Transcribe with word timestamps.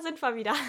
da 0.00 0.02
sind 0.02 0.20
wir 0.20 0.34
wieder. 0.34 0.54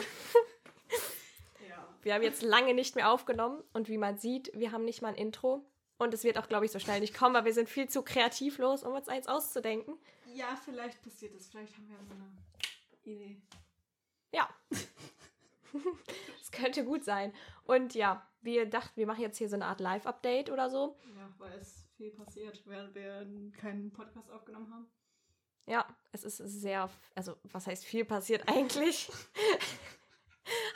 Ja. 1.70 1.88
Wir 2.02 2.14
haben 2.16 2.24
jetzt 2.24 2.42
lange 2.42 2.74
nicht 2.74 2.96
mehr 2.96 3.10
aufgenommen 3.10 3.64
und 3.72 3.88
wie 3.88 3.98
man 3.98 4.18
sieht, 4.18 4.52
wir 4.54 4.74
haben 4.74 4.84
nicht 4.84 5.02
mal 5.02 5.10
ein 5.10 5.16
Intro. 5.16 5.64
Und 5.98 6.14
es 6.14 6.24
wird 6.26 6.38
auch, 6.38 6.50
glaube 6.50 6.66
ich, 6.66 6.72
so 6.72 6.80
schnell 6.80 7.00
nicht 7.00 7.14
kommen, 7.14 7.34
weil 7.34 7.46
wir 7.46 7.54
sind 7.54 7.70
viel 7.70 7.88
zu 7.88 8.02
kreativlos, 8.02 8.84
um 8.84 8.94
uns 8.94 9.08
eins 9.08 9.28
auszudenken. 9.28 9.98
Ja, 10.34 10.60
vielleicht 10.66 11.02
passiert 11.02 11.34
das. 11.34 11.48
Vielleicht 11.48 11.78
haben 11.78 11.88
wir 11.88 11.98
so 12.04 12.14
eine 12.14 12.30
Idee. 13.04 13.42
Ja. 14.34 14.50
Es 16.42 16.52
könnte 16.52 16.84
gut 16.84 17.06
sein. 17.06 17.32
Und 17.64 17.94
ja, 17.94 18.28
wir 18.42 18.66
dachten, 18.66 18.98
wir 18.98 19.08
machen 19.08 19.22
jetzt 19.22 19.38
hier 19.38 19.48
so 19.48 19.56
eine 19.56 19.68
Art 19.68 19.80
Live-Update 19.80 20.50
oder 20.50 20.70
so. 20.70 20.98
Ja, 21.16 21.34
weil 21.38 21.54
es 21.54 21.88
viel 21.96 22.12
passiert, 22.12 22.62
während 22.66 22.94
wir 22.94 23.26
keinen 23.56 23.94
Podcast 23.94 24.30
aufgenommen 24.32 24.70
haben. 24.74 24.92
Ja, 25.68 25.88
es 26.12 26.24
ist 26.24 26.38
sehr, 26.38 26.90
also 27.16 27.36
was 27.44 27.68
heißt 27.68 27.86
viel 27.86 28.06
passiert 28.06 28.44
eigentlich? 28.48 29.10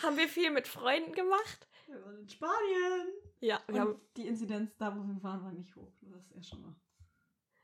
haben 0.04 0.18
wir 0.18 0.28
viel 0.28 0.52
mit 0.52 0.68
Freunden 0.68 1.12
gemacht? 1.14 1.68
Wir 1.88 2.04
waren 2.04 2.20
in 2.20 2.30
Spanien. 2.30 3.08
Ja, 3.40 3.62
wir 3.68 3.76
Und 3.76 3.82
haben, 3.82 4.02
die 4.18 4.28
Inzidenz 4.28 4.76
da, 4.78 4.96
wo 4.96 5.02
wir 5.04 5.22
waren, 5.24 5.44
war 5.44 5.52
nicht 5.52 5.76
hoch. 5.76 5.92
Das 6.02 6.22
ist 6.24 6.36
ja 6.36 6.42
schon 6.44 6.62
mal. 6.62 6.76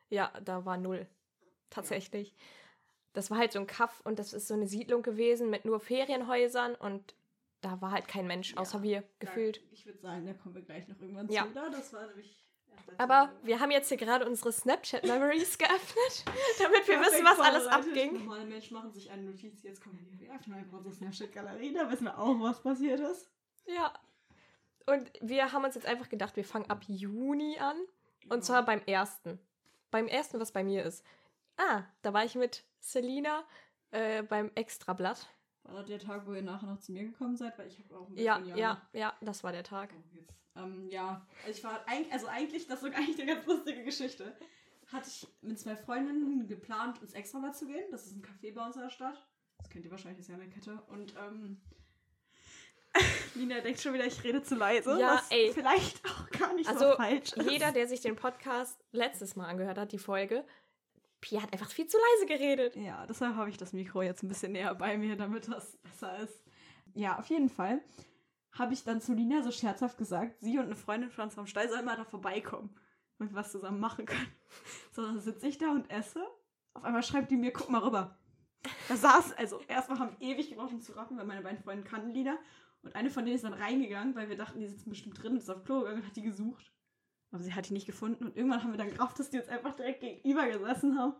ja, 0.09 0.31
da 0.43 0.65
war 0.65 0.77
null. 0.77 1.07
Tatsächlich. 1.69 2.35
Das 3.13 3.31
war 3.31 3.37
halt 3.37 3.51
so 3.53 3.59
ein 3.59 3.67
Kaff 3.67 4.01
und 4.01 4.19
das 4.19 4.33
ist 4.33 4.47
so 4.47 4.53
eine 4.53 4.67
Siedlung 4.67 5.03
gewesen 5.03 5.49
mit 5.49 5.65
nur 5.65 5.79
Ferienhäusern 5.79 6.75
und 6.75 7.15
da 7.61 7.79
war 7.81 7.91
halt 7.91 8.07
kein 8.07 8.25
Mensch, 8.27 8.55
außer 8.57 8.77
Ja, 8.79 8.83
wir, 8.83 9.03
gefühlt. 9.19 9.61
Ich 9.71 9.85
würde 9.85 9.99
sagen, 9.99 10.25
da 10.25 10.33
kommen 10.33 10.55
wir 10.55 10.61
gleich 10.63 10.87
noch 10.87 10.99
irgendwann 10.99 11.29
Ja. 11.29 11.45
zu. 11.47 11.53
Da, 11.53 11.69
das 11.69 11.93
war 11.93 12.07
nämlich. 12.07 12.43
Aber 12.97 13.31
wir 13.41 13.59
haben 13.59 13.71
jetzt 13.71 13.89
hier 13.89 13.97
gerade 13.97 14.27
unsere 14.27 14.51
Snapchat-Memories 14.51 15.57
geöffnet, 15.57 16.25
damit 16.59 16.87
wir 16.87 16.99
wissen, 16.99 17.25
was 17.25 17.39
alles 17.39 17.67
abging. 17.67 18.13
Normale 18.13 18.45
Menschen 18.45 18.75
machen 18.75 18.91
sich 18.91 19.09
eine 19.09 19.23
Notiz. 19.23 19.63
Jetzt 19.63 19.81
kommen 19.81 19.97
wir 20.11 20.11
öffnen 20.31 20.57
einfach 20.57 20.77
unsere 20.77 20.95
Snapchat-Galerie. 20.95 21.73
Da 21.73 21.89
wissen 21.89 22.05
wir 22.05 22.17
auch, 22.17 22.39
was 22.39 22.61
passiert 22.61 22.99
ist. 22.99 23.29
Ja. 23.65 23.93
Und 24.85 25.11
wir 25.21 25.51
haben 25.51 25.63
uns 25.63 25.75
jetzt 25.75 25.85
einfach 25.87 26.09
gedacht, 26.09 26.35
wir 26.35 26.45
fangen 26.45 26.69
ab 26.69 26.83
Juni 26.87 27.57
an. 27.59 27.77
Und 28.29 28.43
zwar 28.43 28.65
beim 28.65 28.81
ersten. 28.85 29.39
Beim 29.89 30.07
ersten, 30.07 30.39
was 30.39 30.51
bei 30.51 30.63
mir 30.63 30.83
ist. 30.83 31.05
Ah, 31.57 31.83
da 32.01 32.13
war 32.13 32.23
ich 32.23 32.35
mit 32.35 32.63
Selina 32.79 33.43
äh, 33.91 34.23
beim 34.23 34.51
Extrablatt. 34.55 35.27
War 35.63 35.75
das 35.75 35.87
der 35.87 35.99
Tag, 35.99 36.25
wo 36.25 36.33
ihr 36.33 36.41
nachher 36.41 36.67
noch 36.67 36.79
zu 36.79 36.91
mir 36.91 37.03
gekommen 37.03 37.37
seid? 37.37 37.57
Weil 37.57 37.67
ich 37.67 37.79
habe 37.79 37.97
auch 37.97 38.09
ein 38.09 38.17
Ja, 38.17 38.39
ja, 38.39 38.81
ja, 38.93 39.13
das 39.21 39.43
war 39.43 39.51
der 39.51 39.63
Tag. 39.63 39.89
Oh. 39.93 40.10
Ähm, 40.55 40.89
ja, 40.89 41.25
also 41.45 41.57
ich 41.57 41.63
war 41.63 41.81
eigentlich, 41.87 42.11
also 42.13 42.27
eigentlich, 42.27 42.67
das 42.67 42.83
ist 42.83 42.93
eigentlich 42.93 43.21
eine 43.21 43.35
ganz 43.35 43.45
lustige 43.45 43.83
Geschichte. 43.83 44.35
Hatte 44.91 45.07
ich 45.09 45.27
mit 45.41 45.59
zwei 45.59 45.75
Freundinnen 45.75 46.47
geplant, 46.47 47.01
ins 47.01 47.13
Extrablatt 47.13 47.55
zu 47.55 47.65
gehen. 47.67 47.85
Das 47.91 48.05
ist 48.05 48.15
ein 48.15 48.21
Café 48.21 48.53
bei 48.53 48.65
uns 48.65 48.75
in 48.75 48.81
der 48.81 48.89
Stadt. 48.89 49.25
Das 49.57 49.69
kennt 49.69 49.85
ihr 49.85 49.91
wahrscheinlich, 49.91 50.17
das 50.17 50.27
ist 50.27 50.35
ja 50.35 50.41
eine 50.41 50.49
Kette. 50.51 50.81
Und, 50.89 51.13
ähm, 51.17 51.61
Nina 53.35 53.61
denkt 53.61 53.79
schon 53.79 53.93
wieder, 53.93 54.05
ich 54.05 54.21
rede 54.23 54.43
zu 54.43 54.55
leise. 54.55 54.99
Ja, 54.99 55.15
was 55.15 55.31
ey. 55.31 55.51
Vielleicht 55.53 56.05
auch 56.05 56.29
gar 56.31 56.53
nicht 56.53 56.67
Also, 56.67 56.91
so 56.91 56.95
falsch 56.97 57.31
ist. 57.31 57.49
Jeder, 57.49 57.71
der 57.71 57.87
sich 57.87 58.01
den 58.01 58.17
Podcast 58.17 58.77
letztes 58.91 59.37
Mal 59.37 59.47
angehört 59.47 59.77
hat, 59.77 59.93
die 59.93 59.97
Folge, 59.97 60.43
Pia 61.21 61.41
hat 61.41 61.53
einfach 61.53 61.69
viel 61.69 61.87
zu 61.87 61.97
leise 61.97 62.25
geredet. 62.25 62.75
Ja, 62.75 63.05
deshalb 63.05 63.35
habe 63.35 63.49
ich 63.49 63.55
das 63.55 63.71
Mikro 63.71 64.01
jetzt 64.01 64.23
ein 64.23 64.27
bisschen 64.27 64.51
näher 64.51 64.75
bei 64.75 64.97
mir, 64.97 65.15
damit 65.15 65.47
das 65.47 65.77
besser 65.77 66.17
ist. 66.19 66.43
Ja, 66.95 67.17
auf 67.17 67.27
jeden 67.27 67.47
Fall 67.47 67.81
habe 68.51 68.73
ich 68.73 68.83
dann 68.83 69.01
zu 69.01 69.13
Lina 69.13 69.41
so 69.43 69.51
scherzhaft 69.51 69.97
gesagt, 69.97 70.39
sie 70.39 70.57
und 70.57 70.65
eine 70.65 70.75
Freundin 70.75 71.09
von 71.09 71.25
uns 71.25 71.35
vom 71.35 71.47
Stall 71.47 71.69
sollen 71.69 71.85
mal 71.85 71.95
da 71.95 72.03
vorbeikommen 72.03 72.75
und 73.17 73.29
wir 73.29 73.35
was 73.35 73.51
zusammen 73.51 73.79
machen 73.79 74.05
können. 74.05 74.31
So, 74.91 75.05
dann 75.05 75.19
sitze 75.19 75.47
ich 75.47 75.57
da 75.57 75.71
und 75.71 75.89
esse. 75.89 76.25
Auf 76.73 76.83
einmal 76.83 77.03
schreibt 77.03 77.31
die 77.31 77.37
mir, 77.37 77.53
guck 77.53 77.69
mal 77.69 77.81
rüber. 77.81 78.17
Da 78.89 78.95
saß, 78.95 79.33
also 79.33 79.59
erstmal 79.67 79.99
haben 79.99 80.15
ewig 80.19 80.49
gebraucht, 80.49 80.73
um 80.73 80.81
zu 80.81 80.93
raffen, 80.93 81.17
weil 81.17 81.25
meine 81.25 81.41
beiden 81.41 81.63
Freunde 81.63 81.83
kannten 81.83 82.11
Lina. 82.11 82.37
Und 82.83 82.95
eine 82.95 83.09
von 83.09 83.25
denen 83.25 83.35
ist 83.35 83.43
dann 83.43 83.53
reingegangen, 83.53 84.15
weil 84.15 84.29
wir 84.29 84.37
dachten, 84.37 84.59
die 84.59 84.67
sitzen 84.67 84.89
bestimmt 84.89 85.21
drin, 85.21 85.37
ist 85.37 85.49
auf 85.49 85.63
Klo 85.63 85.79
gegangen 85.79 86.01
und 86.01 86.07
hat 86.07 86.15
die 86.15 86.21
gesucht. 86.21 86.71
Aber 87.31 87.41
sie 87.41 87.53
hat 87.53 87.69
die 87.69 87.73
nicht 87.73 87.85
gefunden. 87.85 88.25
Und 88.25 88.35
irgendwann 88.35 88.63
haben 88.63 88.71
wir 88.71 88.77
dann 88.77 88.89
gerafft, 88.89 89.19
dass 89.19 89.29
die 89.29 89.39
uns 89.39 89.47
einfach 89.47 89.75
direkt 89.75 90.01
gegenüber 90.01 90.47
gesessen 90.47 90.97
haben. 90.97 91.13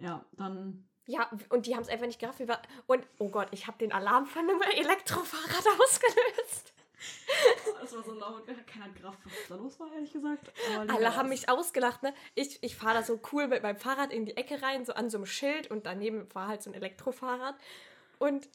Ja, 0.00 0.24
dann 0.32 0.88
Ja, 1.06 1.30
und 1.50 1.66
die 1.66 1.74
haben 1.74 1.82
es 1.82 1.88
einfach 1.88 2.06
nicht 2.06 2.18
gerafft. 2.18 2.40
Und, 2.86 3.06
oh 3.18 3.28
Gott, 3.28 3.48
ich 3.50 3.66
habe 3.66 3.78
den 3.78 3.92
Alarm 3.92 4.26
von 4.26 4.42
einem 4.42 4.60
Elektrofahrrad 4.62 5.64
ausgelöst. 5.80 6.72
Das 7.80 7.94
war 7.94 8.02
so 8.02 8.12
laut, 8.14 8.46
keiner 8.66 8.86
hat 8.86 8.96
gerafft, 8.96 9.18
was 9.24 9.32
da 9.48 9.56
los 9.56 9.78
war, 9.78 9.92
ehrlich 9.92 10.12
gesagt. 10.12 10.50
Alle 10.88 11.14
haben 11.16 11.28
mich 11.28 11.50
ausgelacht, 11.50 12.02
ne? 12.02 12.14
Ich, 12.34 12.62
ich 12.62 12.76
fahre 12.76 12.94
da 12.94 13.02
so 13.02 13.20
cool 13.32 13.48
mit 13.48 13.62
meinem 13.62 13.76
Fahrrad 13.76 14.12
in 14.12 14.24
die 14.24 14.36
Ecke 14.36 14.62
rein, 14.62 14.86
so 14.86 14.94
an 14.94 15.10
so 15.10 15.18
einem 15.18 15.26
Schild 15.26 15.70
und 15.70 15.84
daneben 15.84 16.32
war 16.34 16.48
halt 16.48 16.62
so 16.62 16.70
ein 16.70 16.74
Elektrofahrrad. 16.74 17.56
Und 18.18 18.48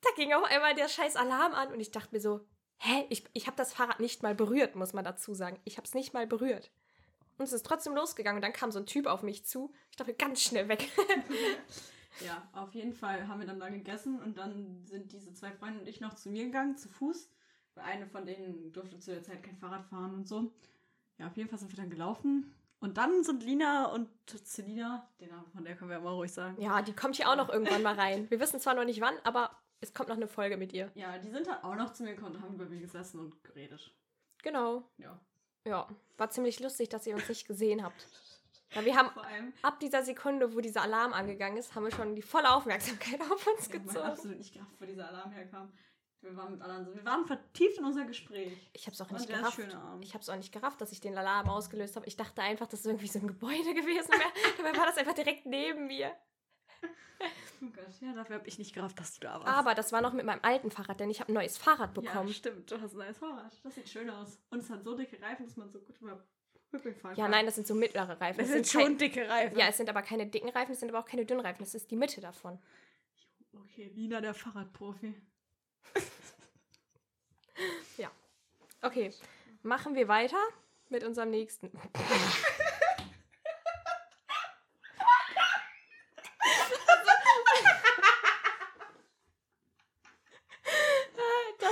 da 0.00 0.10
ging 0.16 0.32
auf 0.32 0.44
einmal 0.44 0.74
der 0.74 0.88
scheiß 0.88 1.14
Alarm 1.14 1.54
an 1.54 1.72
und 1.72 1.78
ich 1.78 1.92
dachte 1.92 2.08
mir 2.12 2.20
so, 2.20 2.40
hä? 2.78 3.06
Ich, 3.08 3.24
ich 3.34 3.46
habe 3.46 3.56
das 3.56 3.72
Fahrrad 3.72 4.00
nicht 4.00 4.22
mal 4.24 4.34
berührt, 4.34 4.74
muss 4.74 4.92
man 4.92 5.04
dazu 5.04 5.34
sagen. 5.34 5.60
Ich 5.64 5.76
habe 5.76 5.86
es 5.86 5.94
nicht 5.94 6.12
mal 6.12 6.26
berührt. 6.26 6.72
Und 7.42 7.46
es 7.46 7.52
ist 7.54 7.66
trotzdem 7.66 7.96
losgegangen 7.96 8.36
und 8.36 8.42
dann 8.42 8.52
kam 8.52 8.70
so 8.70 8.78
ein 8.78 8.86
Typ 8.86 9.06
auf 9.06 9.24
mich 9.24 9.44
zu. 9.44 9.74
Ich 9.90 9.96
dachte, 9.96 10.14
ganz 10.14 10.40
schnell 10.42 10.68
weg. 10.68 10.88
Ja, 12.20 12.46
auf 12.52 12.72
jeden 12.74 12.92
Fall 12.92 13.26
haben 13.26 13.40
wir 13.40 13.46
dann 13.46 13.58
da 13.58 13.70
gegessen 13.70 14.20
und 14.20 14.36
dann 14.36 14.84
sind 14.84 15.12
diese 15.12 15.32
zwei 15.32 15.50
Freunde 15.50 15.80
und 15.80 15.88
ich 15.88 16.00
noch 16.00 16.14
zu 16.14 16.28
mir 16.28 16.44
gegangen, 16.44 16.76
zu 16.76 16.88
Fuß. 16.90 17.30
Weil 17.74 17.84
eine 17.84 18.06
von 18.06 18.26
denen 18.26 18.70
durfte 18.72 18.98
zu 18.98 19.12
der 19.12 19.22
Zeit 19.22 19.42
kein 19.42 19.56
Fahrrad 19.56 19.86
fahren 19.86 20.14
und 20.14 20.28
so. 20.28 20.52
Ja, 21.18 21.26
auf 21.28 21.36
jeden 21.38 21.48
Fall 21.48 21.58
sind 21.58 21.72
wir 21.72 21.76
dann 21.78 21.88
gelaufen. 21.90 22.54
Und 22.80 22.98
dann 22.98 23.24
sind 23.24 23.42
Lina 23.42 23.86
und 23.86 24.08
Celina, 24.44 25.08
den 25.20 25.30
Namen 25.30 25.50
von 25.50 25.64
der 25.64 25.74
können 25.74 25.90
wir 25.90 25.96
ja 25.96 26.02
mal 26.02 26.10
ruhig 26.12 26.30
sagen. 26.32 26.60
ja, 26.60 26.82
die 26.82 26.92
kommt 26.92 27.16
hier 27.16 27.28
auch 27.28 27.36
noch 27.36 27.48
irgendwann 27.48 27.82
mal 27.82 27.94
rein. 27.94 28.30
Wir 28.30 28.38
wissen 28.38 28.60
zwar 28.60 28.74
noch 28.74 28.84
nicht 28.84 29.00
wann, 29.00 29.14
aber 29.24 29.50
es 29.80 29.94
kommt 29.94 30.10
noch 30.10 30.16
eine 30.16 30.28
Folge 30.28 30.58
mit 30.58 30.74
ihr. 30.74 30.92
Ja, 30.94 31.16
die 31.18 31.30
sind 31.30 31.46
dann 31.46 31.64
auch 31.64 31.74
noch 31.74 31.92
zu 31.94 32.02
mir 32.04 32.14
gekommen 32.14 32.36
und 32.36 32.42
haben 32.42 32.54
über 32.54 32.66
mich 32.66 32.82
gesessen 32.82 33.18
und 33.18 33.42
geredet. 33.42 33.90
Genau. 34.42 34.84
Ja. 34.98 35.18
Ja, 35.66 35.86
war 36.16 36.30
ziemlich 36.30 36.60
lustig, 36.60 36.88
dass 36.88 37.06
ihr 37.06 37.14
uns 37.14 37.28
nicht 37.28 37.46
gesehen 37.46 37.82
habt. 37.84 38.06
Ja, 38.74 38.84
wir 38.84 38.96
haben 38.96 39.10
Vor 39.10 39.24
allem, 39.24 39.52
ab 39.62 39.80
dieser 39.80 40.02
Sekunde, 40.02 40.54
wo 40.54 40.60
dieser 40.60 40.82
Alarm 40.82 41.12
angegangen 41.12 41.58
ist, 41.58 41.74
haben 41.74 41.84
wir 41.84 41.92
schon 41.92 42.14
die 42.16 42.22
volle 42.22 42.50
Aufmerksamkeit 42.54 43.20
auf 43.30 43.46
uns 43.46 43.66
ich 43.68 43.74
habe 43.74 43.84
gezogen. 43.84 44.06
absolut 44.06 44.38
nicht 44.38 44.52
gerafft, 44.54 44.72
wo 44.80 44.84
dieser 44.86 45.08
Alarm 45.08 45.30
herkam. 45.30 45.72
Wir 46.22 46.36
waren 46.36 46.52
mit 46.52 46.62
anderen 46.62 46.84
so, 46.84 46.94
wir 46.94 47.04
waren 47.04 47.26
vertieft 47.26 47.78
in 47.78 47.84
unser 47.84 48.04
Gespräch. 48.04 48.70
Ich 48.72 48.86
habe 48.86 48.94
es 48.94 49.00
auch 49.00 49.10
nicht 49.10 49.28
gerafft. 49.28 49.58
Ich 50.00 50.14
habe 50.14 50.22
es 50.22 50.28
auch 50.28 50.36
nicht 50.36 50.52
gerafft, 50.52 50.80
dass 50.80 50.92
ich 50.92 51.00
den 51.00 51.18
Alarm 51.18 51.48
ausgelöst 51.48 51.96
habe. 51.96 52.06
Ich 52.06 52.16
dachte 52.16 52.42
einfach, 52.42 52.68
das 52.68 52.80
ist 52.80 52.86
irgendwie 52.86 53.08
so 53.08 53.18
ein 53.18 53.26
Gebäude 53.26 53.74
gewesen 53.74 54.10
wäre. 54.12 54.32
Dabei 54.56 54.76
war 54.78 54.86
das 54.86 54.96
einfach 54.98 55.14
direkt 55.14 55.46
neben 55.46 55.88
mir. 55.88 56.12
Oh 57.64 57.70
Gott, 57.72 57.84
ja, 58.00 58.12
dafür 58.12 58.36
habe 58.36 58.48
ich 58.48 58.58
nicht 58.58 58.74
gerafft, 58.74 58.98
dass 58.98 59.14
du 59.14 59.20
da 59.20 59.34
warst. 59.34 59.46
Aber 59.46 59.74
das 59.76 59.92
war 59.92 60.00
noch 60.00 60.12
mit 60.12 60.26
meinem 60.26 60.40
alten 60.42 60.70
Fahrrad, 60.72 60.98
denn 60.98 61.10
ich 61.10 61.20
habe 61.20 61.30
ein 61.30 61.34
neues 61.34 61.56
Fahrrad 61.58 61.94
bekommen. 61.94 62.26
Ja, 62.28 62.34
stimmt. 62.34 62.68
Du 62.70 62.80
hast 62.80 62.92
ein 62.94 62.98
neues 62.98 63.18
Fahrrad. 63.18 63.52
Das 63.62 63.74
sieht 63.76 63.88
schön 63.88 64.10
aus. 64.10 64.38
Und 64.50 64.58
es 64.58 64.68
hat 64.70 64.82
so 64.82 64.96
dicke 64.96 65.22
Reifen, 65.22 65.46
dass 65.46 65.56
man 65.56 65.70
so 65.70 65.78
gut 65.78 65.96
über 66.00 66.24
Rückweg 66.72 66.96
fahren 66.98 67.14
Ja, 67.16 67.24
kann. 67.24 67.30
nein, 67.30 67.46
das 67.46 67.54
sind 67.54 67.66
so 67.68 67.74
mittlere 67.74 68.20
Reifen. 68.20 68.38
Das 68.38 68.48
Das 68.48 68.54
sind 68.70 68.72
kein- 68.72 68.86
schon 68.88 68.98
dicke 68.98 69.28
Reifen. 69.28 69.56
Ja, 69.56 69.68
es 69.68 69.76
sind 69.76 69.88
aber 69.88 70.02
keine 70.02 70.26
dicken 70.26 70.48
Reifen, 70.48 70.72
es 70.72 70.80
sind 70.80 70.88
aber 70.88 70.98
auch 70.98 71.06
keine 71.06 71.24
dünnen 71.24 71.40
Reifen. 71.40 71.60
Das 71.62 71.74
ist 71.74 71.88
die 71.90 71.96
Mitte 71.96 72.20
davon. 72.20 72.58
Okay, 73.54 73.92
Lina, 73.94 74.20
der 74.20 74.34
Fahrradprofi. 74.34 75.14
Okay, 78.84 79.12
machen 79.62 79.94
wir 79.94 80.08
weiter 80.08 80.38
mit 80.88 81.04
unserem 81.04 81.30
nächsten. 81.30 81.70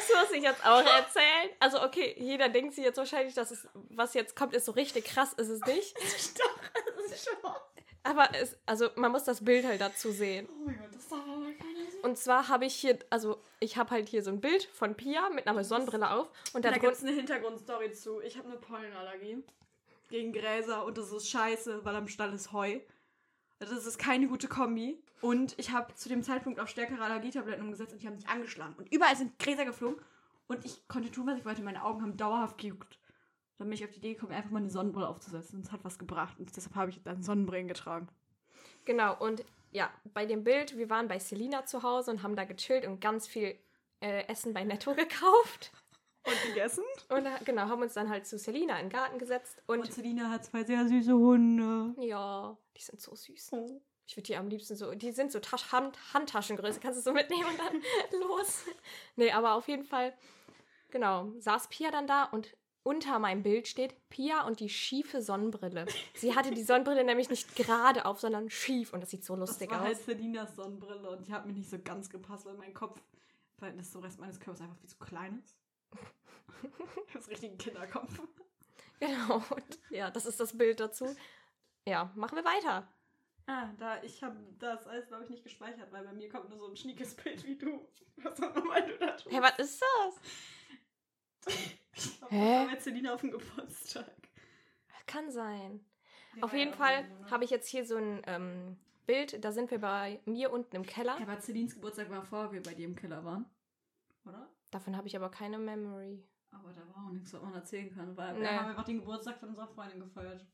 Das 0.09 0.29
muss 0.29 0.37
ich 0.37 0.43
jetzt 0.43 0.65
auch 0.65 0.85
erzählen. 0.85 1.51
Also, 1.59 1.83
okay, 1.83 2.15
jeder 2.19 2.49
denkt 2.49 2.75
sich 2.75 2.85
jetzt 2.85 2.97
wahrscheinlich, 2.97 3.35
dass 3.35 3.51
es, 3.51 3.69
was 3.91 4.15
jetzt 4.15 4.35
kommt, 4.37 4.55
ist 4.55 4.67
so 4.67 4.73
richtig 4.73 5.05
krass, 5.05 5.33
ist 5.35 5.49
es 5.49 5.61
nicht. 5.63 5.97
Doch, 6.39 6.59
das 6.97 7.13
ist 7.13 7.29
schon. 7.29 7.53
Aber 8.03 8.29
es, 8.35 8.57
also 8.65 8.89
man 8.97 9.13
muss 9.13 9.25
das 9.25 9.45
Bild 9.45 9.67
halt 9.67 9.81
dazu 9.81 10.11
sehen. 10.11 10.49
Oh 10.51 10.65
mein 10.65 10.79
Gott, 10.79 10.89
das 10.95 11.09
darf 11.09 11.21
aber 11.21 11.53
keiner 11.53 11.91
sehen. 11.91 12.01
Und 12.03 12.17
zwar 12.17 12.49
habe 12.49 12.65
ich 12.65 12.75
hier, 12.75 12.99
also 13.11 13.43
ich 13.59 13.77
habe 13.77 13.91
halt 13.91 14.09
hier 14.09 14.23
so 14.23 14.31
ein 14.31 14.41
Bild 14.41 14.65
von 14.65 14.95
Pia 14.95 15.29
mit 15.29 15.47
einer 15.47 15.65
Sonnenbrille 15.65 16.11
auf 16.11 16.29
und 16.55 16.65
da 16.65 16.71
Da 16.71 16.79
gibt 16.79 16.95
es 16.95 17.03
eine 17.03 17.13
Hintergrundstory 17.13 17.93
zu. 17.93 18.23
Ich 18.23 18.39
habe 18.39 18.49
eine 18.49 18.57
Pollenallergie 18.57 19.45
gegen 20.09 20.33
Gräser 20.33 20.85
und 20.87 20.97
das 20.97 21.13
ist 21.13 21.29
scheiße, 21.29 21.85
weil 21.85 21.95
am 21.95 22.09
Stall 22.09 22.33
ist 22.33 22.53
Heu. 22.53 22.81
Das 23.59 23.71
ist 23.71 23.99
keine 23.99 24.27
gute 24.29 24.49
Kombi. 24.49 24.99
Und 25.21 25.59
ich 25.59 25.71
habe 25.71 25.95
zu 25.95 26.09
dem 26.09 26.23
Zeitpunkt 26.23 26.61
auf 26.61 26.69
stärkere 26.69 27.03
Allergietabletten 27.03 27.63
umgesetzt 27.63 27.93
und 27.93 28.03
die 28.03 28.07
haben 28.07 28.17
mich 28.17 28.29
angeschlagen. 28.29 28.75
Und 28.77 28.93
überall 28.93 29.17
sind 29.17 29.39
Gräser 29.39 29.65
geflogen. 29.65 30.01
Und 30.47 30.65
ich 30.65 30.87
konnte 30.89 31.11
tun, 31.11 31.27
was 31.27 31.39
ich 31.39 31.45
wollte. 31.45 31.63
Meine 31.63 31.85
Augen 31.85 32.03
haben 32.03 32.17
dauerhaft 32.17 32.59
gejuckt. 32.59 32.99
Dann 33.59 33.69
bin 33.69 33.75
ich 33.75 33.85
auf 33.85 33.91
die 33.91 33.99
Idee 33.99 34.15
gekommen, 34.15 34.33
einfach 34.33 34.51
mal 34.51 34.59
eine 34.59 34.71
Sonnenbrille 34.71 35.07
aufzusetzen. 35.09 35.59
Und 35.59 35.67
es 35.67 35.73
hat 35.73 35.85
was 35.85 35.99
gebracht. 35.99 36.39
Und 36.39 36.55
deshalb 36.57 36.75
habe 36.75 36.91
ich 36.91 37.03
dann 37.03 37.23
Sonnenbrillen 37.23 37.69
getragen. 37.69 38.09
Genau, 38.85 39.17
und 39.19 39.45
ja, 39.71 39.91
bei 40.15 40.27
dem 40.27 40.43
Bild, 40.43 40.77
wir 40.77 40.91
waren 40.91 41.07
bei 41.07 41.19
Selina 41.19 41.65
zu 41.67 41.83
Hause 41.83 42.11
und 42.11 42.23
haben 42.23 42.35
da 42.35 42.45
gechillt 42.45 42.87
und 42.87 43.01
ganz 43.01 43.27
viel 43.27 43.57
äh, 44.01 44.27
Essen 44.27 44.55
bei 44.55 44.65
Netto 44.65 44.95
gekauft. 44.97 45.73
Und 46.25 46.43
gegessen? 46.49 46.85
Und 47.09 47.27
äh, 47.27 47.31
genau, 47.45 47.63
haben 47.63 47.83
uns 47.83 47.95
dann 47.95 48.11
halt 48.11 48.27
zu 48.27 48.39
Selina 48.39 48.79
in 48.79 48.87
den 48.87 48.93
Garten 48.93 49.19
gesetzt 49.19 49.63
und, 49.67 49.81
Und 49.81 49.93
Selina 49.93 50.31
hat 50.31 50.45
zwei 50.45 50.65
sehr 50.65 50.87
süße 50.87 51.15
Hunde. 51.15 51.95
ja, 51.99 52.57
die 52.77 52.83
sind 52.83 53.01
so 53.01 53.15
süß. 53.15 53.51
Oh. 53.53 53.81
Ich 54.11 54.17
würde 54.17 54.27
die 54.27 54.37
am 54.37 54.49
liebsten 54.49 54.75
so, 54.75 54.93
die 54.93 55.13
sind 55.13 55.31
so 55.31 55.39
Tasch 55.39 55.71
Hand 55.71 55.97
Handtaschengröße, 56.13 56.81
kannst 56.81 56.99
du 56.99 57.03
so 57.03 57.13
mitnehmen 57.13 57.45
und 57.49 57.57
dann 57.61 58.21
los. 58.21 58.65
Nee, 59.15 59.31
aber 59.31 59.55
auf 59.55 59.69
jeden 59.69 59.85
Fall, 59.85 60.13
genau, 60.91 61.31
saß 61.39 61.69
Pia 61.69 61.93
dann 61.93 62.09
da 62.09 62.25
und 62.25 62.57
unter 62.83 63.21
meinem 63.21 63.45
Bild 63.45 63.69
steht 63.69 63.95
Pia 64.09 64.45
und 64.49 64.59
die 64.59 64.69
schiefe 64.69 65.23
Sonnenbrille. 65.23 65.87
Sie 66.15 66.35
hatte 66.35 66.51
die 66.51 66.65
Sonnenbrille 66.65 67.05
nämlich 67.05 67.31
nicht 67.31 67.55
gerade 67.55 68.05
auf, 68.05 68.19
sondern 68.19 68.51
schief 68.51 68.93
und 68.93 69.01
das 69.01 69.11
sieht 69.11 69.25
so 69.25 69.37
lustig 69.37 69.69
das 69.69 69.79
war 69.79 69.83
aus. 69.83 69.95
halt 69.95 70.05
Selinas 70.05 70.57
Sonnenbrille 70.57 71.09
und 71.09 71.29
die 71.29 71.33
hat 71.33 71.47
mir 71.47 71.53
nicht 71.53 71.71
so 71.71 71.79
ganz 71.79 72.11
gepasst, 72.11 72.47
weil 72.47 72.55
mein 72.55 72.75
Kopf, 72.75 73.01
weil 73.61 73.73
das 73.75 73.93
so 73.93 74.01
Rest 74.01 74.19
meines 74.19 74.41
Körpers 74.41 74.61
einfach 74.61 74.79
viel 74.79 74.91
zu 74.91 74.99
klein 74.99 75.41
ist. 75.41 75.57
ich 77.07 77.15
habe 77.15 77.29
richtig 77.29 77.51
einen 77.51 77.59
Kinderkopf. 77.59 78.21
Genau. 78.99 79.37
Und 79.37 79.79
ja, 79.91 80.11
das 80.11 80.27
ist 80.27 80.41
das 80.41 80.59
Bild 80.59 80.81
dazu. 80.81 81.15
Ja, 81.87 82.11
machen 82.17 82.35
wir 82.35 82.45
weiter. 82.45 82.89
Ah, 83.51 83.73
da, 83.79 84.01
ich 84.05 84.23
habe 84.23 84.37
das 84.61 84.87
alles, 84.87 85.09
glaube 85.09 85.25
ich, 85.25 85.31
nicht 85.31 85.43
gespeichert, 85.43 85.91
weil 85.91 86.05
bei 86.05 86.13
mir 86.13 86.29
kommt 86.29 86.49
nur 86.51 86.59
so 86.59 86.69
ein 86.69 86.77
schniekes 86.77 87.17
Bild 87.17 87.45
wie 87.45 87.57
du. 87.59 87.85
Was 88.23 88.41
auch 88.41 88.55
immer 88.55 88.81
du 88.81 88.97
da 88.99 89.11
tust. 89.17 89.35
Hä, 89.35 89.41
was 89.41 89.59
ist 89.59 89.83
das? 89.83 90.21
Ich 91.95 92.19
glaub, 92.19 92.31
Hä? 92.31 92.39
Das 92.39 92.65
war 92.67 92.71
mit 92.71 92.83
Selina 92.83 93.15
auf 93.15 93.21
dem 93.23 93.31
Geburtstag. 93.33 94.15
Kann 95.07 95.31
sein. 95.31 95.85
Die 96.37 96.43
Auf 96.43 96.53
jeden 96.53 96.71
ja 96.71 96.77
Fall 96.77 97.09
ne? 97.09 97.31
habe 97.31 97.43
ich 97.45 97.51
jetzt 97.51 97.67
hier 97.67 97.85
so 97.85 97.97
ein 97.97 98.23
ähm, 98.27 98.79
Bild. 99.07 99.43
Da 99.45 99.51
sind 99.51 99.71
wir 99.71 99.81
bei 99.81 100.21
mir 100.27 100.53
unten 100.53 100.77
im 100.77 100.85
Keller. 100.87 101.17
Ja, 101.19 101.23
aber 101.27 101.41
Celines 101.41 101.75
Geburtstag 101.75 102.09
war 102.11 102.23
vor 102.23 102.53
wir 102.53 102.63
bei 102.63 102.75
dir 102.75 102.85
im 102.87 102.95
Keller 102.95 103.25
waren. 103.25 103.47
Oder? 104.25 104.49
Davon 104.71 104.97
habe 104.97 105.09
ich 105.09 105.17
aber 105.17 105.31
keine 105.31 105.59
Memory. 105.59 106.23
Aber 106.53 106.73
da 106.73 106.83
war 106.95 107.07
auch 107.07 107.11
nichts, 107.11 107.33
was 107.33 107.43
man 107.43 107.55
erzählen 107.55 107.93
kann, 107.93 108.17
weil 108.17 108.35
Nee. 108.35 108.43
wir 108.43 108.61
haben 108.61 108.69
einfach 108.69 108.85
den 108.85 108.99
Geburtstag 109.01 109.41
von 109.41 109.49
unserer 109.49 109.67
Freundin 109.69 109.99
gefeiert. 110.01 110.47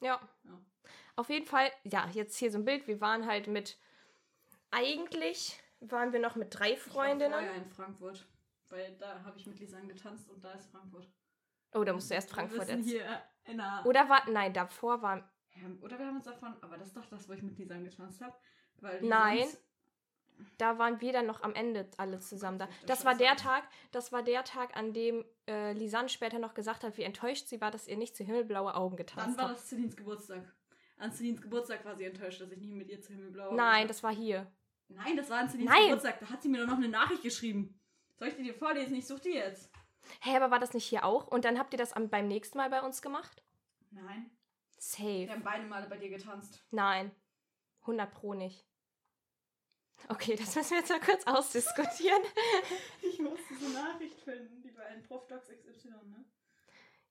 Ja. 0.00 0.20
Ja. 0.44 0.60
Auf 1.16 1.28
jeden 1.28 1.46
Fall, 1.46 1.70
ja, 1.84 2.08
jetzt 2.12 2.36
hier 2.36 2.50
so 2.50 2.58
ein 2.58 2.64
Bild. 2.64 2.86
Wir 2.86 3.00
waren 3.00 3.26
halt 3.26 3.46
mit. 3.46 3.78
Eigentlich 4.70 5.60
waren 5.80 6.12
wir 6.12 6.20
noch 6.20 6.36
mit 6.36 6.58
drei 6.58 6.72
Ich 6.72 6.86
war 6.86 6.92
Freundinnen. 7.04 7.54
in 7.56 7.70
Frankfurt. 7.70 8.26
Weil 8.68 8.96
da 8.98 9.22
habe 9.24 9.36
ich 9.38 9.46
mit 9.46 9.58
Lisanne 9.58 9.88
getanzt 9.88 10.30
und 10.30 10.44
da 10.44 10.52
ist 10.52 10.70
Frankfurt. 10.70 11.10
Oh, 11.72 11.84
da 11.84 11.92
musst 11.92 12.10
du 12.10 12.14
erst 12.14 12.30
Frankfurt 12.30 12.68
wir 12.68 12.76
hier 12.76 13.22
in 13.44 13.60
einer. 13.60 13.84
Oder 13.84 14.08
war. 14.08 14.28
Nein, 14.30 14.52
davor 14.52 15.02
war. 15.02 15.28
Oder 15.80 15.98
wir 15.98 16.06
haben 16.06 16.16
uns 16.16 16.24
davon. 16.24 16.56
Aber 16.62 16.78
das 16.78 16.88
ist 16.88 16.96
doch 16.96 17.06
das, 17.06 17.28
wo 17.28 17.32
ich 17.32 17.42
mit 17.42 17.58
Lisanne 17.58 17.84
getanzt 17.84 18.20
habe. 18.20 18.36
Weil 18.76 19.02
Nein. 19.02 19.46
Da 20.58 20.78
waren 20.78 21.00
wir 21.00 21.12
dann 21.12 21.26
noch 21.26 21.42
am 21.42 21.54
Ende 21.54 21.88
alle 21.96 22.18
zusammen 22.20 22.58
da. 22.58 22.68
das 22.86 23.04
war 23.04 23.14
der. 23.14 23.36
Tag, 23.36 23.64
das 23.92 24.12
war 24.12 24.22
der 24.22 24.44
Tag, 24.44 24.76
an 24.76 24.92
dem 24.92 25.24
äh, 25.48 25.72
Lisanne 25.72 26.08
später 26.08 26.38
noch 26.38 26.54
gesagt 26.54 26.84
hat, 26.84 26.96
wie 26.98 27.02
enttäuscht 27.02 27.48
sie 27.48 27.60
war, 27.60 27.70
dass 27.70 27.86
ihr 27.88 27.96
nicht 27.96 28.16
zu 28.16 28.24
himmelblaue 28.24 28.74
Augen 28.74 28.96
Dann 28.96 29.06
getanzt 29.06 29.38
war 29.38 29.48
habt. 29.48 29.58
das 29.58 29.68
Celines 29.68 29.96
Geburtstag. 29.96 30.52
An 30.98 31.12
Celines 31.12 31.40
Geburtstag 31.40 31.84
war 31.84 31.96
sie 31.96 32.04
enttäuscht, 32.04 32.40
dass 32.40 32.50
ich 32.52 32.58
nie 32.58 32.74
mit 32.74 32.88
ihr 32.90 33.00
zu 33.00 33.12
Himmelblau 33.14 33.54
Nein, 33.54 33.88
das 33.88 34.02
war 34.02 34.12
hier. 34.12 34.46
Nein, 34.88 35.16
das 35.16 35.30
war 35.30 35.38
an 35.38 35.48
Celines 35.48 35.70
Nein. 35.72 35.84
Geburtstag. 35.84 36.20
Da 36.20 36.26
hat 36.28 36.42
sie 36.42 36.48
mir 36.48 36.60
doch 36.60 36.66
noch 36.66 36.76
eine 36.76 36.88
Nachricht 36.88 37.22
geschrieben. 37.22 37.80
Soll 38.16 38.28
ich 38.28 38.36
die 38.36 38.42
dir 38.42 38.54
vorlesen? 38.54 38.94
Ich 38.96 39.06
such 39.06 39.20
die 39.20 39.30
jetzt. 39.30 39.70
Hä, 40.20 40.36
aber 40.36 40.50
war 40.50 40.58
das 40.58 40.74
nicht 40.74 40.84
hier 40.84 41.04
auch? 41.06 41.26
Und 41.28 41.46
dann 41.46 41.58
habt 41.58 41.72
ihr 41.72 41.78
das 41.78 41.94
am, 41.94 42.10
beim 42.10 42.28
nächsten 42.28 42.58
Mal 42.58 42.68
bei 42.68 42.82
uns 42.82 43.00
gemacht? 43.00 43.42
Nein. 43.90 44.30
Safe. 44.78 45.26
Wir 45.26 45.30
haben 45.32 45.42
beide 45.42 45.64
Male 45.66 45.86
bei 45.88 45.96
dir 45.96 46.10
getanzt. 46.10 46.62
Nein. 46.70 47.12
100 47.82 48.12
pro 48.12 48.34
nicht. 48.34 48.66
Okay, 50.08 50.36
das 50.36 50.54
müssen 50.56 50.70
wir 50.70 50.78
jetzt 50.78 50.90
mal 50.90 51.00
kurz 51.00 51.26
ausdiskutieren. 51.26 52.22
Ich 53.02 53.18
muss 53.18 53.40
diese 53.50 53.70
Nachricht 53.70 54.20
finden, 54.20 54.62
die 54.62 54.74
war 54.76 54.88
in 54.88 55.02
Profdocs 55.02 55.48
XY, 55.48 55.88
ne? 55.88 56.24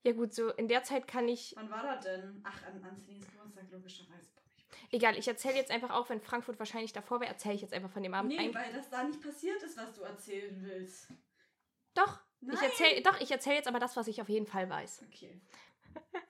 Ja 0.03 0.13
gut, 0.13 0.33
so 0.33 0.49
in 0.51 0.67
der 0.67 0.83
Zeit 0.83 1.07
kann 1.07 1.27
ich... 1.27 1.53
Wann 1.55 1.69
war 1.69 1.83
das 1.83 2.05
denn? 2.05 2.41
Ach, 2.43 2.65
an, 2.65 2.83
an 2.83 2.97
Celines 2.99 3.29
Geburtstag, 3.29 3.65
logischerweise. 3.71 4.29
Egal, 4.91 5.17
ich 5.17 5.27
erzähle 5.27 5.55
jetzt 5.55 5.71
einfach 5.71 5.91
auch, 5.91 6.09
wenn 6.09 6.21
Frankfurt 6.21 6.57
wahrscheinlich 6.57 6.93
davor 6.93 7.19
wäre, 7.19 7.31
erzähle 7.31 7.55
ich 7.55 7.61
jetzt 7.61 7.73
einfach 7.73 7.89
von 7.89 8.01
dem 8.01 8.13
Abend. 8.13 8.31
Nee, 8.31 8.39
ein 8.39 8.55
weil 8.55 8.73
das 8.73 8.89
da 8.89 9.03
nicht 9.03 9.21
passiert 9.21 9.61
ist, 9.61 9.77
was 9.77 9.93
du 9.93 10.01
erzählen 10.01 10.57
willst. 10.61 11.09
doch, 11.93 12.19
ich 12.41 12.47
Nein. 12.47 12.63
erzähle 12.63 13.01
doch, 13.01 13.19
ich 13.19 13.29
erzähle 13.29 13.57
jetzt 13.57 13.67
aber 13.67 13.79
das, 13.79 13.97
was 13.97 14.07
ich 14.07 14.21
auf 14.21 14.29
jeden 14.29 14.47
Fall 14.47 14.69
weiß. 14.69 15.03
Okay. 15.07 15.39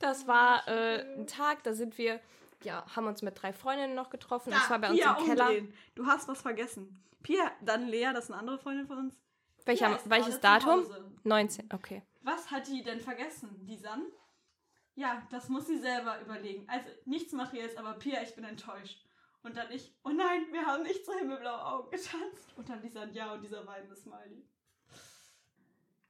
Das 0.00 0.26
war 0.26 0.66
äh, 0.66 1.14
ein 1.14 1.26
Tag, 1.26 1.62
da 1.62 1.74
sind 1.74 1.98
wir, 1.98 2.20
ja, 2.64 2.84
haben 2.94 3.06
uns 3.06 3.22
mit 3.22 3.40
drei 3.40 3.52
Freundinnen 3.52 3.94
noch 3.94 4.10
getroffen. 4.10 4.50
das 4.50 4.68
war 4.70 4.78
bei 4.78 4.90
uns 4.90 4.98
Pia 4.98 5.16
im 5.18 5.24
Keller. 5.24 5.46
umdrehen. 5.46 5.74
Du 5.94 6.06
hast 6.06 6.28
was 6.28 6.42
vergessen. 6.42 7.02
Pia, 7.22 7.50
dann 7.60 7.86
Lea, 7.86 8.10
das 8.12 8.24
ist 8.24 8.30
eine 8.30 8.40
andere 8.40 8.58
Freundin 8.58 8.86
von 8.86 8.98
uns. 8.98 9.18
Welcher, 9.66 9.98
welches 10.06 10.40
Datum? 10.40 10.80
Hause. 10.80 11.12
19, 11.24 11.68
okay. 11.72 12.02
Was 12.22 12.50
hat 12.50 12.66
die 12.68 12.82
denn 12.82 13.00
vergessen? 13.00 13.66
Die 13.66 13.76
San? 13.76 14.06
Ja, 14.94 15.22
das 15.30 15.48
muss 15.48 15.66
sie 15.66 15.78
selber 15.78 16.20
überlegen. 16.20 16.68
Also 16.68 16.88
nichts 17.04 17.32
Materielles, 17.32 17.76
aber 17.76 17.94
Pia, 17.94 18.22
ich 18.22 18.34
bin 18.34 18.44
enttäuscht. 18.44 19.06
Und 19.42 19.56
dann 19.56 19.70
ich, 19.70 19.94
oh 20.04 20.10
nein, 20.10 20.46
wir 20.52 20.66
haben 20.66 20.82
nicht 20.82 21.04
so 21.04 21.12
himmelblaue 21.14 21.64
Augen 21.64 21.90
getanzt. 21.90 22.56
Und 22.56 22.68
dann 22.68 22.82
Lisan, 22.82 23.12
ja, 23.12 23.32
und 23.32 23.42
dieser 23.42 23.66
weinende 23.66 23.96
Smiley. 23.96 24.46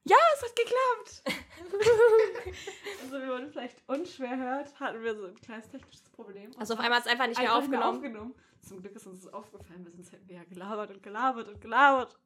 Ja, 0.03 0.15
es 0.35 0.43
hat 0.43 0.55
geklappt. 0.55 1.23
also, 3.03 3.21
wie 3.21 3.27
man 3.27 3.51
vielleicht 3.51 3.77
unschwer 3.87 4.35
hört, 4.37 4.79
hatten 4.79 5.03
wir 5.03 5.15
so 5.15 5.25
ein 5.25 5.39
kleines 5.41 5.69
technisches 5.69 6.09
Problem. 6.09 6.51
Also 6.57 6.73
auf 6.73 6.79
einmal 6.79 6.97
hat 6.99 7.05
es 7.05 7.11
einfach 7.11 7.27
nicht 7.27 7.39
mehr 7.39 7.55
aufgenommen. 7.55 7.97
aufgenommen. 7.97 8.35
Zum 8.61 8.81
Glück 8.81 8.95
ist 8.95 9.05
uns 9.07 9.21
das 9.23 9.33
aufgefallen, 9.33 9.85
wir 10.25 10.35
ja 10.35 10.43
gelabert 10.45 10.91
und 10.91 11.03
gelabert 11.03 11.47
und 11.47 11.61
gelabert. 11.61 12.17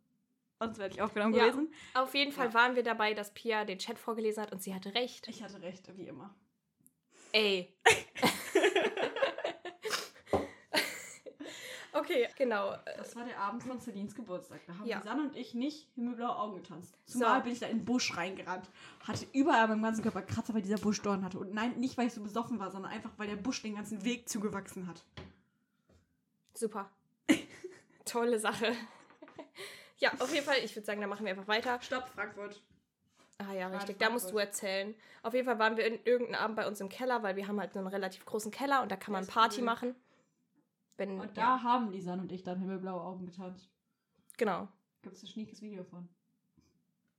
Und 0.59 0.71
es 0.71 0.77
wäre 0.77 0.89
nicht 0.89 1.01
aufgenommen 1.01 1.33
Ja. 1.33 1.45
gewesen. 1.47 1.73
Auf 1.93 2.13
jeden 2.15 2.31
Fall 2.31 2.47
Ja. 2.47 2.53
waren 2.53 2.75
wir 2.75 2.83
dabei, 2.83 3.13
dass 3.13 3.33
Pia 3.33 3.65
den 3.65 3.77
Chat 3.77 3.99
vorgelesen 3.99 4.41
hat 4.43 4.51
und 4.53 4.61
sie 4.63 4.73
hatte 4.73 4.93
recht. 4.95 5.27
Ich 5.27 5.43
hatte 5.43 5.61
recht, 5.61 5.85
wie 5.97 6.07
immer. 6.07 6.33
Ey. 7.33 7.73
okay, 12.05 12.27
genau. 12.37 12.75
Das 12.97 13.15
war 13.15 13.25
der 13.25 13.37
Abend 13.39 13.63
von 13.63 13.79
Celines 13.79 14.15
Geburtstag. 14.15 14.61
Da 14.67 14.77
haben 14.77 14.85
Ja. 14.85 14.99
Lisanne 14.99 15.23
und 15.23 15.35
ich 15.35 15.53
nicht 15.53 15.89
himmelblaue 15.95 16.35
Augen 16.37 16.55
getanzt. 16.57 16.97
Zumal 17.05 17.39
So. 17.39 17.43
bin 17.43 17.53
ich 17.53 17.59
da 17.59 17.67
in 17.67 17.79
den 17.79 17.85
Busch 17.85 18.15
reingerannt. 18.15 18.69
Hatte 19.07 19.25
überall 19.33 19.67
beim 19.67 19.81
ganzen 19.81 20.03
Körper 20.03 20.21
Kratzer, 20.21 20.53
weil 20.53 20.61
dieser 20.61 20.77
Busch 20.77 21.01
Dorn 21.01 21.23
hatte. 21.23 21.39
Und 21.39 21.53
nein, 21.53 21.77
nicht, 21.79 21.97
weil 21.97 22.07
ich 22.07 22.13
so 22.13 22.21
besoffen 22.21 22.59
war, 22.59 22.71
sondern 22.71 22.91
einfach, 22.91 23.11
weil 23.17 23.27
der 23.27 23.35
Busch 23.35 23.61
den 23.61 23.75
ganzen 23.75 24.03
Weg 24.05 24.29
zugewachsen 24.29 24.87
hat. 24.87 25.03
Super. 26.53 26.89
Tolle 28.05 28.39
Sache. 28.39 28.73
ja, 29.97 30.11
auf 30.19 30.33
jeden 30.33 30.45
Fall, 30.45 30.57
ich 30.63 30.75
würde 30.75 30.85
sagen, 30.85 31.01
dann 31.01 31.09
machen 31.09 31.25
wir 31.25 31.31
einfach 31.31 31.47
weiter. 31.47 31.79
Stopp, 31.81 32.07
Frankfurt. 32.09 32.61
Ah 33.37 33.51
ja, 33.53 33.67
richtig. 33.67 33.99
Da 33.99 34.09
musst 34.09 34.31
du 34.31 34.37
erzählen. 34.37 34.95
Auf 35.21 35.33
jeden 35.33 35.45
Fall 35.45 35.59
waren 35.59 35.75
wir 35.75 35.85
in 35.85 35.99
irgendeinem 36.05 36.41
Abend 36.41 36.55
bei 36.55 36.67
uns 36.67 36.79
im 36.79 36.87
Keller, 36.87 37.21
weil 37.21 37.35
wir 37.35 37.47
haben 37.47 37.59
halt 37.59 37.75
einen 37.75 37.87
relativ 37.87 38.23
großen 38.25 38.49
Keller 38.51 38.81
und 38.81 38.91
da 38.91 38.95
kann 38.95 39.11
man 39.11 39.27
Party 39.27 39.61
machen. 39.61 39.93
Wenn, 40.97 41.19
Und 41.19 41.37
da 41.37 41.41
ja, 41.57 41.63
haben 41.63 41.91
Lisanne 41.91 42.21
und 42.21 42.31
ich 42.31 42.43
dann 42.43 42.59
himmelblaue 42.59 43.01
Augen 43.01 43.25
getanzt. 43.25 43.69
genau. 44.37 44.67
Gibt 45.01 45.17
es 45.17 45.23
ein 45.23 45.27
schniekes 45.27 45.61
Video 45.61 45.83
von. 45.83 46.09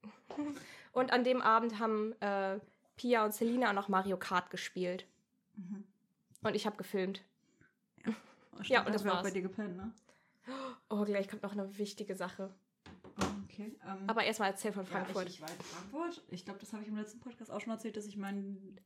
Und 0.93 1.13
an 1.13 1.23
dem 1.25 1.41
Abend 1.43 1.79
haben 1.79 2.13
äh, 2.21 2.59
Pia 2.97 3.25
und 3.25 3.33
Selina 3.35 3.69
auch 3.71 3.75
noch 3.75 3.89
Mario 3.89 4.17
Kart 4.17 4.51
gespielt. 4.51 5.07
Mhm. 5.57 5.85
Und 6.43 6.57
ich 6.57 6.67
habe 6.67 6.77
gefilmt. 6.77 7.23
Oh, 8.59 8.63
Ja, 8.63 8.65
stimmt, 8.65 8.87
und 8.87 8.93
das 8.95 9.05
wir 9.05 9.13
auch 9.13 9.23
bei 9.23 9.31
dir 9.31 9.43
gepennt, 9.43 9.77
ne? 9.77 9.93
Oh, 10.89 11.05
gleich 11.05 11.29
kommt 11.29 11.43
noch 11.43 11.53
eine 11.53 11.77
wichtige 11.77 12.15
Sache. 12.17 12.55
Okay. 13.45 13.77
Ähm, 13.87 13.99
Aber 14.07 14.25
erstmal 14.25 14.51
erzähl 14.51 14.73
von 14.73 14.85
ja, 14.85 14.91
Frankfurt. 14.91 15.29
ich, 15.29 15.35
ich 15.35 15.41
war 15.43 15.51
in 15.51 15.61
Frankfurt. 15.61 16.23
Ich 16.31 16.45
glaube, 16.47 16.61
das 16.61 16.73
habe 16.73 16.83
ich 16.83 16.89
im 16.89 16.97
letzten 16.97 17.21
Podcast 17.21 17.51
auch 17.51 17.61
schon 17.61 17.73
erzählt, 17.73 17.99
dass 17.99 18.07
ich 18.07 18.17
meinen. 18.17 18.81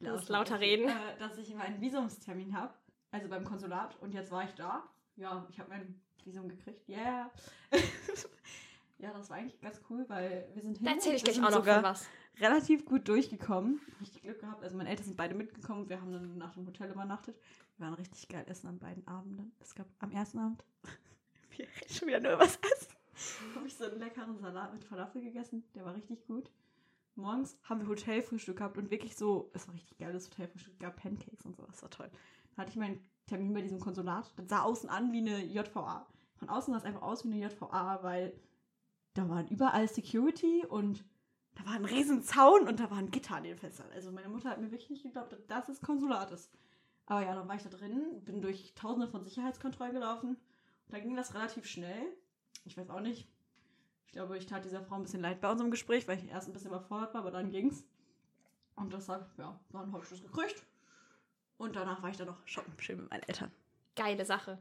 Du 0.00 0.10
musst 0.10 0.28
lauter 0.28 0.58
reden. 0.58 0.88
Äh, 0.88 1.18
dass 1.20 1.38
ich 1.38 1.54
meinen 1.54 1.80
Visumstermin 1.80 2.56
habe. 2.56 2.74
Also 3.14 3.28
beim 3.28 3.44
Konsulat. 3.44 3.96
Und 4.00 4.12
jetzt 4.12 4.32
war 4.32 4.42
ich 4.42 4.52
da. 4.54 4.82
Ja, 5.14 5.46
ich 5.48 5.60
habe 5.60 5.68
mein 5.70 6.00
Visum 6.24 6.48
gekriegt. 6.48 6.88
Yeah. 6.88 7.30
ja, 8.98 9.12
das 9.12 9.30
war 9.30 9.36
eigentlich 9.36 9.60
ganz 9.60 9.80
cool, 9.88 10.04
weil 10.08 10.48
wir 10.52 10.62
sind 10.62 10.78
hin. 10.78 10.84
da 10.84 10.94
erzähle 10.94 11.14
ich 11.14 11.22
gleich 11.22 11.40
auch 11.40 11.50
noch 11.50 11.64
was. 11.64 12.08
relativ 12.40 12.84
gut 12.84 13.06
durchgekommen. 13.06 13.80
Richtig 14.00 14.22
Glück 14.22 14.40
gehabt. 14.40 14.64
Also 14.64 14.76
meine 14.76 14.90
Eltern 14.90 15.04
sind 15.04 15.16
beide 15.16 15.36
mitgekommen. 15.36 15.88
Wir 15.88 16.00
haben 16.00 16.10
dann 16.10 16.38
nach 16.38 16.54
dem 16.54 16.66
Hotel 16.66 16.90
übernachtet. 16.90 17.38
Wir 17.76 17.86
waren 17.86 17.94
richtig 17.94 18.26
geil 18.26 18.44
essen 18.48 18.66
an 18.66 18.80
beiden 18.80 19.06
Abenden. 19.06 19.52
Es 19.60 19.76
gab 19.76 19.86
am 20.00 20.10
ersten 20.10 20.40
Abend. 20.40 20.64
Wir 21.56 21.66
reden 21.66 21.94
schon 21.94 22.08
wieder 22.08 22.18
nur 22.18 22.32
über 22.32 22.44
das 22.44 22.56
Essen. 22.56 22.94
habe 23.54 23.68
ich 23.68 23.76
so 23.76 23.84
einen 23.84 24.00
leckeren 24.00 24.36
Salat 24.38 24.72
mit 24.72 24.82
Falafel 24.82 25.22
gegessen. 25.22 25.62
Der 25.76 25.84
war 25.84 25.94
richtig 25.94 26.26
gut. 26.26 26.50
Morgens 27.14 27.56
haben 27.62 27.80
wir 27.80 27.86
Hotelfrühstück 27.86 28.56
gehabt 28.56 28.76
und 28.76 28.90
wirklich 28.90 29.14
so, 29.14 29.48
es 29.52 29.68
war 29.68 29.74
richtig 29.74 29.98
geiles 29.98 30.26
Hotelfrühstück, 30.26 30.72
Es 30.72 30.80
gab 30.80 30.96
Pancakes 30.96 31.46
und 31.46 31.54
so, 31.54 31.64
das 31.64 31.80
war 31.80 31.90
toll. 31.90 32.10
Hatte 32.56 32.70
ich 32.70 32.76
meinen 32.76 33.04
Termin 33.26 33.54
bei 33.54 33.62
diesem 33.62 33.80
Konsulat. 33.80 34.32
Das 34.36 34.48
sah 34.48 34.62
außen 34.62 34.88
an 34.88 35.12
wie 35.12 35.18
eine 35.18 35.44
JVA. 35.44 36.06
Von 36.36 36.48
außen 36.48 36.72
sah 36.72 36.78
es 36.78 36.84
einfach 36.84 37.02
aus 37.02 37.24
wie 37.24 37.32
eine 37.32 37.46
JVA, 37.46 38.02
weil 38.02 38.38
da 39.14 39.28
waren 39.28 39.48
überall 39.48 39.88
Security 39.88 40.64
und 40.68 41.04
da 41.54 41.64
war 41.66 41.74
ein 41.74 41.84
riesen 41.84 42.22
Zaun 42.22 42.66
und 42.66 42.80
da 42.80 42.90
war 42.90 42.98
ein 42.98 43.10
Gitter 43.10 43.36
an 43.36 43.44
den 43.44 43.56
Fenstern. 43.56 43.86
Also 43.94 44.10
meine 44.10 44.28
Mutter 44.28 44.50
hat 44.50 44.60
mir 44.60 44.70
wirklich 44.70 44.90
nicht 44.90 45.04
geglaubt, 45.04 45.32
dass 45.32 45.46
das 45.46 45.66
das 45.66 45.80
Konsulat 45.80 46.32
ist. 46.32 46.50
Aber 47.06 47.22
ja, 47.22 47.34
dann 47.34 47.46
war 47.48 47.54
ich 47.54 47.62
da 47.62 47.68
drin, 47.68 48.22
bin 48.24 48.40
durch 48.40 48.74
tausende 48.74 49.08
von 49.08 49.22
Sicherheitskontrollen 49.22 49.94
gelaufen. 49.94 50.30
Und 50.30 50.92
da 50.92 50.98
ging 50.98 51.14
das 51.16 51.34
relativ 51.34 51.66
schnell. 51.66 52.02
Ich 52.64 52.76
weiß 52.76 52.90
auch 52.90 53.00
nicht. 53.00 53.28
Ich 54.06 54.12
glaube, 54.12 54.38
ich 54.38 54.46
tat 54.46 54.64
dieser 54.64 54.82
Frau 54.82 54.96
ein 54.96 55.02
bisschen 55.02 55.20
leid 55.20 55.40
bei 55.40 55.50
unserem 55.50 55.70
Gespräch, 55.70 56.08
weil 56.08 56.18
ich 56.18 56.28
erst 56.28 56.48
ein 56.48 56.52
bisschen 56.52 56.70
überfordert 56.70 57.14
war, 57.14 57.20
aber 57.20 57.30
dann 57.30 57.50
ging's. 57.50 57.84
Und 58.76 58.92
deshalb, 58.92 59.26
ja, 59.38 59.58
habe 59.72 60.00
ich 60.02 60.08
das 60.08 60.22
gekriegt. 60.22 60.64
Und 61.56 61.76
danach 61.76 62.02
war 62.02 62.10
ich 62.10 62.16
dann 62.16 62.26
noch 62.26 62.46
shoppen, 62.46 62.72
schön 62.80 63.00
mit 63.00 63.10
meinen 63.10 63.22
Eltern. 63.24 63.50
Geile 63.96 64.24
Sache. 64.24 64.58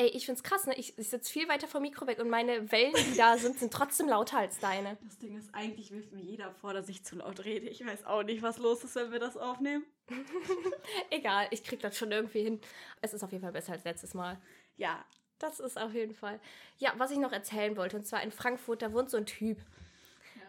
Ey, 0.00 0.08
ich 0.08 0.26
find's 0.26 0.44
krass, 0.44 0.64
ne? 0.66 0.76
Ich, 0.76 0.96
ich 0.96 1.08
sitze 1.08 1.32
viel 1.32 1.48
weiter 1.48 1.66
vom 1.66 1.82
Mikro 1.82 2.06
weg 2.06 2.20
und 2.20 2.30
meine 2.30 2.70
Wellen, 2.70 2.94
die 2.94 3.16
da 3.16 3.36
sind, 3.36 3.58
sind 3.58 3.72
trotzdem 3.72 4.06
lauter 4.08 4.38
als 4.38 4.60
deine. 4.60 4.96
Das 5.02 5.18
Ding 5.18 5.36
ist, 5.36 5.52
eigentlich 5.52 5.90
wirft 5.90 6.12
mir 6.12 6.20
jeder 6.22 6.52
vor, 6.52 6.72
dass 6.72 6.88
ich 6.88 7.04
zu 7.04 7.16
laut 7.16 7.44
rede. 7.44 7.66
Ich 7.68 7.84
weiß 7.84 8.04
auch 8.04 8.22
nicht, 8.22 8.40
was 8.42 8.58
los 8.58 8.84
ist, 8.84 8.94
wenn 8.94 9.10
wir 9.10 9.18
das 9.18 9.36
aufnehmen. 9.36 9.84
Egal, 11.10 11.48
ich 11.50 11.64
krieg 11.64 11.80
das 11.80 11.98
schon 11.98 12.12
irgendwie 12.12 12.42
hin. 12.44 12.60
Es 13.00 13.12
ist 13.12 13.24
auf 13.24 13.32
jeden 13.32 13.42
Fall 13.42 13.52
besser 13.52 13.72
als 13.72 13.82
letztes 13.84 14.14
Mal. 14.14 14.38
Ja, 14.76 15.04
Das 15.40 15.58
ist 15.58 15.76
auf 15.76 15.92
jeden 15.94 16.14
Fall. 16.14 16.38
Ja, 16.78 16.92
was 16.96 17.10
ich 17.10 17.18
noch 17.18 17.32
erzählen 17.32 17.76
wollte, 17.76 17.96
und 17.96 18.06
zwar 18.06 18.22
in 18.22 18.30
Frankfurt, 18.30 18.82
da 18.82 18.92
wohnt 18.92 19.10
so 19.10 19.16
ein 19.16 19.26
Typ. 19.26 19.58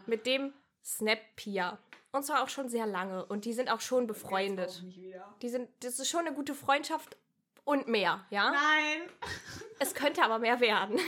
Mit 0.05 0.27
dem 0.27 0.53
Snap 0.83 1.19
Pia. 1.35 1.79
Und 2.11 2.23
zwar 2.25 2.43
auch 2.43 2.49
schon 2.49 2.69
sehr 2.69 2.85
lange. 2.87 3.25
Und 3.25 3.45
die 3.45 3.53
sind 3.53 3.69
auch 3.69 3.81
schon 3.81 4.07
befreundet. 4.07 4.83
auch. 5.23 5.37
Die 5.41 5.49
sind, 5.49 5.69
das 5.81 5.99
ist 5.99 6.09
schon 6.09 6.21
eine 6.25 6.33
gute 6.33 6.55
Freundschaft 6.55 7.17
und 7.65 7.87
mehr, 7.87 8.25
ja? 8.29 8.51
Nein! 8.51 9.09
Es 9.81 9.93
könnte 9.93 10.23
aber 10.23 10.39
mehr 10.39 10.59
werden. 10.59 10.99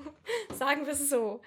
Sagen 0.52 0.84
wir 0.84 0.94
es 0.94 1.08
so. 1.08 1.40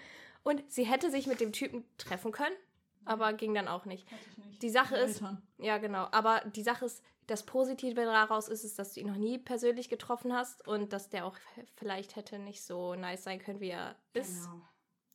Und 0.43 0.63
sie 0.71 0.85
hätte 0.85 1.11
sich 1.11 1.27
mit 1.27 1.41
dem 1.41 1.51
Typen 1.51 1.83
treffen 1.97 2.31
können, 2.31 2.55
aber 3.03 3.33
ging 3.33 3.53
dann 3.53 3.67
auch 3.67 3.83
nicht. 3.83 4.09
Hätte 4.09 4.23
ich 4.31 4.37
nicht. 4.45 4.61
Die 4.61 4.69
Sache 4.69 4.95
ist, 4.95 5.21
ja 5.57 5.77
genau, 5.79 6.07
aber 6.11 6.41
die 6.45 6.63
Sache 6.63 6.85
ist, 6.85 7.03
das 7.27 7.43
Positive 7.45 7.95
daraus 8.05 8.47
ist 8.47 8.63
es, 8.63 8.75
dass 8.75 8.93
du 8.93 9.01
ihn 9.01 9.07
noch 9.07 9.17
nie 9.17 9.37
persönlich 9.37 9.89
getroffen 9.89 10.33
hast 10.33 10.65
und 10.67 10.93
dass 10.93 11.09
der 11.09 11.25
auch 11.25 11.35
vielleicht 11.75 12.15
hätte 12.15 12.39
nicht 12.39 12.63
so 12.63 12.95
nice 12.95 13.23
sein 13.25 13.39
können, 13.39 13.59
wie 13.59 13.71
er 13.71 13.97
ist 14.13 14.45
Genau. 14.45 14.61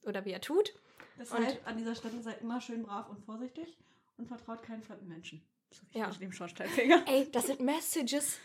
oder 0.03 0.25
wie 0.27 0.33
er 0.33 0.43
tut. 0.43 0.75
Deshalb 1.19 1.67
an 1.67 1.77
dieser 1.77 1.95
Stelle 1.95 2.21
seid 2.23 2.41
immer 2.41 2.61
schön 2.61 2.83
brav 2.83 3.09
und 3.09 3.25
vorsichtig 3.25 3.77
und 4.17 4.27
vertraut 4.27 4.63
keinen 4.63 4.83
fremden 4.83 5.09
Menschen. 5.09 5.43
So 5.71 5.83
wie 5.91 5.99
Ja. 5.99 6.11
ich 6.11 6.19
dem 6.19 6.33
Schornsteinfeger. 6.33 7.05
Ey, 7.07 7.31
das 7.31 7.47
sind 7.47 7.61
Messages. 7.61 8.39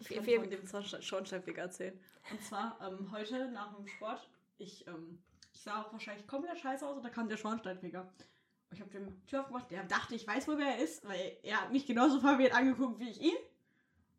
Ich 0.00 0.08
kann 0.08 0.26
wir- 0.26 0.40
von 0.40 0.50
dem 0.50 0.66
Schornstein- 0.66 1.02
Schornsteinfeger 1.02 1.62
erzählen. 1.62 1.98
Und 2.30 2.42
zwar 2.42 2.78
ähm, 2.80 3.10
heute 3.10 3.50
nach 3.50 3.74
dem 3.74 3.86
Sport, 3.88 4.28
ich, 4.58 4.86
ähm, 4.86 5.18
ich 5.52 5.60
sah 5.60 5.82
auch 5.82 5.92
wahrscheinlich 5.92 6.26
komplett 6.26 6.58
scheiße 6.58 6.86
aus 6.86 6.96
und 6.96 7.02
da 7.04 7.08
kam 7.10 7.28
der 7.28 7.36
Schornsteinfeger. 7.36 8.02
Und 8.02 8.74
ich 8.76 8.80
habe 8.80 8.90
dem 8.90 9.26
Tür 9.26 9.40
aufgemacht, 9.40 9.70
der 9.70 9.82
dachte, 9.84 10.14
ich 10.14 10.26
weiß, 10.26 10.46
wo 10.46 10.58
wer 10.58 10.76
er 10.76 10.78
ist, 10.78 11.04
weil 11.08 11.38
er 11.42 11.62
hat 11.62 11.72
mich 11.72 11.86
genauso 11.86 12.20
verwirrt 12.20 12.54
angeguckt 12.54 13.00
wie 13.00 13.08
ich 13.10 13.20
ihn. 13.20 13.36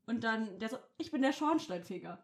Und 0.08 0.24
dann, 0.24 0.58
der 0.60 0.70
so, 0.70 0.78
ich 0.98 1.12
bin 1.12 1.22
der 1.22 1.34
Schornsteinfeger. 1.34 2.22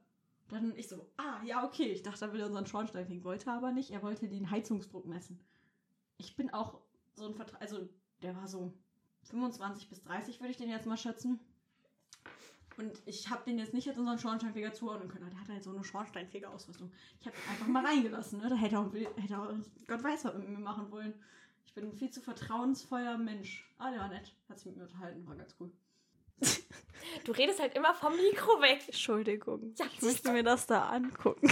Dann 0.49 0.75
ich 0.75 0.87
so, 0.87 1.09
ah, 1.17 1.41
ja, 1.43 1.65
okay. 1.65 1.91
Ich 1.91 2.03
dachte, 2.03 2.25
er 2.25 2.33
will 2.33 2.43
unseren 2.43 2.67
Schornstein 2.67 3.07
fegen. 3.07 3.23
Wollte 3.23 3.51
aber 3.51 3.71
nicht. 3.71 3.91
Er 3.91 4.03
wollte 4.03 4.27
den 4.27 4.51
Heizungsdruck 4.51 5.05
messen. 5.05 5.39
Ich 6.17 6.35
bin 6.35 6.53
auch 6.53 6.79
so 7.15 7.25
ein 7.25 7.33
Vertrag, 7.33 7.61
also 7.61 7.89
der 8.21 8.35
war 8.35 8.47
so 8.47 8.73
25 9.23 9.89
bis 9.89 10.03
30, 10.03 10.39
würde 10.39 10.51
ich 10.51 10.57
den 10.57 10.69
jetzt 10.69 10.85
mal 10.85 10.97
schätzen. 10.97 11.39
Und 12.77 13.01
ich 13.05 13.29
habe 13.29 13.43
den 13.45 13.57
jetzt 13.57 13.73
nicht 13.73 13.87
als 13.87 13.97
unseren 13.97 14.19
Schornsteinfeger 14.19 14.73
zuordnen 14.73 15.07
können. 15.09 15.29
Der 15.29 15.39
hat 15.39 15.47
halt 15.47 15.63
so 15.63 15.71
eine 15.71 15.83
Schornsteinfeger-Ausrüstung. 15.83 16.91
Ich 17.21 17.25
habe 17.25 17.37
ihn 17.37 17.49
einfach 17.49 17.67
mal 17.67 17.85
reingelassen. 17.85 18.39
Ne? 18.41 18.49
Da 18.49 18.55
hätte 18.55 18.75
er, 18.75 18.81
auch, 18.81 18.93
hätte 18.93 19.33
er 19.33 19.59
Gott 19.87 20.03
weiß, 20.03 20.25
was 20.25 20.35
mit 20.35 20.49
mir 20.49 20.59
machen 20.59 20.91
wollen. 20.91 21.13
Ich 21.65 21.73
bin 21.73 21.85
ein 21.85 21.93
viel 21.93 22.11
zu 22.11 22.21
vertrauensvoller 22.21 23.17
Mensch. 23.17 23.65
Ah, 23.77 23.91
der 23.91 24.01
war 24.01 24.09
nett. 24.09 24.35
Hat 24.49 24.59
sich 24.59 24.67
mit 24.67 24.77
mir 24.77 24.83
unterhalten. 24.83 25.25
War 25.25 25.35
ganz 25.35 25.55
cool. 25.59 25.71
Du 27.23 27.31
redest 27.31 27.59
halt 27.61 27.75
immer 27.75 27.93
vom 27.95 28.15
Mikro 28.15 28.61
weg. 28.61 28.81
Entschuldigung. 28.87 29.73
Ja, 29.77 29.85
ich 29.93 30.01
möchte 30.01 30.31
mir 30.31 30.43
das 30.43 30.67
da 30.67 30.89
angucken. 30.89 31.49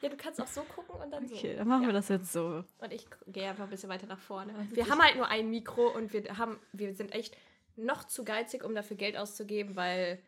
Ja, 0.00 0.08
du 0.08 0.16
kannst 0.16 0.40
auch 0.40 0.46
so 0.46 0.62
gucken 0.62 0.94
und 1.00 1.10
dann 1.10 1.26
so. 1.28 1.34
Okay, 1.34 1.56
dann 1.56 1.66
machen 1.68 1.82
Ja. 1.82 1.88
wir 1.88 1.92
das 1.92 2.08
jetzt 2.08 2.32
so. 2.32 2.64
Und 2.78 2.92
ich 2.92 3.06
gehe 3.26 3.48
einfach 3.48 3.64
ein 3.64 3.70
bisschen 3.70 3.88
weiter 3.88 4.06
nach 4.06 4.18
vorne. 4.20 4.54
Wir 4.70 4.84
ich- 4.84 4.90
haben 4.90 5.02
halt 5.02 5.16
nur 5.16 5.26
ein 5.28 5.50
Mikro 5.50 5.88
und 5.88 6.12
wir 6.12 6.38
haben, 6.38 6.58
wir 6.72 6.94
sind 6.94 7.12
echt 7.12 7.36
noch 7.76 8.04
zu 8.04 8.24
geizig, 8.24 8.64
um 8.64 8.74
dafür 8.74 8.96
Geld 8.96 9.16
auszugeben, 9.16 9.76
weil 9.76 10.22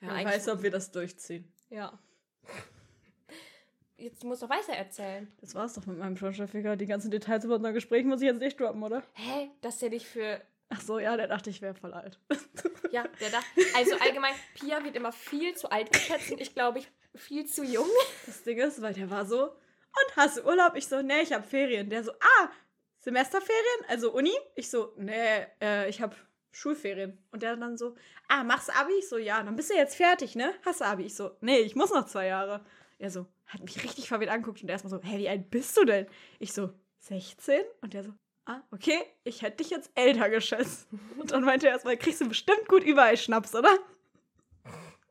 ja, 0.00 0.08
eigentlich- 0.10 0.34
weiß, 0.36 0.48
ob 0.48 0.62
wir 0.62 0.70
das 0.70 0.90
durchziehen. 0.92 1.52
ja. 1.70 1.98
Jetzt 3.96 4.24
musst 4.24 4.42
du 4.42 4.46
doch 4.48 4.54
weiter 4.56 4.72
erzählen. 4.72 5.32
Das 5.40 5.54
war's 5.54 5.74
doch 5.74 5.86
mit 5.86 5.98
meinem 5.98 6.16
Schornsteinfeger. 6.16 6.76
Die 6.76 6.86
ganzen 6.86 7.10
Details 7.12 7.44
über 7.44 7.54
unser 7.54 7.72
Gespräch 7.72 8.04
muss 8.04 8.20
ich 8.20 8.26
jetzt 8.26 8.40
nicht 8.40 8.58
droppen, 8.58 8.82
oder? 8.82 9.02
Hä? 9.12 9.50
Dass 9.60 9.78
der 9.78 9.90
dich 9.90 10.06
für. 10.06 10.40
Ach 10.70 10.80
so, 10.80 10.98
ja, 10.98 11.16
der 11.16 11.28
dachte, 11.28 11.50
ich 11.50 11.62
wäre 11.62 11.74
voll 11.74 11.92
alt. 11.92 12.18
Ja, 12.90 13.08
der 13.20 13.30
da. 13.30 13.40
Also 13.74 13.96
allgemein, 13.96 14.34
Pia 14.54 14.84
wird 14.84 14.94
immer 14.94 15.10
viel 15.10 15.56
zu 15.56 15.68
alt 15.68 15.90
geschätzt 15.90 16.30
und 16.30 16.40
ich 16.40 16.54
glaube, 16.54 16.78
ich 16.78 16.88
viel 17.16 17.44
zu 17.44 17.64
jung. 17.64 17.88
Das 18.24 18.44
Ding 18.44 18.58
ist, 18.58 18.80
weil 18.82 18.94
der 18.94 19.10
war 19.10 19.26
so, 19.26 19.50
und 19.94 20.16
hast 20.16 20.38
du 20.38 20.42
Urlaub? 20.46 20.74
Ich 20.76 20.86
so, 20.86 21.02
nee, 21.02 21.22
ich 21.22 21.32
hab 21.32 21.44
Ferien. 21.44 21.88
Der 21.88 22.02
so, 22.04 22.12
ah, 22.12 22.48
Semesterferien? 22.98 23.84
Also 23.88 24.12
Uni? 24.12 24.32
Ich 24.54 24.70
so, 24.70 24.92
nee, 24.96 25.46
äh, 25.60 25.88
ich 25.88 26.00
hab 26.00 26.16
Schulferien. 26.52 27.18
Und 27.30 27.42
der 27.42 27.56
dann 27.56 27.76
so, 27.76 27.96
ah, 28.28 28.44
machst 28.44 28.68
du 28.68 28.72
Abi? 28.74 28.92
Ich 28.98 29.08
so, 29.08 29.18
ja, 29.18 29.42
dann 29.42 29.56
bist 29.56 29.70
du 29.70 29.74
jetzt 29.74 29.96
fertig, 29.96 30.34
ne? 30.34 30.54
Hast 30.64 30.80
du 30.80 30.84
Abi? 30.84 31.04
Ich 31.04 31.14
so, 31.14 31.36
nee, 31.40 31.58
ich 31.58 31.76
muss 31.76 31.90
noch 31.90 32.06
zwei 32.06 32.26
Jahre. 32.26 32.64
Er 32.98 33.10
so, 33.10 33.26
hat 33.46 33.62
mich 33.62 33.82
richtig 33.82 34.08
verwirrt 34.08 34.30
angeguckt 34.30 34.62
und 34.62 34.68
erstmal 34.68 34.90
so, 34.90 35.00
hä, 35.02 35.18
wie 35.18 35.28
alt 35.28 35.50
bist 35.50 35.76
du 35.76 35.84
denn? 35.84 36.06
Ich 36.38 36.52
so, 36.52 36.70
16? 37.00 37.62
Und 37.82 37.94
der 37.94 38.04
so, 38.04 38.12
ah, 38.46 38.60
okay, 38.70 39.00
ich 39.24 39.42
hätte 39.42 39.58
dich 39.58 39.70
jetzt 39.70 39.90
älter 39.94 40.28
geschätzt. 40.30 40.86
Und 41.18 41.32
dann 41.32 41.44
meinte 41.44 41.66
er 41.66 41.72
erstmal, 41.72 41.96
kriegst 41.96 42.20
du 42.20 42.28
bestimmt 42.28 42.68
gut 42.68 42.84
überall 42.84 43.16
Schnaps, 43.16 43.54
oder? 43.54 43.76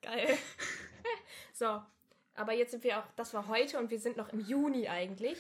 Geil. 0.02 0.38
so, 1.54 1.82
aber 2.36 2.54
jetzt 2.54 2.72
sind 2.72 2.84
wir 2.84 3.00
auch, 3.00 3.06
das 3.16 3.34
war 3.34 3.48
heute 3.48 3.78
und 3.80 3.90
wir 3.92 4.00
sind 4.00 4.18
noch 4.18 4.30
im 4.34 4.40
Juni 4.42 4.88
eigentlich. 4.90 5.38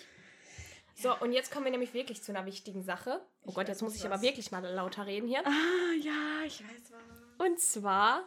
So, 0.96 1.18
und 1.20 1.34
jetzt 1.34 1.52
kommen 1.52 1.66
wir 1.66 1.72
nämlich 1.72 1.94
wirklich 1.94 2.22
zu 2.22 2.32
einer 2.32 2.46
wichtigen 2.46 2.84
Sache. 2.84 3.20
Oh 3.44 3.50
Ich 3.50 3.56
Gott, 3.56 3.68
jetzt 3.68 3.82
muss 3.82 3.96
ich 3.96 4.06
aber 4.06 4.16
was. 4.16 4.22
wirklich 4.22 4.52
mal 4.52 4.64
lauter 4.64 5.06
reden 5.06 5.28
hier. 5.28 5.46
Ah, 5.46 5.94
ja, 6.02 6.46
ich 6.46 6.64
weiß 6.64 6.92
was. 6.92 7.48
Und 7.48 7.60
zwar 7.60 8.24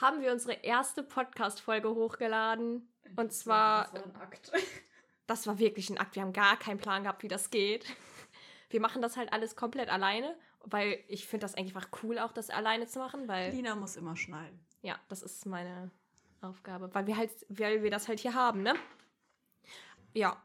haben 0.00 0.20
wir 0.20 0.32
unsere 0.32 0.52
erste 0.54 1.02
Podcast-Folge 1.02 1.88
hochgeladen. 1.88 2.92
Und 3.16 3.32
zwar, 3.32 3.84
Das 3.84 3.94
war 3.94 4.04
ein 4.04 4.16
Akt. 4.20 4.52
das 5.26 5.46
war 5.46 5.58
wirklich 5.58 5.88
ein 5.90 5.98
Akt. 5.98 6.16
Wir 6.16 6.22
haben 6.22 6.32
gar 6.32 6.58
keinen 6.58 6.78
Plan 6.78 7.04
gehabt, 7.04 7.22
wie 7.22 7.28
das 7.28 7.50
geht. 7.50 7.86
Wir 8.70 8.80
machen 8.80 9.00
das 9.02 9.16
halt 9.16 9.32
alles 9.32 9.56
komplett 9.56 9.88
alleine, 9.88 10.36
weil 10.64 11.02
ich 11.08 11.26
finde 11.26 11.44
das 11.44 11.54
eigentlich 11.54 11.74
einfach 11.74 11.90
cool, 12.02 12.18
auch 12.18 12.32
das 12.32 12.50
alleine 12.50 12.86
zu 12.86 12.98
machen, 12.98 13.26
weil 13.28 13.52
Lina 13.52 13.74
muss 13.74 13.96
immer 13.96 14.16
schneiden. 14.16 14.58
ja, 14.82 14.98
das 15.08 15.22
ist 15.22 15.46
meine 15.46 15.90
Aufgabe, 16.40 16.92
weil 16.94 17.06
wir 17.06 17.16
halt, 17.16 17.30
weil 17.48 17.82
wir 17.82 17.90
das 17.90 18.08
halt 18.08 18.20
hier 18.20 18.34
haben, 18.34 18.62
ne? 18.62 18.74
Ja, 20.14 20.40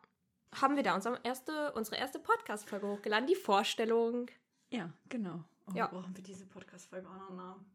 haben 0.54 0.76
wir 0.76 0.84
da 0.84 0.96
unsere 0.96 1.20
erste, 1.24 1.72
unsere 1.74 1.98
erste 1.98 2.20
Podcast-Folge 2.20 2.88
hochgeladen, 2.88 3.28
die 3.28 3.36
Vorstellung, 3.36 4.28
Ja, 4.70 4.92
genau. 5.10 5.44
Oh, 5.68 5.72
Ja. 5.76 5.88
brauchen 5.88 6.16
wir 6.16 6.24
diese 6.24 6.46
Podcast-Folge 6.46 7.08
auch 7.08 7.16
noch 7.16 7.28
einen 7.30 7.38
Namen. 7.38 7.66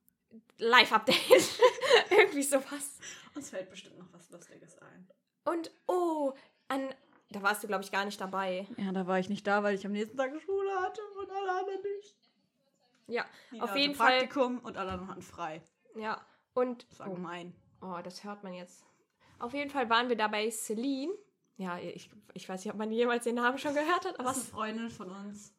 Live-Update, 0.59 1.19
irgendwie 2.11 2.43
sowas. 2.43 2.99
Uns 3.35 3.51
fällt 3.51 3.71
bestimmt 3.71 3.99
noch 3.99 4.13
was 4.13 4.29
Lustiges 4.31 4.77
ein. 4.79 5.09
Und 5.45 5.71
oh, 5.87 6.35
an, 6.69 6.95
da 7.31 7.43
warst 7.43 7.63
du 7.63 7.67
glaube 7.67 7.83
ich 7.85 7.93
gar 7.93 8.05
nicht 8.05 8.21
dabei. 8.21 8.67
Ja, 8.77 8.93
da 8.93 9.07
war 9.07 9.19
ich 9.19 9.29
nicht 9.29 9.47
da, 9.47 9.63
weil 9.63 9.75
ich 9.75 9.85
am 9.87 9.93
nächsten 9.93 10.17
Tag 10.17 10.31
Schule 10.41 10.71
hatte 10.81 11.01
und 11.21 11.31
alle 11.31 11.51
anderen 11.61 11.83
nicht. 11.97 12.17
Ja, 13.07 13.25
Lina 13.51 13.65
auf 13.65 13.71
hatte 13.71 13.81
jeden 13.81 13.95
Fall. 13.95 14.19
Praktikum 14.19 14.59
und 14.61 14.77
alle 14.77 14.93
anderen 14.93 15.11
hatten 15.11 15.23
frei. 15.23 15.63
Ja, 15.97 16.21
und 16.55 16.87
Das 16.91 16.99
war 17.01 17.09
gemein. 17.11 17.55
oh, 17.81 17.97
das 18.05 18.23
hört 18.25 18.43
man 18.45 18.53
jetzt. 18.55 18.85
Auf 19.39 19.55
jeden 19.55 19.71
Fall 19.71 19.89
waren 19.89 20.09
wir 20.09 20.17
da 20.17 20.29
bei 20.29 20.51
Celine. 20.51 21.13
Ja, 21.57 21.79
ich, 21.79 22.11
ich 22.35 22.49
weiß 22.49 22.65
nicht, 22.65 22.73
ob 22.73 22.79
man 22.79 22.93
jemals 22.93 23.25
den 23.25 23.37
Namen 23.37 23.59
schon 23.59 23.75
gehört 23.75 24.05
hat, 24.05 24.19
aber 24.19 24.29
Das 24.29 24.39
ist 24.39 24.45
eine 24.45 24.53
Freundin 24.53 24.91
von 24.91 25.11
uns. 25.11 25.53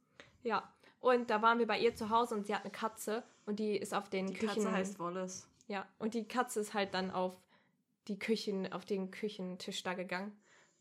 Ja, 0.43 0.71
und 1.01 1.29
da 1.29 1.41
waren 1.41 1.59
wir 1.59 1.67
bei 1.67 1.79
ihr 1.79 1.95
zu 1.95 2.09
Hause 2.09 2.35
und 2.35 2.45
sie 2.45 2.53
hat 2.55 2.61
eine 2.63 2.71
Katze 2.71 3.23
und 3.45 3.59
die 3.59 3.75
ist 3.77 3.93
auf 3.93 4.09
den 4.09 4.27
Die 4.27 4.33
Küchen. 4.33 4.63
Katze 4.63 4.71
heißt 4.71 4.99
Wallace. 4.99 5.47
Ja, 5.67 5.88
und 5.97 6.13
die 6.13 6.27
Katze 6.27 6.59
ist 6.61 6.73
halt 6.73 6.93
dann 6.93 7.11
auf 7.11 7.35
die 8.07 8.17
Küchen, 8.19 8.71
auf 8.71 8.85
den 8.85 9.11
Küchentisch 9.11 9.83
da 9.83 9.93
gegangen. 9.93 10.38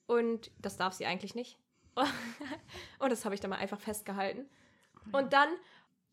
Und 0.09 0.51
das 0.59 0.77
darf 0.77 0.95
sie 0.95 1.07
eigentlich 1.07 1.37
nicht. 1.37 1.59
und 2.99 3.13
das 3.13 3.25
habe 3.25 3.35
ich 3.35 3.41
dann 3.41 3.51
mal 3.51 3.59
einfach 3.59 3.79
festgehalten. 3.79 4.49
Und 5.13 5.33
dann, 5.33 5.49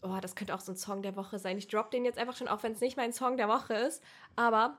oh, 0.03 0.17
das 0.21 0.35
könnte 0.35 0.53
auch 0.53 0.59
so 0.59 0.73
ein 0.73 0.77
Song 0.77 1.01
der 1.01 1.15
Woche 1.15 1.39
sein. 1.39 1.57
Ich 1.57 1.67
drop 1.67 1.91
den 1.91 2.05
jetzt 2.05 2.19
einfach 2.19 2.35
schon, 2.35 2.47
auch 2.47 2.61
wenn 2.61 2.73
es 2.73 2.81
nicht 2.81 2.97
mein 2.97 3.13
Song 3.13 3.37
der 3.37 3.47
Woche 3.47 3.73
ist. 3.73 4.03
Aber 4.35 4.77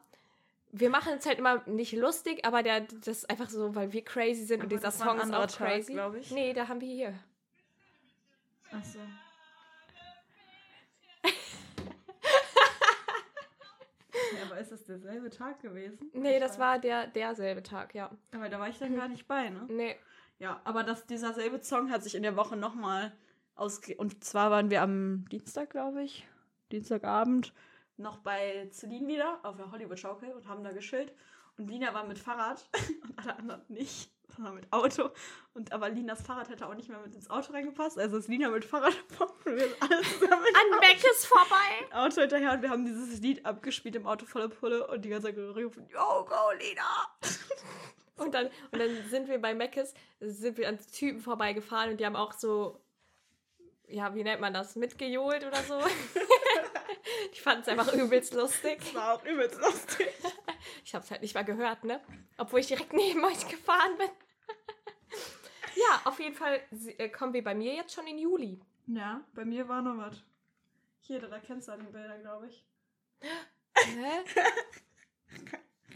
wir 0.70 0.90
machen 0.90 1.14
es 1.18 1.26
halt 1.26 1.38
immer 1.38 1.66
nicht 1.66 1.92
lustig, 1.94 2.44
aber 2.44 2.62
der, 2.62 2.82
das 2.82 3.18
ist 3.18 3.30
einfach 3.30 3.49
so, 3.49 3.75
weil 3.75 3.92
wir 3.92 4.04
crazy 4.04 4.44
sind 4.44 4.61
und 4.61 4.66
Aber 4.73 4.76
dieser 4.76 5.00
war 5.00 5.14
ein 5.14 5.20
Song 5.20 5.28
ist 5.30 5.35
auch 5.35 5.58
Tag, 5.58 5.68
crazy. 5.68 5.99
Nee, 6.30 6.52
da 6.52 6.68
haben 6.68 6.80
wir 6.80 6.88
hier. 6.88 7.18
Achso. 8.70 8.99
ja, 8.99 9.04
aber 14.45 14.59
ist 14.59 14.73
das 14.73 14.85
derselbe 14.85 15.30
Tag 15.30 15.61
gewesen? 15.61 16.11
Nee, 16.12 16.38
das 16.40 16.59
war 16.59 16.78
der 16.78 17.06
derselbe 17.06 17.62
Tag, 17.62 17.95
ja. 17.95 18.11
Aber 18.35 18.49
da 18.49 18.59
war 18.59 18.68
ich 18.68 18.78
dann 18.78 18.97
gar 18.97 19.09
nicht 19.09 19.26
bei, 19.26 19.49
ne? 19.49 19.66
Nee, 19.68 19.97
Ja, 20.38 20.61
aber 20.64 20.83
das, 20.83 21.06
dieser 21.06 21.33
selbe 21.33 21.62
Song 21.62 21.90
hat 21.90 22.02
sich 22.02 22.14
in 22.14 22.23
der 22.23 22.37
Woche 22.37 22.56
nochmal 22.56 23.12
ausge... 23.54 23.97
Und 23.97 24.23
zwar 24.25 24.50
waren 24.50 24.71
wir 24.71 24.83
am 24.83 25.26
Dienstag, 25.30 25.71
glaube 25.71 26.02
ich, 26.02 26.26
Dienstagabend, 26.73 27.52
noch 27.97 28.18
bei 28.18 28.68
Celine 28.73 29.09
wieder 29.09 29.40
auf 29.42 29.56
der 29.56 29.71
Hollywood-Schaukel 29.71 30.30
und 30.33 30.49
haben 30.49 30.62
da 30.62 30.73
geschillt. 30.73 31.12
Und 31.56 31.68
Lina 31.68 31.95
war 31.95 32.06
mit 32.06 32.18
Fahrrad 32.18 32.68
und 33.02 33.18
alle 33.18 33.38
anderen 33.38 33.62
nicht. 33.68 34.11
Sondern 34.35 34.54
mit 34.56 34.73
Auto. 34.73 35.11
Und 35.54 35.73
aber 35.73 35.88
Linas 35.88 36.23
Fahrrad 36.23 36.49
hätte 36.49 36.66
auch 36.66 36.75
nicht 36.75 36.88
mehr 36.88 36.99
mit 36.99 37.14
ins 37.14 37.30
Auto 37.30 37.52
reingepasst. 37.52 37.99
Also 37.99 38.18
ist 38.18 38.28
Lina 38.28 38.49
mit 38.50 38.64
Fahrrad 38.64 38.95
gefahren 39.09 39.33
und 39.45 39.56
wir 39.56 39.68
sind 39.68 39.83
alle 39.83 40.02
zusammen 40.02 40.42
mit 40.42 40.56
An 40.56 40.80
Meckes 40.80 41.25
vorbei. 41.26 41.92
Auto 41.92 42.21
hinterher 42.21 42.52
und 42.52 42.62
wir 42.62 42.71
haben 42.71 42.85
dieses 42.85 43.21
Lied 43.21 43.45
abgespielt 43.45 43.97
im 43.97 44.06
Auto 44.06 44.26
voller 44.26 44.49
Pulle 44.49 44.87
und 44.87 45.04
die 45.04 45.09
ganze 45.09 45.28
Zeit 45.28 45.37
gerufen, 45.37 45.87
Yo, 45.88 46.25
go, 46.25 46.50
Lina! 46.59 47.16
Und 48.18 48.33
dann, 48.33 48.47
und 48.71 48.78
dann 48.78 49.09
sind 49.11 49.28
wir 49.28 49.38
bei 49.38 49.54
Meckes, 49.54 49.92
sind 50.21 50.56
wir 50.56 50.68
an 50.68 50.78
Typen 50.90 51.21
vorbeigefahren 51.21 51.90
und 51.90 52.00
die 52.00 52.06
haben 52.06 52.16
auch 52.16 52.33
so, 52.33 52.80
ja, 53.88 54.14
wie 54.14 54.25
nennt 54.25 54.40
man 54.40 54.54
das, 54.54 54.75
mitgejohlt 54.75 55.45
oder 55.45 55.62
so. 55.62 55.78
ich 57.33 57.42
fand 57.42 57.62
es 57.62 57.68
einfach 57.68 57.92
übelst 57.92 58.33
lustig. 58.33 58.78
Das 58.78 58.95
war 58.95 59.14
auch 59.14 59.25
übelst 59.25 59.61
lustig. 59.61 60.09
Ich 60.85 60.94
habe 60.94 61.04
es 61.04 61.11
halt 61.11 61.23
nicht 61.23 61.35
mal 61.35 61.44
gehört, 61.44 61.85
ne? 61.85 62.00
Obwohl 62.38 62.61
ich 62.61 62.66
direkt 62.66 62.92
neben 62.92 63.25
euch 63.25 63.49
gefahren 63.49 63.96
bin. 63.99 64.08
ja, 65.76 66.00
auf 66.04 66.18
jeden 66.20 66.35
Fall 66.35 66.61
äh, 66.99 67.08
kommen 67.08 67.32
wir 67.32 67.44
bei 67.44 67.54
mir 67.54 67.75
jetzt 67.75 67.94
schon 67.94 68.06
in 68.06 68.18
Juli. 68.18 68.61
Ja, 68.87 69.23
bei 69.35 69.44
mir 69.44 69.68
war 69.68 69.82
noch 69.82 69.99
was. 69.99 70.23
Hier, 71.00 71.20
da 71.20 71.38
kennst 71.38 71.68
du 71.68 71.73
an 71.73 71.80
den 71.80 71.92
Bildern, 71.92 72.20
glaube 72.20 72.49
ich. 72.49 72.64
Hä? 73.20 73.30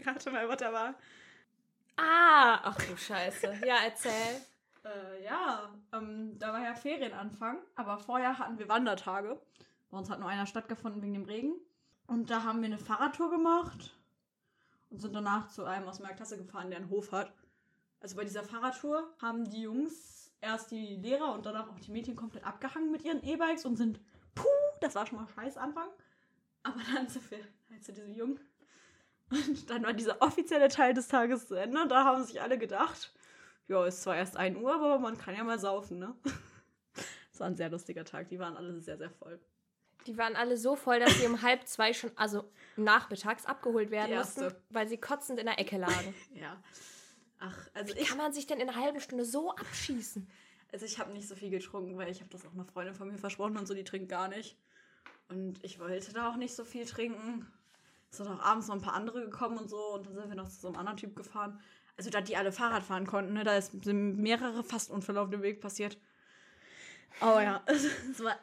Rate 0.05 0.31
mal, 0.31 0.47
was 0.47 0.57
da 0.57 0.73
war. 0.73 0.95
Ah, 1.97 2.59
ach 2.63 2.77
du 2.77 2.97
Scheiße. 2.97 3.61
Ja, 3.65 3.77
erzähl. 3.83 4.41
Äh, 4.83 5.23
ja, 5.23 5.69
ähm, 5.93 6.37
da 6.39 6.53
war 6.53 6.63
ja 6.63 6.73
Ferienanfang, 6.73 7.59
aber 7.75 7.99
vorher 7.99 8.39
hatten 8.39 8.57
wir 8.57 8.67
Wandertage. 8.67 9.39
Bei 9.89 9.97
uns 9.97 10.09
hat 10.09 10.19
nur 10.19 10.29
einer 10.29 10.47
stattgefunden 10.47 11.01
wegen 11.01 11.13
dem 11.13 11.25
Regen. 11.25 11.53
Und 12.07 12.29
da 12.29 12.43
haben 12.43 12.61
wir 12.61 12.67
eine 12.67 12.77
Fahrradtour 12.77 13.29
gemacht 13.29 13.93
und 14.91 14.99
sind 14.99 15.15
danach 15.15 15.47
zu 15.47 15.63
einem 15.63 15.87
aus 15.87 15.99
meiner 15.99 16.13
Klasse 16.13 16.37
gefahren, 16.37 16.69
der 16.69 16.79
einen 16.79 16.89
Hof 16.89 17.11
hat. 17.11 17.33
Also 18.01 18.15
bei 18.15 18.23
dieser 18.23 18.43
Fahrradtour 18.43 19.13
haben 19.21 19.49
die 19.49 19.61
Jungs 19.61 20.31
erst 20.41 20.71
die 20.71 20.97
Lehrer 20.97 21.33
und 21.33 21.45
danach 21.45 21.69
auch 21.69 21.79
die 21.79 21.91
Mädchen 21.91 22.15
komplett 22.15 22.43
abgehangen 22.43 22.91
mit 22.91 23.03
ihren 23.03 23.23
E-Bikes 23.23 23.65
und 23.65 23.77
sind, 23.77 23.99
puh, 24.35 24.45
das 24.81 24.95
war 24.95 25.05
schon 25.05 25.19
mal 25.19 25.27
scheiß 25.27 25.57
Anfang. 25.57 25.87
Aber 26.63 26.79
dann 26.93 27.07
sind 27.07 27.29
wir 27.31 27.39
halt 27.69 27.83
zu 27.83 27.93
diesem 27.93 28.13
Jungen. 28.13 28.39
Und 29.29 29.69
dann 29.69 29.83
war 29.83 29.93
dieser 29.93 30.21
offizielle 30.21 30.67
Teil 30.67 30.93
des 30.93 31.07
Tages 31.07 31.47
zu 31.47 31.55
Ende 31.55 31.81
und 31.81 31.89
da 31.89 32.03
haben 32.03 32.23
sich 32.23 32.41
alle 32.41 32.57
gedacht, 32.57 33.13
ja, 33.67 33.85
ist 33.85 34.03
zwar 34.03 34.17
erst 34.17 34.35
1 34.35 34.57
Uhr, 34.57 34.73
aber 34.73 34.99
man 34.99 35.17
kann 35.17 35.35
ja 35.35 35.43
mal 35.43 35.59
saufen, 35.59 35.99
ne? 35.99 36.13
Es 37.33 37.39
war 37.39 37.47
ein 37.47 37.55
sehr 37.55 37.69
lustiger 37.69 38.03
Tag. 38.03 38.27
Die 38.27 38.37
waren 38.39 38.57
alle 38.57 38.81
sehr, 38.81 38.97
sehr 38.97 39.09
voll. 39.09 39.39
Die 40.07 40.17
waren 40.17 40.35
alle 40.35 40.57
so 40.57 40.75
voll, 40.75 40.99
dass 40.99 41.19
sie 41.19 41.27
um 41.27 41.41
halb 41.41 41.67
zwei 41.67 41.93
schon, 41.93 42.11
also 42.15 42.49
nachmittags, 42.75 43.45
abgeholt 43.45 43.91
werden 43.91 44.15
mussten, 44.15 44.53
weil 44.69 44.87
sie 44.87 44.97
kotzend 44.97 45.39
in 45.39 45.45
der 45.45 45.59
Ecke 45.59 45.77
lagen. 45.77 46.15
Ja. 46.33 46.61
Ach, 47.43 47.57
also 47.73 47.95
Wie 47.95 47.99
ich, 47.99 48.07
kann 48.07 48.19
man 48.19 48.33
sich 48.33 48.45
denn 48.45 48.59
in 48.59 48.69
einer 48.69 48.79
halben 48.79 48.99
Stunde 48.99 49.25
so 49.25 49.51
abschießen? 49.55 50.27
also 50.71 50.85
ich 50.85 50.99
habe 50.99 51.11
nicht 51.11 51.27
so 51.27 51.35
viel 51.35 51.49
getrunken, 51.49 51.97
weil 51.97 52.09
ich 52.09 52.19
habe 52.21 52.29
das 52.29 52.45
auch 52.45 52.53
einer 52.53 52.65
Freundin 52.65 52.95
von 52.95 53.09
mir 53.09 53.17
versprochen 53.17 53.57
und 53.57 53.67
so, 53.67 53.73
die 53.73 53.83
trinkt 53.83 54.09
gar 54.09 54.27
nicht. 54.27 54.57
Und 55.29 55.63
ich 55.63 55.79
wollte 55.79 56.13
da 56.13 56.29
auch 56.29 56.37
nicht 56.37 56.55
so 56.55 56.63
viel 56.63 56.85
trinken. 56.85 57.47
Es 58.09 58.17
sind 58.17 58.27
auch 58.27 58.39
abends 58.39 58.67
noch 58.67 58.75
ein 58.75 58.81
paar 58.81 58.93
andere 58.93 59.21
gekommen 59.21 59.57
und 59.57 59.69
so. 59.69 59.95
Und 59.95 60.05
dann 60.05 60.15
sind 60.15 60.29
wir 60.29 60.35
noch 60.35 60.49
zu 60.49 60.59
so 60.59 60.67
einem 60.67 60.77
anderen 60.77 60.97
Typ 60.97 61.15
gefahren. 61.15 61.59
Also, 61.97 62.09
da 62.09 62.21
die 62.21 62.35
alle 62.35 62.51
Fahrrad 62.51 62.83
fahren 62.83 63.05
konnten, 63.05 63.33
ne? 63.33 63.43
da 63.43 63.55
ist, 63.57 63.83
sind 63.83 64.17
mehrere 64.17 64.63
Fastunfälle 64.63 65.21
auf 65.21 65.29
dem 65.29 65.41
Weg 65.41 65.61
passiert. 65.61 65.97
Aber 67.19 67.43
ja, 67.43 67.63
es 67.65 68.23
war 68.23 68.37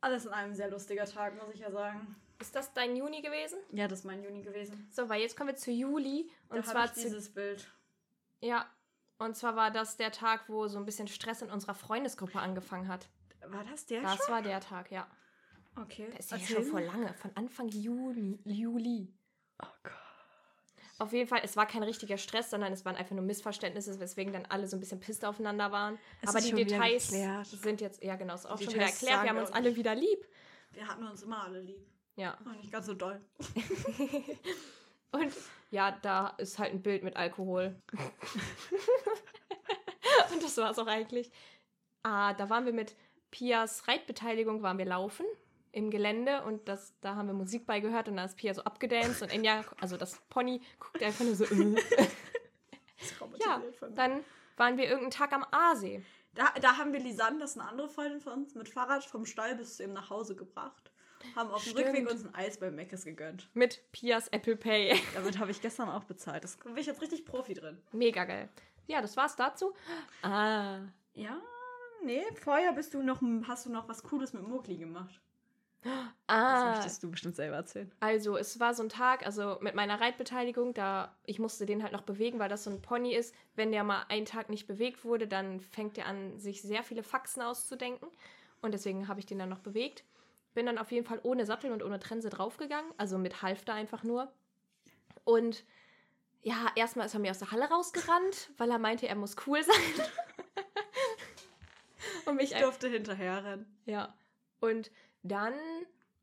alles 0.00 0.26
in 0.26 0.32
einem 0.32 0.54
sehr 0.54 0.70
lustiger 0.70 1.04
Tag, 1.04 1.34
muss 1.36 1.54
ich 1.54 1.60
ja 1.60 1.70
sagen. 1.70 2.16
Ist 2.40 2.54
das 2.54 2.72
dein 2.72 2.94
Juni 2.94 3.20
gewesen? 3.20 3.58
Ja, 3.72 3.88
das 3.88 4.00
ist 4.00 4.04
mein 4.04 4.22
Juni 4.22 4.42
gewesen. 4.42 4.86
So, 4.90 5.08
weil 5.08 5.20
jetzt 5.20 5.36
kommen 5.36 5.48
wir 5.50 5.56
zu 5.56 5.70
Juli. 5.72 6.30
Und 6.48 6.58
da 6.58 6.62
zwar 6.62 6.84
ich 6.84 6.92
zu, 6.92 7.02
dieses 7.02 7.32
Bild. 7.32 7.68
Ja. 8.40 8.66
Und 9.18 9.36
zwar 9.36 9.56
war 9.56 9.72
das 9.72 9.96
der 9.96 10.12
Tag, 10.12 10.48
wo 10.48 10.68
so 10.68 10.78
ein 10.78 10.84
bisschen 10.84 11.08
Stress 11.08 11.42
in 11.42 11.50
unserer 11.50 11.74
Freundesgruppe 11.74 12.38
angefangen 12.38 12.86
hat. 12.86 13.08
War 13.46 13.64
das 13.64 13.86
der 13.86 14.02
Das 14.02 14.16
schon? 14.18 14.32
war 14.34 14.42
der 14.42 14.60
Tag, 14.60 14.92
ja. 14.92 15.08
Okay. 15.74 16.08
Das 16.16 16.26
ist 16.26 16.30
ja 16.30 16.36
Erzähl 16.38 16.56
schon 16.56 16.64
vor 16.66 16.80
lange, 16.80 17.12
von 17.14 17.32
Anfang 17.34 17.68
Juni, 17.68 18.38
Juli. 18.44 19.12
Auf 21.00 21.12
jeden 21.12 21.28
Fall, 21.28 21.42
es 21.44 21.56
war 21.56 21.66
kein 21.66 21.84
richtiger 21.84 22.18
Stress, 22.18 22.50
sondern 22.50 22.72
es 22.72 22.84
waren 22.84 22.96
einfach 22.96 23.14
nur 23.14 23.24
Missverständnisse, 23.24 24.00
weswegen 24.00 24.32
dann 24.32 24.46
alle 24.46 24.66
so 24.66 24.76
ein 24.76 24.80
bisschen 24.80 24.98
pisst 24.98 25.24
aufeinander 25.24 25.70
waren. 25.70 25.96
Es 26.22 26.30
Aber 26.30 26.40
die 26.40 26.52
Details 26.52 27.14
sind 27.44 27.80
jetzt, 27.80 28.02
ja 28.02 28.16
genau, 28.16 28.34
ist 28.34 28.46
auch 28.46 28.58
Die 28.58 28.64
schon 28.64 28.74
wieder 28.74 28.86
Details 28.86 29.02
erklärt. 29.02 29.22
Wir 29.22 29.30
haben 29.30 29.36
wir 29.36 29.42
uns 29.42 29.52
alle 29.52 29.76
wieder 29.76 29.94
lieb. 29.94 30.26
Wir 30.72 30.88
hatten 30.88 31.06
uns 31.06 31.22
immer 31.22 31.44
alle 31.44 31.60
lieb. 31.60 31.86
Ja. 32.16 32.36
Aber 32.40 32.56
nicht 32.56 32.72
ganz 32.72 32.86
so 32.86 32.94
doll. 32.94 33.20
Und 35.12 35.32
ja, 35.70 35.92
da 36.02 36.34
ist 36.38 36.58
halt 36.58 36.72
ein 36.72 36.82
Bild 36.82 37.04
mit 37.04 37.16
Alkohol. 37.16 37.80
Und 40.32 40.42
das 40.42 40.56
war 40.56 40.72
es 40.72 40.80
auch 40.80 40.88
eigentlich. 40.88 41.30
Ah, 42.02 42.34
da 42.34 42.50
waren 42.50 42.66
wir 42.66 42.72
mit 42.72 42.96
Pias 43.30 43.86
Reitbeteiligung, 43.86 44.62
waren 44.62 44.78
wir 44.78 44.84
laufen 44.84 45.26
im 45.78 45.90
Gelände 45.90 46.42
und 46.42 46.68
das, 46.68 46.94
da 47.00 47.14
haben 47.14 47.28
wir 47.28 47.34
Musik 47.34 47.66
bei 47.66 47.80
gehört 47.80 48.08
und 48.08 48.16
da 48.16 48.24
ist 48.24 48.36
Pia 48.36 48.52
so 48.52 48.62
abgedanced 48.62 49.22
und 49.22 49.32
Enya, 49.32 49.64
also 49.80 49.96
das 49.96 50.20
Pony, 50.28 50.60
guckt 50.78 51.02
einfach 51.02 51.24
nur 51.24 51.34
so. 51.34 51.44
Äh. 51.44 51.76
Das 53.00 53.14
Ja, 53.46 53.62
dann 53.94 54.24
waren 54.56 54.76
wir 54.76 54.86
irgendeinen 54.86 55.12
Tag 55.12 55.32
am 55.32 55.46
Aasee. 55.52 56.02
Da, 56.34 56.52
da 56.60 56.76
haben 56.76 56.92
wir 56.92 56.98
Lisanne, 56.98 57.38
das 57.38 57.52
ist 57.52 57.60
eine 57.60 57.70
andere 57.70 57.88
Freundin 57.88 58.20
von 58.20 58.32
uns, 58.32 58.56
mit 58.56 58.68
Fahrrad 58.68 59.04
vom 59.04 59.24
Stall 59.24 59.54
bis 59.54 59.76
zu 59.76 59.84
ihm 59.84 59.92
nach 59.92 60.10
Hause 60.10 60.34
gebracht. 60.34 60.90
Haben 61.36 61.50
auf 61.50 61.62
dem 61.62 61.70
Stimmt. 61.70 61.88
Rückweg 61.88 62.10
uns 62.10 62.24
ein 62.24 62.34
Eis 62.34 62.58
bei 62.58 62.72
Meckes 62.72 63.04
gegönnt. 63.04 63.48
Mit 63.54 63.82
Pias 63.92 64.26
Apple 64.28 64.56
Pay. 64.56 65.00
Damit 65.14 65.38
habe 65.38 65.52
ich 65.52 65.60
gestern 65.60 65.88
auch 65.88 66.04
bezahlt. 66.04 66.42
Das 66.42 66.56
bin 66.56 66.76
ich 66.76 66.86
jetzt 66.86 67.00
richtig 67.00 67.24
Profi 67.24 67.54
drin. 67.54 67.78
Mega 67.92 68.24
geil. 68.24 68.48
Ja, 68.86 69.00
das 69.00 69.16
war's 69.16 69.36
dazu. 69.36 69.74
Ah. 70.22 70.80
Ja, 71.14 71.40
nee, 72.04 72.24
vorher 72.42 72.72
bist 72.72 72.94
du 72.94 73.02
noch, 73.02 73.20
hast 73.46 73.66
du 73.66 73.70
noch 73.70 73.88
was 73.88 74.02
Cooles 74.02 74.32
mit 74.32 74.42
Mowgli 74.42 74.76
gemacht. 74.76 75.20
Das 75.82 75.92
Ah. 76.26 76.72
möchtest 76.74 77.02
du 77.02 77.10
bestimmt 77.10 77.36
selber 77.36 77.56
erzählen. 77.56 77.90
Also, 78.00 78.36
es 78.36 78.58
war 78.60 78.74
so 78.74 78.82
ein 78.82 78.88
Tag, 78.88 79.24
also 79.24 79.58
mit 79.60 79.74
meiner 79.74 80.00
Reitbeteiligung, 80.00 80.74
da 80.74 81.16
ich 81.24 81.38
musste 81.38 81.66
den 81.66 81.82
halt 81.82 81.92
noch 81.92 82.02
bewegen, 82.02 82.38
weil 82.38 82.48
das 82.48 82.64
so 82.64 82.70
ein 82.70 82.82
Pony 82.82 83.14
ist. 83.14 83.34
Wenn 83.54 83.72
der 83.72 83.84
mal 83.84 84.04
einen 84.08 84.26
Tag 84.26 84.50
nicht 84.50 84.66
bewegt 84.66 85.04
wurde, 85.04 85.26
dann 85.28 85.60
fängt 85.60 85.96
er 85.96 86.06
an, 86.06 86.38
sich 86.38 86.62
sehr 86.62 86.82
viele 86.82 87.02
Faxen 87.02 87.42
auszudenken. 87.42 88.08
Und 88.60 88.72
deswegen 88.72 89.08
habe 89.08 89.20
ich 89.20 89.26
den 89.26 89.38
dann 89.38 89.48
noch 89.48 89.60
bewegt. 89.60 90.04
Bin 90.54 90.66
dann 90.66 90.78
auf 90.78 90.90
jeden 90.90 91.06
Fall 91.06 91.20
ohne 91.22 91.46
Sattel 91.46 91.70
und 91.72 91.82
ohne 91.84 92.00
Trense 92.00 92.28
draufgegangen, 92.28 92.92
also 92.98 93.16
mit 93.16 93.42
Halfter 93.42 93.72
einfach 93.74 94.02
nur. 94.02 94.32
Und 95.24 95.64
ja, 96.42 96.66
erstmal 96.74 97.06
ist 97.06 97.14
er 97.14 97.20
mir 97.20 97.30
aus 97.30 97.38
der 97.38 97.52
Halle 97.52 97.68
rausgerannt, 97.68 98.50
weil 98.58 98.70
er 98.70 98.78
meinte, 98.78 99.06
er 99.06 99.14
muss 99.14 99.36
cool 99.46 99.62
sein. 99.62 99.76
und 102.26 102.36
mich 102.36 102.52
Ich 102.52 102.58
durfte 102.58 102.88
hinterher 102.88 103.44
rennen. 103.44 103.66
ja. 103.86 104.12
Und 104.60 104.90
dann, 105.22 105.54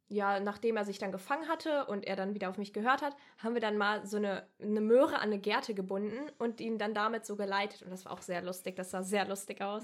ja, 0.07 0.39
nachdem 0.39 0.77
er 0.77 0.85
sich 0.85 0.97
dann 0.99 1.11
gefangen 1.11 1.47
hatte 1.47 1.85
und 1.85 2.05
er 2.05 2.15
dann 2.15 2.33
wieder 2.33 2.49
auf 2.49 2.57
mich 2.57 2.73
gehört 2.73 3.01
hat, 3.01 3.15
haben 3.39 3.53
wir 3.55 3.61
dann 3.61 3.77
mal 3.77 4.05
so 4.05 4.17
eine, 4.17 4.47
eine 4.61 4.81
Möhre 4.81 5.15
an 5.15 5.23
eine 5.23 5.39
Gerte 5.39 5.73
gebunden 5.73 6.31
und 6.37 6.61
ihn 6.61 6.77
dann 6.77 6.93
damit 6.93 7.25
so 7.25 7.35
geleitet. 7.35 7.81
Und 7.81 7.89
das 7.91 8.05
war 8.05 8.11
auch 8.11 8.21
sehr 8.21 8.41
lustig. 8.41 8.75
Das 8.75 8.91
sah 8.91 9.03
sehr 9.03 9.27
lustig 9.27 9.61
aus. 9.61 9.83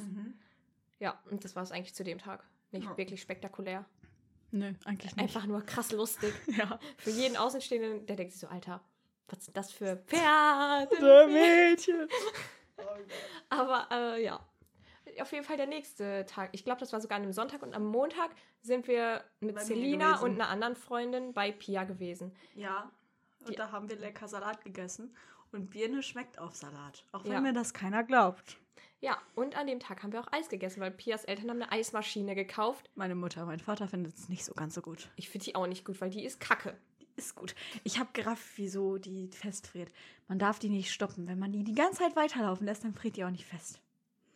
Ja, 0.99 1.19
und 1.31 1.43
das 1.43 1.55
war 1.55 1.63
es 1.63 1.71
eigentlich 1.71 1.95
zu 1.95 2.03
dem 2.03 2.19
Tag. 2.19 2.43
Nicht 2.71 2.85
Ja. 2.87 2.97
wirklich 2.97 3.21
spektakulär. 3.21 3.85
Nö, 4.51 4.73
eigentlich 4.85 5.15
nicht. 5.15 5.23
Einfach 5.23 5.45
nur 5.45 5.61
krass 5.65 5.91
lustig. 5.91 6.33
Ja. 6.57 6.79
Für 6.97 7.09
jeden 7.09 7.37
Außenstehenden, 7.37 8.05
der 8.05 8.15
denkt 8.17 8.33
sich 8.33 8.41
so, 8.41 8.47
Alter, 8.47 8.81
was 9.27 9.45
sind 9.45 9.55
das 9.57 9.71
für 9.71 9.95
Pferde? 10.07 11.27
Mädchen. 11.27 12.07
Oh 12.77 12.81
Gott. 12.83 13.05
Aber 13.49 13.87
äh, 13.91 14.23
ja, 14.23 14.39
auf 15.19 15.31
jeden 15.31 15.43
Fall 15.43 15.57
der 15.57 15.67
nächste 15.67 16.25
Tag. 16.25 16.49
Ich 16.53 16.63
glaube, 16.63 16.79
das 16.79 16.93
war 16.93 17.01
sogar 17.01 17.17
an 17.17 17.23
einem 17.23 17.33
Sonntag 17.33 17.61
und 17.63 17.73
am 17.73 17.85
Montag 17.85 18.31
sind 18.61 18.87
wir 18.87 19.23
mit 19.39 19.55
Bei 19.55 19.63
Selina 19.63 20.19
und 20.21 20.35
einer 20.35 20.49
anderen 20.49 20.75
Freundin 20.75 21.33
bei 21.33 21.51
Pia 21.51 21.83
gewesen. 21.83 22.33
Ja, 22.55 22.91
und 23.39 23.49
Die- 23.49 23.55
da 23.55 23.71
haben 23.71 23.89
wir 23.89 23.95
lecker 23.97 24.27
Salat 24.27 24.63
gegessen. 24.63 25.15
Und 25.51 25.69
Birne 25.69 26.01
schmeckt 26.01 26.39
auf 26.39 26.55
Salat. 26.55 27.03
Auch 27.11 27.25
wenn 27.25 27.33
Ja. 27.33 27.41
mir 27.41 27.51
das 27.53 27.73
keiner 27.73 28.03
glaubt. 28.03 28.57
Ja, 29.01 29.17
und 29.35 29.57
an 29.57 29.67
dem 29.67 29.79
Tag 29.79 30.03
haben 30.03 30.13
wir 30.13 30.21
auch 30.21 30.31
Eis 30.31 30.47
gegessen, 30.47 30.79
weil 30.79 30.91
Pias 30.91 31.25
Eltern 31.25 31.49
haben 31.49 31.61
eine 31.61 31.71
Eismaschine 31.71 32.35
gekauft. 32.35 32.89
Meine 32.95 33.15
Mutter, 33.15 33.45
mein 33.45 33.59
Vater 33.59 33.87
findet 33.87 34.15
es 34.15 34.29
nicht 34.29 34.45
so 34.45 34.53
ganz 34.53 34.75
so 34.75 34.81
gut. 34.81 35.09
Ich 35.15 35.29
finde 35.29 35.45
die 35.45 35.55
auch 35.55 35.65
nicht 35.67 35.83
gut, 35.83 35.99
weil 35.99 36.11
die 36.11 36.23
ist 36.23 36.39
kacke. 36.39 36.77
Ist 37.17 37.35
gut. 37.35 37.53
Ich 37.83 37.99
habe 37.99 38.09
gerafft, 38.13 38.45
wieso 38.55 38.97
die 38.97 39.27
festfriert. 39.27 39.91
Man 40.29 40.39
darf 40.39 40.59
die 40.59 40.69
nicht 40.69 40.91
stoppen. 40.93 41.27
Wenn 41.27 41.39
man 41.39 41.51
die 41.51 41.63
die 41.65 41.73
ganze 41.75 41.99
Zeit 41.99 42.15
weiterlaufen 42.15 42.65
lässt, 42.65 42.85
dann 42.85 42.93
friert 42.93 43.17
die 43.17 43.25
auch 43.25 43.29
nicht 43.31 43.45
fest. 43.45 43.81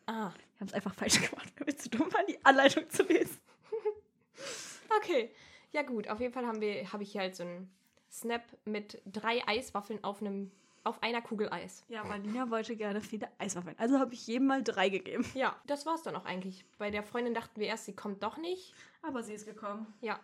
Ah, 0.08 0.32
Wir 0.54 0.60
haben 0.60 0.68
es 0.68 0.74
einfach 0.74 0.94
falsch 0.94 1.20
gemacht, 1.30 1.54
weil 1.58 1.68
wir 1.68 1.78
zu 1.78 1.90
dumm 1.90 2.12
waren, 2.14 2.26
die 2.28 2.44
Anleitung 2.46 2.90
zu 2.90 3.04
lesen. 3.04 3.40
okay. 4.98 5.32
Ja 5.72 5.82
gut, 5.82 6.08
auf 6.08 6.20
jeden 6.20 6.34
Fall 6.34 6.46
haben 6.48 6.62
wir, 6.62 6.92
habe 6.94 7.04
ich 7.04 7.12
hier 7.12 7.22
halt 7.22 7.36
so 7.36 7.44
einen 7.44 7.70
Snap 8.12 8.44
mit 8.64 9.02
drei 9.06 9.46
Eiswaffeln 9.46 10.02
auf 10.04 10.22
einem, 10.22 10.52
auf 10.86 11.04
einer 11.04 11.22
Kugel 11.22 11.52
Eis. 11.52 11.84
Ja, 11.90 12.04
Marlina 12.06 12.50
wollte 12.50 12.78
gerne 12.78 13.02
viele 13.02 13.30
Eiswaffeln. 13.40 13.76
Also 13.78 14.00
habe 14.00 14.14
ich 14.14 14.26
jedem 14.26 14.48
mal 14.48 14.64
drei 14.64 14.88
gegeben. 14.88 15.30
Ja, 15.34 15.60
das 15.66 15.86
war's 15.86 16.04
dann 16.04 16.16
auch 16.16 16.24
eigentlich. 16.26 16.64
Bei 16.78 16.92
der 16.92 17.04
Freundin 17.04 17.34
dachten 17.34 17.60
wir 17.60 17.68
erst, 17.68 17.86
sie 17.86 17.96
kommt 17.96 18.24
doch 18.24 18.38
nicht. 18.38 18.74
Aber 19.02 19.22
sie 19.22 19.34
ist 19.34 19.46
gekommen. 19.46 19.94
Ja. 20.00 20.20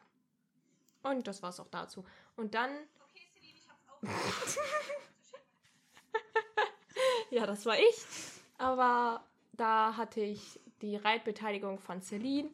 Und 1.03 1.27
das 1.27 1.43
war's 1.43 1.59
auch 1.59 1.67
dazu. 1.67 2.05
Und 2.37 2.53
dann. 2.53 2.71
ja, 7.29 7.45
das 7.45 7.65
war 7.65 7.77
ich. 7.77 8.05
Aber 8.57 9.23
da 9.53 9.95
hatte 9.97 10.21
ich 10.21 10.59
die 10.81 10.95
Reitbeteiligung 10.95 11.79
von 11.79 12.01
Celine, 12.01 12.49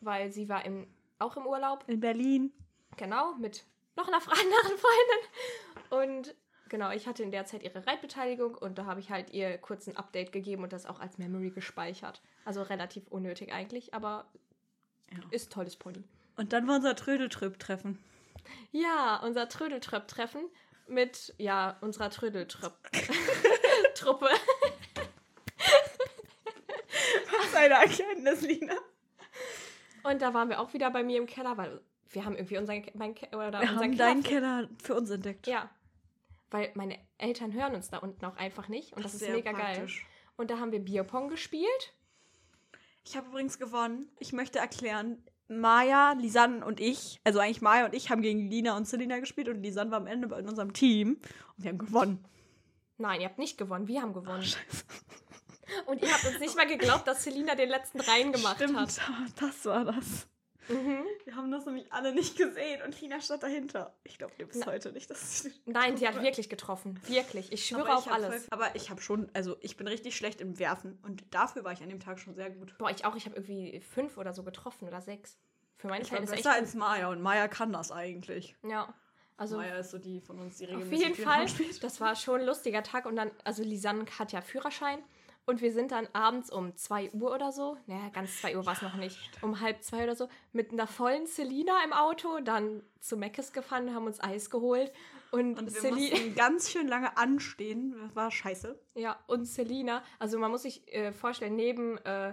weil 0.00 0.30
sie 0.32 0.48
war 0.48 0.64
im, 0.64 0.86
auch 1.18 1.36
im 1.36 1.46
Urlaub. 1.46 1.84
In 1.88 1.98
Berlin. 2.00 2.52
Genau, 2.96 3.34
mit 3.34 3.64
noch 3.96 4.08
einer 4.08 4.16
anderen 4.18 4.78
Freundin. 4.78 5.18
Und 5.90 6.34
genau, 6.68 6.90
ich 6.90 7.06
hatte 7.06 7.22
in 7.22 7.30
der 7.30 7.44
Zeit 7.46 7.62
ihre 7.62 7.86
Reitbeteiligung 7.86 8.54
und 8.56 8.78
da 8.78 8.86
habe 8.86 8.98
ich 9.00 9.10
halt 9.10 9.30
ihr 9.30 9.56
kurz 9.58 9.86
ein 9.86 9.96
Update 9.96 10.32
gegeben 10.32 10.62
und 10.62 10.72
das 10.72 10.86
auch 10.86 11.00
als 11.00 11.18
Memory 11.18 11.50
gespeichert. 11.50 12.22
Also 12.44 12.62
relativ 12.62 13.06
unnötig 13.08 13.52
eigentlich, 13.52 13.92
aber 13.94 14.26
Ja. 15.10 15.18
ist 15.30 15.52
tolles 15.52 15.76
Pony. 15.76 16.02
Und 16.36 16.52
dann 16.52 16.66
war 16.66 16.76
unser 16.76 16.96
Trödeltrip-Treffen. 16.96 17.98
Ja, 18.72 19.20
unser 19.24 19.48
Trödeltröpp-Treffen 19.48 20.42
mit, 20.88 21.32
ja, 21.38 21.76
unserer 21.80 22.10
Trödeltröpp-Truppe. 22.10 24.28
Was 27.70 28.00
eine 28.00 28.04
Erkenntnis, 28.08 28.40
Lina. 28.42 28.74
Und 30.02 30.20
da 30.22 30.34
waren 30.34 30.48
wir 30.48 30.60
auch 30.60 30.72
wieder 30.74 30.90
bei 30.90 31.02
mir 31.02 31.18
im 31.18 31.26
Keller, 31.26 31.56
weil 31.56 31.80
wir 32.10 32.24
haben 32.24 32.36
irgendwie 32.36 32.58
unseren, 32.58 32.84
mein 32.94 33.14
Ke 33.14 33.26
oder 33.36 33.60
Wir 33.60 33.70
haben 33.70 33.80
Keller 33.80 33.96
deinen 33.96 34.22
für- 34.22 34.28
Keller 34.28 34.68
für 34.82 34.94
uns 34.94 35.10
entdeckt. 35.10 35.46
Ja. 35.46 35.70
Weil 36.50 36.70
meine 36.74 36.98
Eltern 37.18 37.52
hören 37.52 37.74
uns 37.74 37.90
da 37.90 37.98
unten 37.98 38.24
auch 38.24 38.36
einfach 38.36 38.68
nicht. 38.68 38.92
Und 38.92 39.04
das, 39.04 39.14
ist 39.14 39.20
sehr 39.20 39.32
mega 39.34 39.52
praktisch. 39.52 40.00
geil. 40.02 40.06
Und 40.36 40.50
da 40.50 40.58
haben 40.58 40.72
wir 40.72 40.78
Bierpong 40.80 41.28
gespielt. 41.28 41.92
Ich 43.04 43.16
habe 43.16 43.28
übrigens 43.28 43.58
gewonnen. 43.58 44.08
Ich 44.18 44.32
möchte 44.32 44.58
erklären, 44.58 45.22
Maja, 45.48 46.12
Lisanne 46.12 46.64
und 46.64 46.80
ich, 46.80 47.20
also 47.24 47.38
eigentlich 47.38 47.60
Maja 47.60 47.84
und 47.86 47.94
ich 47.94 48.10
haben 48.10 48.22
gegen 48.22 48.48
Lina 48.48 48.76
und 48.76 48.86
Selina 48.88 49.18
gespielt 49.18 49.48
und 49.48 49.62
Lisanne 49.62 49.90
war 49.90 49.98
am 49.98 50.06
Ende 50.06 50.26
bei- 50.28 50.38
in 50.38 50.48
unserem 50.48 50.72
Team 50.72 51.18
und 51.56 51.64
wir 51.64 51.70
haben 51.70 51.78
gewonnen. 51.78 52.24
Nein, 52.96 53.20
ihr 53.20 53.26
habt 53.26 53.38
nicht 53.38 53.58
gewonnen. 53.58 53.86
Wir 53.88 54.00
haben 54.02 54.12
gewonnen. 54.14 54.42
Scheiße. 54.42 54.84
Und 55.86 56.02
ihr 56.02 56.12
habt 56.12 56.24
uns 56.26 56.38
nicht 56.40 56.56
mal 56.56 56.66
geglaubt, 56.66 57.06
dass 57.06 57.24
Selina 57.24 57.54
den 57.54 57.68
letzten 57.68 58.00
rein 58.00 58.32
gemacht 58.32 58.56
Stimmt, 58.56 58.78
hat. 58.78 59.00
das 59.40 59.64
war 59.64 59.84
das. 59.84 60.26
Mhm. 60.68 61.04
Wir 61.26 61.36
haben 61.36 61.50
das 61.50 61.66
nämlich 61.66 61.92
alle 61.92 62.14
nicht 62.14 62.38
gesehen 62.38 62.80
und 62.82 62.98
Lina 62.98 63.20
stand 63.20 63.42
dahinter. 63.42 63.94
Ich 64.02 64.16
glaube 64.16 64.32
dir 64.38 64.46
bis 64.46 64.56
Na- 64.56 64.66
heute 64.66 64.92
nicht, 64.92 65.10
dass 65.10 65.40
sie 65.42 65.52
Nein, 65.66 65.98
sie 65.98 66.08
hat 66.08 66.22
wirklich 66.22 66.48
getroffen. 66.48 66.98
Wirklich. 67.06 67.52
Ich 67.52 67.66
schwöre 67.66 67.94
auf 67.94 68.10
alles. 68.10 68.28
voll- 68.28 68.46
aber 68.50 68.74
ich 68.74 68.88
habe 68.88 69.02
schon, 69.02 69.28
also 69.34 69.56
ich 69.60 69.76
bin 69.76 69.86
richtig 69.86 70.16
schlecht 70.16 70.40
im 70.40 70.58
Werfen 70.58 70.98
und 71.02 71.22
dafür 71.34 71.64
war 71.64 71.72
ich 71.72 71.82
an 71.82 71.90
dem 71.90 72.00
Tag 72.00 72.18
schon 72.18 72.34
sehr 72.34 72.48
gut. 72.48 72.78
Boah, 72.78 72.90
ich 72.90 73.04
auch. 73.04 73.14
Ich 73.14 73.26
habe 73.26 73.36
irgendwie 73.36 73.78
fünf 73.80 74.16
oder 74.16 74.32
so 74.32 74.42
getroffen 74.42 74.88
oder 74.88 75.02
sechs. 75.02 75.36
Für 75.76 75.88
meine 75.88 76.02
Ich 76.02 76.10
war 76.12 76.20
besser 76.20 76.34
echt. 76.34 76.46
als 76.46 76.74
Maya 76.74 77.10
und 77.10 77.20
Maya 77.20 77.46
kann 77.48 77.70
das 77.70 77.92
eigentlich. 77.92 78.56
Ja. 78.66 78.94
Also 79.36 79.58
Maya 79.58 79.76
ist 79.80 79.90
so 79.90 79.98
die 79.98 80.20
von 80.22 80.38
uns, 80.38 80.56
die 80.58 80.64
auf 80.64 80.70
regelmäßig 80.70 80.98
jeden 80.98 81.16
Bierpong 81.16 81.48
Fall. 81.48 81.66
Das 81.82 82.00
war 82.00 82.16
schon 82.16 82.40
ein 82.40 82.46
lustiger 82.46 82.82
Tag. 82.82 83.04
Und 83.04 83.16
dann, 83.16 83.30
also 83.42 83.62
Lisanne 83.62 84.06
hat 84.18 84.32
ja 84.32 84.40
Führerschein. 84.40 85.02
Und 85.46 85.60
wir 85.60 85.72
sind 85.72 85.92
dann 85.92 86.08
abends 86.14 86.50
um 86.50 86.74
2 86.74 87.10
Uhr 87.12 87.34
oder 87.34 87.52
so, 87.52 87.76
naja, 87.86 88.08
ganz 88.14 88.40
2 88.40 88.56
Uhr 88.56 88.64
war 88.64 88.72
es 88.72 88.80
noch 88.82 88.94
nicht, 88.96 89.18
um 89.42 89.60
halb 89.60 89.82
zwei 89.82 90.04
oder 90.04 90.16
so, 90.16 90.28
mit 90.52 90.72
einer 90.72 90.86
vollen 90.86 91.26
Selina 91.26 91.84
im 91.84 91.92
Auto, 91.92 92.40
dann 92.40 92.82
zu 93.00 93.18
Meckes 93.18 93.52
gefahren, 93.52 93.94
haben 93.94 94.06
uns 94.06 94.20
Eis 94.22 94.48
geholt. 94.48 94.90
Und, 95.32 95.58
Und 95.58 95.74
wir 95.74 95.80
Celi- 95.82 96.10
mussten 96.12 96.34
ganz 96.34 96.70
schön 96.70 96.88
lange 96.88 97.16
anstehen. 97.18 97.94
Das 98.06 98.16
war 98.16 98.30
scheiße. 98.30 98.78
Ja, 98.94 99.18
und 99.26 99.44
Selina, 99.44 100.02
also 100.18 100.38
man 100.38 100.50
muss 100.50 100.62
sich 100.62 100.90
äh, 100.94 101.12
vorstellen, 101.12 101.56
neben, 101.56 101.98
äh, 101.98 102.32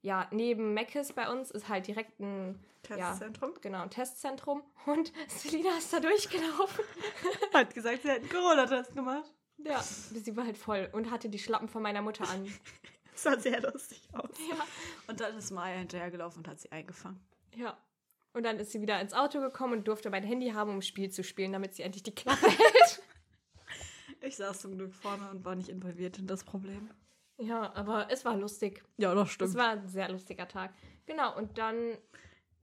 ja, 0.00 0.26
neben 0.30 0.72
Meckes 0.72 1.12
bei 1.12 1.28
uns 1.30 1.50
ist 1.50 1.68
halt 1.68 1.86
direkt 1.88 2.18
ein 2.20 2.58
Testzentrum. 2.84 3.50
Ja, 3.52 3.58
genau, 3.60 3.82
ein 3.82 3.90
Testzentrum. 3.90 4.62
Und 4.86 5.12
Selina 5.28 5.76
ist 5.76 5.92
da 5.92 6.00
durchgelaufen. 6.00 6.84
Hat 7.52 7.74
gesagt, 7.74 8.02
sie 8.02 8.10
hat 8.10 8.20
einen 8.20 8.28
Corona-Test 8.30 8.94
gemacht. 8.94 9.30
Ja, 9.58 9.80
sie 9.82 10.36
war 10.36 10.44
halt 10.44 10.58
voll 10.58 10.88
und 10.92 11.10
hatte 11.10 11.28
die 11.28 11.38
Schlappen 11.38 11.68
von 11.68 11.82
meiner 11.82 12.02
Mutter 12.02 12.28
an. 12.28 12.46
Das 13.12 13.22
sah 13.22 13.38
sehr 13.40 13.62
lustig 13.62 14.06
aus. 14.12 14.36
Ja. 14.50 14.56
Und 15.08 15.20
dann 15.20 15.34
ist 15.38 15.50
Maya 15.50 15.78
hinterhergelaufen 15.78 16.40
und 16.40 16.48
hat 16.48 16.60
sie 16.60 16.70
eingefangen. 16.70 17.18
Ja. 17.54 17.78
Und 18.34 18.42
dann 18.42 18.58
ist 18.58 18.72
sie 18.72 18.82
wieder 18.82 19.00
ins 19.00 19.14
Auto 19.14 19.40
gekommen 19.40 19.72
und 19.78 19.88
durfte 19.88 20.10
mein 20.10 20.22
Handy 20.22 20.50
haben, 20.50 20.68
um 20.70 20.76
ein 20.76 20.82
Spiel 20.82 21.08
zu 21.10 21.24
spielen, 21.24 21.50
damit 21.54 21.74
sie 21.74 21.82
endlich 21.82 22.02
die 22.02 22.14
Klappe 22.14 22.46
hält. 22.50 23.02
Ich 24.20 24.36
saß 24.36 24.60
zum 24.60 24.76
Glück 24.76 24.94
vorne 24.94 25.30
und 25.30 25.46
war 25.46 25.54
nicht 25.54 25.70
involviert 25.70 26.18
in 26.18 26.26
das 26.26 26.44
Problem. 26.44 26.90
Ja, 27.38 27.72
aber 27.74 28.10
es 28.10 28.24
war 28.26 28.36
lustig. 28.36 28.82
Ja, 28.98 29.14
das 29.14 29.34
Es 29.40 29.54
war 29.54 29.70
ein 29.70 29.88
sehr 29.88 30.10
lustiger 30.10 30.46
Tag. 30.46 30.74
Genau, 31.06 31.34
und 31.38 31.56
dann, 31.56 31.96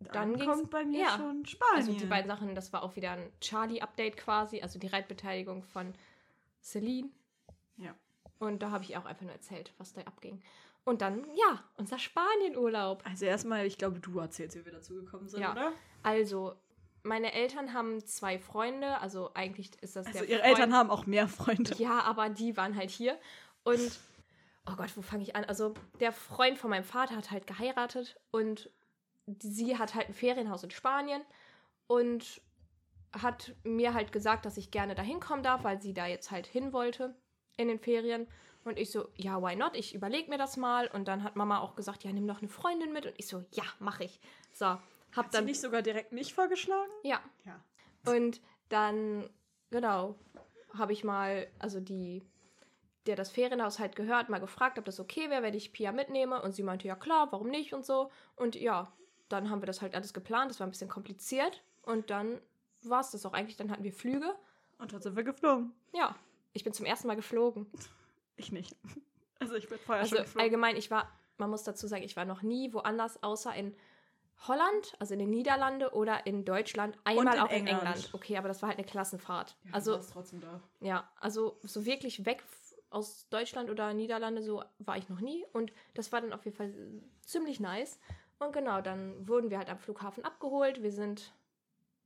dann 0.01 0.35
ging's- 0.35 0.45
kommt 0.45 0.69
bei 0.69 0.85
mir 0.85 1.01
ja. 1.01 1.17
schon 1.17 1.45
Spanien. 1.47 1.75
also 1.77 1.93
die 1.93 2.05
beiden 2.05 2.27
Sachen, 2.29 2.53
das 2.53 2.71
war 2.73 2.83
auch 2.83 2.95
wieder 2.95 3.11
ein 3.13 3.31
Charlie-Update 3.41 4.17
quasi, 4.17 4.61
also 4.61 4.77
die 4.77 4.85
Reitbeteiligung 4.87 5.63
von 5.63 5.93
Celine. 6.63 7.09
Ja. 7.77 7.93
Und 8.39 8.61
da 8.63 8.71
habe 8.71 8.83
ich 8.83 8.97
auch 8.97 9.05
einfach 9.05 9.23
nur 9.23 9.31
erzählt, 9.33 9.73
was 9.77 9.93
da 9.93 10.01
abging. 10.01 10.41
Und 10.85 11.01
dann, 11.01 11.23
ja, 11.35 11.63
unser 11.77 11.97
Spanien-Urlaub. 11.99 13.03
Also 13.05 13.25
erstmal, 13.25 13.65
ich 13.65 13.77
glaube, 13.77 13.99
du 13.99 14.19
erzählst, 14.19 14.57
wie 14.57 14.65
wir 14.65 14.71
dazu 14.73 14.95
gekommen 14.95 15.27
sind, 15.29 15.41
Ja. 15.41 15.51
oder? 15.53 15.71
Also, 16.03 16.55
meine 17.03 17.31
Eltern 17.33 17.73
haben 17.73 18.05
zwei 18.05 18.37
Freunde, 18.37 18.97
also 18.99 19.33
eigentlich 19.33 19.71
ist 19.81 19.95
das 19.95 20.07
Also 20.07 20.19
der 20.19 20.27
ihre 20.29 20.39
Freund- 20.39 20.49
Eltern 20.59 20.73
haben 20.73 20.89
auch 20.89 21.05
mehr 21.05 21.27
Freunde. 21.27 21.73
Ja, 21.75 22.01
aber 22.01 22.29
die 22.29 22.57
waren 22.57 22.75
halt 22.75 22.89
hier. 22.89 23.17
Und, 23.63 23.99
oh 24.69 24.75
Gott, 24.75 24.95
wo 24.97 25.01
fange 25.01 25.23
ich 25.23 25.35
an? 25.37 25.45
Also, 25.45 25.73
der 26.01 26.11
Freund 26.11 26.57
von 26.57 26.69
meinem 26.69 26.83
Vater 26.83 27.15
hat 27.15 27.31
halt 27.31 27.47
geheiratet 27.47 28.19
und 28.31 28.69
sie 29.39 29.77
hat 29.77 29.95
halt 29.95 30.09
ein 30.09 30.13
Ferienhaus 30.13 30.63
in 30.63 30.71
Spanien 30.71 31.21
und 31.87 32.41
hat 33.13 33.55
mir 33.63 33.93
halt 33.93 34.11
gesagt, 34.11 34.45
dass 34.45 34.57
ich 34.57 34.71
gerne 34.71 34.95
da 34.95 35.01
hinkommen 35.01 35.43
darf, 35.43 35.63
weil 35.63 35.81
sie 35.81 35.93
da 35.93 36.07
jetzt 36.07 36.31
halt 36.31 36.47
hin 36.47 36.73
wollte 36.73 37.15
in 37.57 37.67
den 37.67 37.79
Ferien. 37.79 38.27
Und 38.63 38.79
ich 38.79 38.91
so, 38.91 39.09
ja, 39.15 39.41
why 39.41 39.55
not? 39.55 39.75
Ich 39.75 39.93
überlege 39.93 40.29
mir 40.29 40.37
das 40.37 40.57
mal. 40.57 40.87
Und 40.87 41.07
dann 41.07 41.23
hat 41.23 41.35
Mama 41.35 41.59
auch 41.59 41.75
gesagt, 41.75 42.03
ja, 42.03 42.11
nimm 42.13 42.27
doch 42.27 42.39
eine 42.39 42.47
Freundin 42.49 42.93
mit. 42.93 43.05
Und 43.05 43.13
ich 43.17 43.27
so, 43.27 43.43
ja, 43.51 43.63
mache 43.79 44.05
ich. 44.05 44.19
So, 44.53 44.65
hab 44.65 44.81
Hat 45.15 45.31
sie 45.31 45.37
dann. 45.37 45.45
nicht 45.45 45.59
sogar 45.59 45.81
direkt 45.81 46.11
mich 46.13 46.33
vorgeschlagen? 46.33 46.89
Ja, 47.03 47.19
Ja. 47.45 47.59
und 48.11 48.41
dann, 48.69 49.29
genau, 49.69 50.15
habe 50.73 50.93
ich 50.93 51.03
mal, 51.03 51.47
also 51.59 51.79
die, 51.81 52.23
der 53.05 53.15
das 53.17 53.29
Ferienhaus 53.29 53.79
halt 53.79 53.95
gehört, 53.97 54.29
mal 54.29 54.39
gefragt, 54.39 54.79
ob 54.79 54.85
das 54.85 54.99
okay 54.99 55.29
wäre, 55.29 55.43
wenn 55.43 55.53
ich 55.53 55.73
Pia 55.73 55.91
mitnehme. 55.91 56.41
Und 56.41 56.53
sie 56.55 56.63
meinte, 56.63 56.87
ja 56.87 56.95
klar, 56.95 57.31
warum 57.31 57.49
nicht 57.49 57.73
und 57.73 57.85
so. 57.85 58.09
Und 58.37 58.55
ja, 58.55 58.91
dann 59.29 59.49
haben 59.49 59.61
wir 59.61 59.67
das 59.67 59.81
halt 59.81 59.93
alles 59.93 60.13
geplant. 60.13 60.49
Das 60.49 60.59
war 60.61 60.67
ein 60.67 60.71
bisschen 60.71 60.89
kompliziert. 60.89 61.63
Und 61.81 62.09
dann 62.09 62.39
war 62.89 63.01
es 63.01 63.11
das 63.11 63.25
auch 63.25 63.33
eigentlich. 63.33 63.57
Dann 63.57 63.69
hatten 63.71 63.83
wir 63.83 63.93
Flüge. 63.93 64.33
Und 64.77 64.93
dann 64.93 65.01
sind 65.01 65.15
wir 65.15 65.23
geflogen. 65.23 65.73
Ja, 65.93 66.15
ich 66.53 66.63
bin 66.63 66.73
zum 66.73 66.85
ersten 66.85 67.07
Mal 67.07 67.15
geflogen. 67.15 67.67
Ich 68.35 68.51
nicht. 68.51 68.75
Also 69.39 69.55
ich 69.55 69.67
bin 69.67 69.77
vorher 69.77 70.03
Also 70.03 70.15
schon 70.15 70.23
geflogen. 70.23 70.41
allgemein, 70.41 70.77
ich 70.77 70.89
war, 70.89 71.09
man 71.37 71.49
muss 71.49 71.63
dazu 71.63 71.85
sagen, 71.85 72.03
ich 72.03 72.15
war 72.15 72.23
noch 72.23 72.43
nie 72.43 72.71
woanders 72.71 73.21
außer 73.23 73.53
in 73.53 73.75
Holland, 74.47 74.93
also 74.99 75.13
in 75.13 75.19
den 75.19 75.31
Niederlande 75.31 75.91
oder 75.93 76.25
in 76.25 76.45
Deutschland, 76.45 76.97
einmal 77.03 77.35
in 77.35 77.41
auch 77.41 77.49
in 77.49 77.67
England. 77.67 77.81
England. 77.83 78.09
Okay, 78.13 78.37
aber 78.37 78.47
das 78.47 78.61
war 78.61 78.69
halt 78.69 78.77
eine 78.79 78.87
Klassenfahrt. 78.87 79.57
Ja, 79.65 79.73
also 79.73 79.97
trotzdem 79.97 80.39
da. 80.39 80.61
Ja, 80.79 81.09
also 81.19 81.59
so 81.63 81.85
wirklich 81.85 82.25
weg 82.25 82.41
aus 82.89 83.27
Deutschland 83.29 83.69
oder 83.69 83.93
Niederlande, 83.93 84.41
so 84.43 84.63
war 84.79 84.95
ich 84.97 85.09
noch 85.09 85.19
nie. 85.19 85.45
Und 85.51 85.73
das 85.93 86.13
war 86.13 86.21
dann 86.21 86.31
auf 86.31 86.45
jeden 86.45 86.55
Fall 86.55 86.73
ziemlich 87.25 87.59
nice. 87.59 87.99
Und 88.39 88.53
genau, 88.53 88.79
dann 88.79 89.27
wurden 89.27 89.49
wir 89.49 89.57
halt 89.57 89.69
am 89.69 89.77
Flughafen 89.77 90.23
abgeholt. 90.23 90.81
Wir 90.83 90.93
sind, 90.93 91.33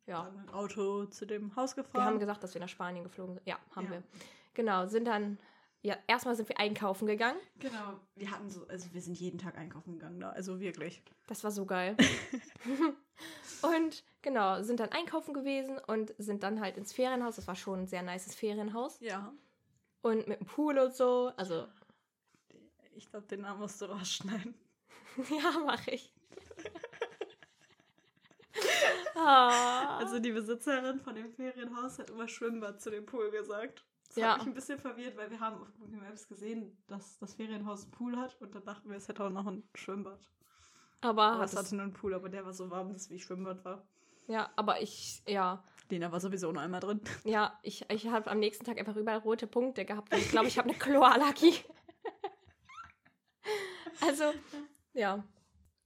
ja, 0.07 0.23
Dann 0.23 0.35
mit 0.37 0.47
dem 0.47 0.53
Auto 0.53 1.05
zu 1.05 1.25
dem 1.27 1.55
Haus 1.55 1.75
wir 1.77 1.83
gefahren. 1.83 2.05
haben 2.05 2.19
gesagt, 2.19 2.43
dass 2.43 2.53
wir 2.53 2.61
nach 2.61 2.69
Spanien 2.69 3.03
geflogen 3.03 3.35
sind. 3.35 3.47
Ja, 3.47 3.59
haben 3.75 3.85
Ja. 3.85 3.91
wir. 3.91 4.03
Genau, 4.55 4.87
sind 4.87 5.05
dann, 5.05 5.37
ja, 5.83 5.95
erstmal 6.07 6.35
sind 6.35 6.49
wir 6.49 6.59
einkaufen 6.59 7.05
gegangen. 7.07 7.37
Genau. 7.59 7.99
Wir 8.15 8.31
hatten 8.31 8.49
so, 8.49 8.65
also 8.67 8.91
wir 8.93 9.01
sind 9.01 9.19
jeden 9.19 9.37
Tag 9.37 9.55
einkaufen 9.57 9.93
gegangen 9.93 10.19
da. 10.19 10.31
Also 10.31 10.59
wirklich. 10.59 11.03
Das 11.27 11.43
war 11.43 11.51
so 11.51 11.65
geil. 11.65 11.95
und 13.61 14.03
genau, 14.21 14.61
sind 14.63 14.79
dann 14.79 14.91
einkaufen 14.91 15.33
gewesen 15.33 15.77
und 15.87 16.13
sind 16.17 16.43
dann 16.43 16.59
halt 16.61 16.77
ins 16.77 16.93
Ferienhaus. 16.93 17.35
Das 17.35 17.47
war 17.47 17.55
schon 17.55 17.81
ein 17.81 17.87
sehr 17.87 18.01
nices 18.03 18.35
Ferienhaus. 18.35 18.99
Ja. 18.99 19.33
Und 20.01 20.27
mit 20.27 20.39
dem 20.39 20.47
Pool 20.47 20.77
und 20.79 20.95
so. 20.95 21.31
Also, 21.37 21.67
Ich 22.95 23.09
glaube, 23.09 23.27
den 23.27 23.41
Namen 23.41 23.59
musst 23.59 23.81
du 23.81 23.85
rausschneiden. 23.85 24.55
Ja, 25.29 25.59
mache 25.65 25.91
ich. 25.91 26.13
Ah. 29.17 29.97
Also 29.97 30.19
die 30.19 30.31
Besitzerin 30.31 30.99
von 30.99 31.15
dem 31.15 31.31
Ferienhaus 31.31 31.99
hat 31.99 32.09
immer 32.09 32.27
Schwimmbad 32.27 32.81
zu 32.81 32.89
dem 32.91 33.05
Pool 33.05 33.31
gesagt. 33.31 33.85
Das 34.09 34.17
Ja. 34.17 34.31
hat 34.31 34.37
mich 34.39 34.47
ein 34.47 34.53
bisschen 34.53 34.79
verwirrt, 34.79 35.17
weil 35.17 35.29
wir 35.31 35.39
haben 35.39 35.61
auf 35.61 35.73
Google 35.79 35.99
Maps 35.99 36.27
gesehen, 36.27 36.77
dass 36.87 37.17
das 37.19 37.35
Ferienhaus 37.35 37.83
einen 37.83 37.91
Pool 37.91 38.17
hat 38.17 38.35
und 38.41 38.53
dann 38.55 38.65
dachten 38.65 38.89
wir, 38.89 38.97
es 38.97 39.07
hätte 39.07 39.23
auch 39.23 39.29
noch 39.29 39.47
ein 39.47 39.67
Schwimmbad. 39.75 40.19
aber, 41.01 41.41
es 41.43 41.55
hatte 41.55 41.75
nur 41.75 41.83
einen 41.83 41.93
Pool, 41.93 42.13
aber 42.13 42.29
der 42.29 42.45
war 42.45 42.53
so 42.53 42.69
warm, 42.69 42.91
dass 42.93 43.03
es 43.03 43.09
wie 43.09 43.19
Schwimmbad 43.19 43.63
war. 43.65 43.87
ja, 44.27 44.49
aber 44.55 44.81
ich, 44.81 45.21
ja, 45.27 45.63
Lena 45.89 46.11
war 46.11 46.19
sowieso 46.19 46.51
noch 46.51 46.61
einmal 46.61 46.79
drin. 46.81 47.01
ja, 47.23 47.57
ich, 47.63 47.85
ich 47.89 48.07
habe 48.07 48.29
am 48.29 48.39
nächsten 48.39 48.65
Tag 48.65 48.77
einfach 48.79 48.95
überall 48.95 49.19
rote 49.19 49.47
Punkte 49.47 49.85
gehabt. 49.85 50.13
Und 50.13 50.19
ich 50.19 50.29
glaube, 50.29 50.47
ich 50.47 50.57
habe 50.57 50.69
eine 50.69 50.77
Chlorallergie. 50.77 51.53
also, 54.01 54.25
ja. 54.93 55.23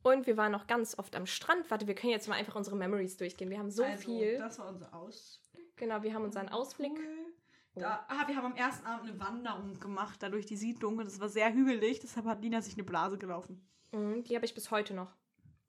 Und 0.03 0.25
wir 0.25 0.37
waren 0.37 0.51
noch 0.51 0.67
ganz 0.67 0.97
oft 0.97 1.15
am 1.15 1.25
Strand. 1.25 1.69
Warte, 1.69 1.87
wir 1.87 1.95
können 1.95 2.11
jetzt 2.11 2.27
mal 2.27 2.35
einfach 2.35 2.55
unsere 2.55 2.75
Memories 2.75 3.17
durchgehen. 3.17 3.49
Wir 3.49 3.59
haben 3.59 3.69
so 3.69 3.83
viel. 3.97 4.37
Das 4.37 4.57
war 4.59 4.69
unser 4.69 4.93
Aus. 4.93 5.41
Genau, 5.75 6.01
wir 6.01 6.13
haben 6.13 6.23
unseren 6.23 6.49
Ausblick. 6.49 6.95
Pool. 6.95 7.31
Da, 7.75 8.05
ah, 8.09 8.27
wir 8.27 8.35
haben 8.35 8.47
am 8.47 8.55
ersten 8.55 8.85
Abend 8.85 9.09
eine 9.09 9.19
Wanderung 9.19 9.79
gemacht, 9.79 10.21
da 10.21 10.29
durch 10.29 10.45
die 10.45 10.57
Siedlung 10.57 10.97
und 10.97 11.07
es 11.07 11.21
war 11.21 11.29
sehr 11.29 11.53
hügelig, 11.53 11.99
deshalb 11.99 12.25
hat 12.25 12.41
Lina 12.41 12.61
sich 12.61 12.73
eine 12.73 12.83
Blase 12.83 13.17
gelaufen. 13.17 13.65
Mhm, 13.93 14.23
die 14.25 14.35
habe 14.35 14.45
ich 14.45 14.53
bis 14.53 14.71
heute 14.71 14.93
noch. 14.93 15.15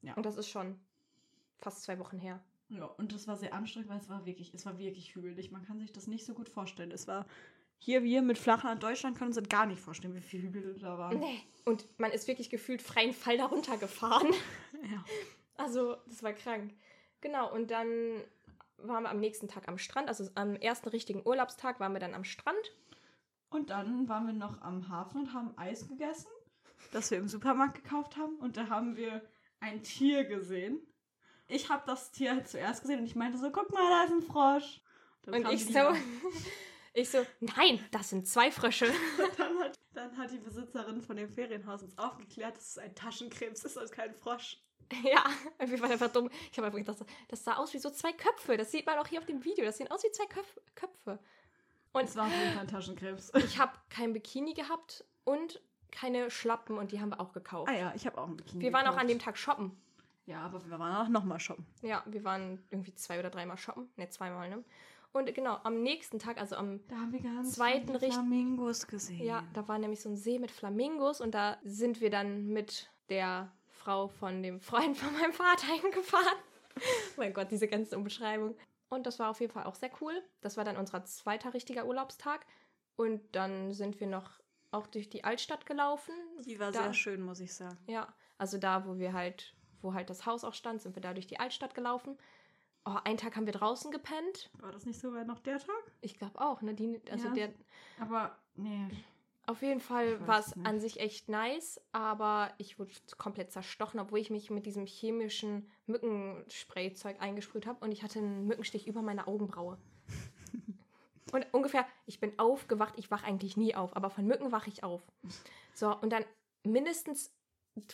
Ja. 0.01 0.13
Und 0.15 0.25
das 0.25 0.37
ist 0.37 0.49
schon 0.49 0.77
fast 1.59 1.83
zwei 1.83 1.97
Wochen 1.99 2.19
her. 2.19 2.43
Ja, 2.67 2.85
und 2.85 3.13
das 3.13 3.27
war 3.27 3.37
sehr 3.37 3.53
anstrengend, 3.53 3.89
weil 3.89 3.99
es 3.99 4.09
war 4.09 4.25
wirklich, 4.25 4.53
es 4.53 4.65
war 4.65 4.77
wirklich 4.77 5.15
hügelig. 5.15 5.51
Man 5.51 5.63
kann 5.63 5.79
sich 5.79 5.93
das 5.93 6.07
nicht 6.07 6.25
so 6.25 6.33
gut 6.33 6.49
vorstellen. 6.49 6.91
Es 6.91 7.07
war 7.07 7.25
hier, 7.83 8.03
wir 8.03 8.21
mit 8.21 8.37
Flachland 8.37 8.81
Deutschland 8.81 9.17
können 9.17 9.27
uns 9.27 9.35
das 9.35 9.49
gar 9.49 9.65
nicht 9.65 9.81
vorstellen, 9.81 10.15
wie 10.15 10.21
viel 10.21 10.41
Hügel 10.41 10.79
da 10.79 10.97
waren. 10.97 11.19
Nee. 11.19 11.41
Und 11.65 11.85
man 11.99 12.11
ist 12.11 12.29
wirklich 12.29 12.49
gefühlt 12.49 12.81
freien 12.81 13.11
Fall 13.11 13.37
darunter 13.37 13.77
gefahren. 13.77 14.33
Ja. 14.83 15.01
Also, 15.55 15.95
das 16.07 16.21
war 16.23 16.33
krank. 16.33 16.73
Genau, 17.21 17.49
und 17.53 17.71
dann 17.71 17.87
waren 18.79 19.03
wir 19.03 19.09
am 19.09 19.21
nächsten 19.21 19.47
Tag 19.47 19.69
am 19.69 19.77
Strand. 19.77 20.09
Also 20.09 20.29
am 20.35 20.57
ersten 20.57 20.89
richtigen 20.89 21.25
Urlaubstag 21.25 21.79
waren 21.79 21.93
wir 21.93 22.01
dann 22.01 22.13
am 22.13 22.25
Strand. 22.25 22.75
Und 23.49 23.69
dann 23.69 24.09
waren 24.09 24.27
wir 24.27 24.33
noch 24.33 24.61
am 24.61 24.89
Hafen 24.89 25.21
und 25.21 25.33
haben 25.33 25.57
Eis 25.57 25.87
gegessen, 25.87 26.27
das 26.91 27.11
wir 27.11 27.17
im 27.17 27.29
Supermarkt 27.29 27.81
gekauft 27.81 28.17
haben. 28.17 28.35
Und 28.39 28.57
da 28.57 28.67
haben 28.67 28.97
wir 28.97 29.21
ein 29.61 29.83
Tier 29.83 30.25
gesehen. 30.25 30.81
Ich 31.47 31.69
habe 31.69 31.83
das 31.85 32.11
Tier 32.11 32.43
zuerst 32.43 32.81
gesehen 32.81 32.99
und 32.99 33.05
ich 33.05 33.15
meinte 33.15 33.37
so, 33.37 33.51
guck 33.51 33.71
mal, 33.71 33.89
da 33.89 34.03
ist 34.03 34.11
ein 34.11 34.21
Frosch. 34.21 34.81
Dann 35.21 35.45
Und 35.45 35.53
ich 35.53 35.65
so. 35.65 35.79
ich 36.93 37.09
so, 37.09 37.25
nein, 37.39 37.83
das 37.91 38.09
sind 38.09 38.27
zwei 38.27 38.51
Frösche. 38.51 38.85
Dann 39.37 39.59
hat, 39.59 39.79
dann 39.93 40.17
hat 40.17 40.31
die 40.31 40.37
Besitzerin 40.37 41.01
von 41.01 41.15
dem 41.15 41.29
Ferienhaus 41.29 41.83
uns 41.83 41.97
aufgeklärt, 41.97 42.55
dass 42.57 42.69
es 42.71 42.77
ein 42.77 42.93
Taschenkrebs 42.95 43.63
ist 43.63 43.77
und 43.77 43.91
kein 43.91 44.13
Frosch. 44.15 44.57
ja, 45.03 45.23
wir 45.65 45.79
waren 45.81 45.91
einfach 45.91 46.11
dumm. 46.11 46.29
Ich 46.51 46.57
habe 46.57 46.67
einfach 46.67 46.79
gedacht, 46.79 46.97
das 47.29 47.43
sah 47.43 47.55
aus 47.57 47.73
wie 47.73 47.79
so 47.79 47.89
zwei 47.89 48.11
Köpfe. 48.13 48.57
Das 48.57 48.71
sieht 48.71 48.85
man 48.85 48.97
auch 48.97 49.07
hier 49.07 49.19
auf 49.19 49.25
dem 49.25 49.43
Video. 49.43 49.65
Das 49.65 49.77
sehen 49.77 49.89
aus 49.91 50.03
wie 50.03 50.11
zwei 50.11 50.25
Köpf 50.25 50.59
Köpfe. 50.75 51.19
Und 51.93 52.03
Es 52.05 52.15
war 52.15 52.25
auf 52.25 52.31
jeden 52.33 52.51
Fall 52.53 52.61
ein 52.61 52.67
Taschenkrebs. 52.67 53.31
ich 53.35 53.59
habe 53.59 53.73
kein 53.89 54.13
Bikini 54.13 54.53
gehabt 54.53 55.05
und 55.23 55.61
keine 55.91 56.31
Schlappen 56.31 56.77
und 56.79 56.91
die 56.91 56.99
haben 56.99 57.09
wir 57.09 57.19
auch 57.19 57.33
gekauft. 57.33 57.69
Ah 57.71 57.75
ja, 57.75 57.93
ich 57.95 58.05
habe 58.07 58.19
auch 58.19 58.27
ein 58.27 58.35
Bikini 58.37 58.63
Wir 58.63 58.73
waren 58.73 58.87
auch 58.87 58.97
an 58.97 59.07
dem. 59.07 59.19
Tag 59.19 59.37
shoppen. 59.37 59.79
Ja, 60.25 60.41
aber 60.41 60.63
wir 60.67 60.79
waren 60.79 60.95
auch 61.05 61.09
nochmal 61.09 61.39
shoppen. 61.39 61.65
Ja, 61.81 62.01
wir 62.07 62.23
waren 62.23 62.63
irgendwie 62.71 62.95
zwei 62.95 63.19
oder 63.19 63.29
dreimal 63.29 63.57
shoppen. 63.57 63.89
Ne, 63.95 64.09
zweimal, 64.09 64.49
ne? 64.49 64.63
Und 65.13 65.33
genau, 65.33 65.57
am 65.63 65.81
nächsten 65.83 66.19
Tag, 66.19 66.37
also 66.39 66.55
am 66.55 66.85
Da 66.87 66.95
haben 66.95 67.13
wir 67.13 67.21
ganz 67.21 67.53
Zweiten 67.53 67.87
viele 67.99 68.11
Flamingos 68.11 68.87
gesehen. 68.87 69.23
Ja, 69.23 69.43
da 69.53 69.67
war 69.67 69.77
nämlich 69.77 70.01
so 70.01 70.09
ein 70.09 70.17
See 70.17 70.39
mit 70.39 70.51
Flamingos 70.51 71.21
und 71.21 71.33
da 71.35 71.57
sind 71.63 72.01
wir 72.01 72.09
dann 72.09 72.47
mit 72.47 72.89
der 73.09 73.51
Frau 73.69 74.07
von 74.07 74.41
dem 74.41 74.59
Freund 74.59 74.97
von 74.97 75.13
meinem 75.13 75.33
Vater 75.33 75.67
hingefahren. 75.81 76.37
mein 77.17 77.33
Gott, 77.33 77.51
diese 77.51 77.67
ganze 77.67 77.95
Umbeschreibung. 77.95 78.55
Und 78.89 79.05
das 79.05 79.19
war 79.19 79.29
auf 79.29 79.39
jeden 79.39 79.53
Fall 79.53 79.63
auch 79.65 79.75
sehr 79.75 79.91
cool. 80.01 80.19
Das 80.41 80.57
war 80.57 80.63
dann 80.63 80.77
unser 80.77 81.03
zweiter 81.05 81.53
richtiger 81.53 81.85
Urlaubstag. 81.85 82.45
Und 82.95 83.21
dann 83.35 83.71
sind 83.73 83.99
wir 83.99 84.07
noch 84.07 84.29
auch 84.71 84.87
durch 84.87 85.09
die 85.09 85.23
Altstadt 85.23 85.65
gelaufen. 85.65 86.13
Die 86.45 86.59
war 86.59 86.71
Da- 86.71 86.83
sehr 86.83 86.93
schön, 86.93 87.21
muss 87.21 87.39
ich 87.39 87.53
sagen. 87.53 87.77
Ja, 87.87 88.11
also 88.39 88.57
da, 88.57 88.87
wo 88.87 88.97
wir 88.97 89.13
halt, 89.13 89.55
wo 89.81 89.93
halt 89.93 90.09
das 90.09 90.25
Haus 90.25 90.43
auch 90.43 90.53
stand, 90.55 90.81
sind 90.81 90.95
wir 90.95 91.01
da 91.01 91.13
durch 91.13 91.27
die 91.27 91.39
Altstadt 91.39 91.75
gelaufen. 91.75 92.17
Oh, 92.85 92.97
einen 93.03 93.17
Tag 93.17 93.35
haben 93.35 93.45
wir 93.45 93.53
draußen 93.53 93.91
gepennt. 93.91 94.49
War 94.59 94.71
das 94.71 94.85
nicht 94.85 94.99
sogar 94.99 95.23
noch 95.23 95.39
der 95.39 95.59
Tag? 95.59 95.91
Ich 96.01 96.17
glaube 96.17 96.39
auch, 96.41 96.61
ne? 96.61 96.73
Die, 96.73 96.99
also 97.09 97.27
Ja. 97.27 97.33
der, 97.33 97.53
Aber, 97.99 98.37
nee. 98.55 98.87
Auf 99.45 99.61
jeden 99.61 99.81
Fall 99.81 100.25
war 100.25 100.39
es 100.39 100.53
an 100.63 100.79
sich 100.79 101.01
echt 101.01 101.27
nice, 101.27 101.81
aber 101.91 102.53
ich 102.57 102.79
wurde 102.79 102.91
komplett 103.17 103.51
zerstochen, 103.51 103.99
obwohl 103.99 104.19
ich 104.19 104.29
mich 104.29 104.49
mit 104.49 104.65
diesem 104.65 104.85
chemischen 104.85 105.69
Mückensprayzeug 105.85 107.21
eingesprüht 107.21 107.65
habe 107.65 107.83
und 107.83 107.91
ich 107.91 108.03
hatte 108.03 108.19
einen 108.19 108.47
Mückenstich 108.47 108.87
über 108.87 109.01
meine 109.01 109.27
Augenbraue. 109.27 109.77
und 111.33 111.45
ungefähr, 111.53 111.85
ich 112.05 112.21
bin 112.21 112.39
aufgewacht, 112.39 112.93
ich 112.95 113.11
wach 113.11 113.23
eigentlich 113.23 113.57
nie 113.57 113.75
auf, 113.75 113.97
aber 113.97 114.09
von 114.09 114.25
Mücken 114.25 114.53
wache 114.53 114.69
ich 114.69 114.85
auf. 114.85 115.01
So, 115.73 115.93
und 115.93 116.11
dann 116.11 116.23
mindestens 116.63 117.33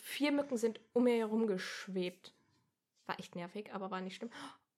vier 0.03 0.31
Mücken 0.31 0.57
sind 0.57 0.79
um 0.93 1.05
mir 1.05 1.15
herum 1.15 1.47
geschwebt. 1.47 2.35
War 3.07 3.19
echt 3.19 3.35
nervig, 3.35 3.73
aber 3.73 3.89
war 3.89 4.01
nicht 4.01 4.17
schlimm. 4.17 4.29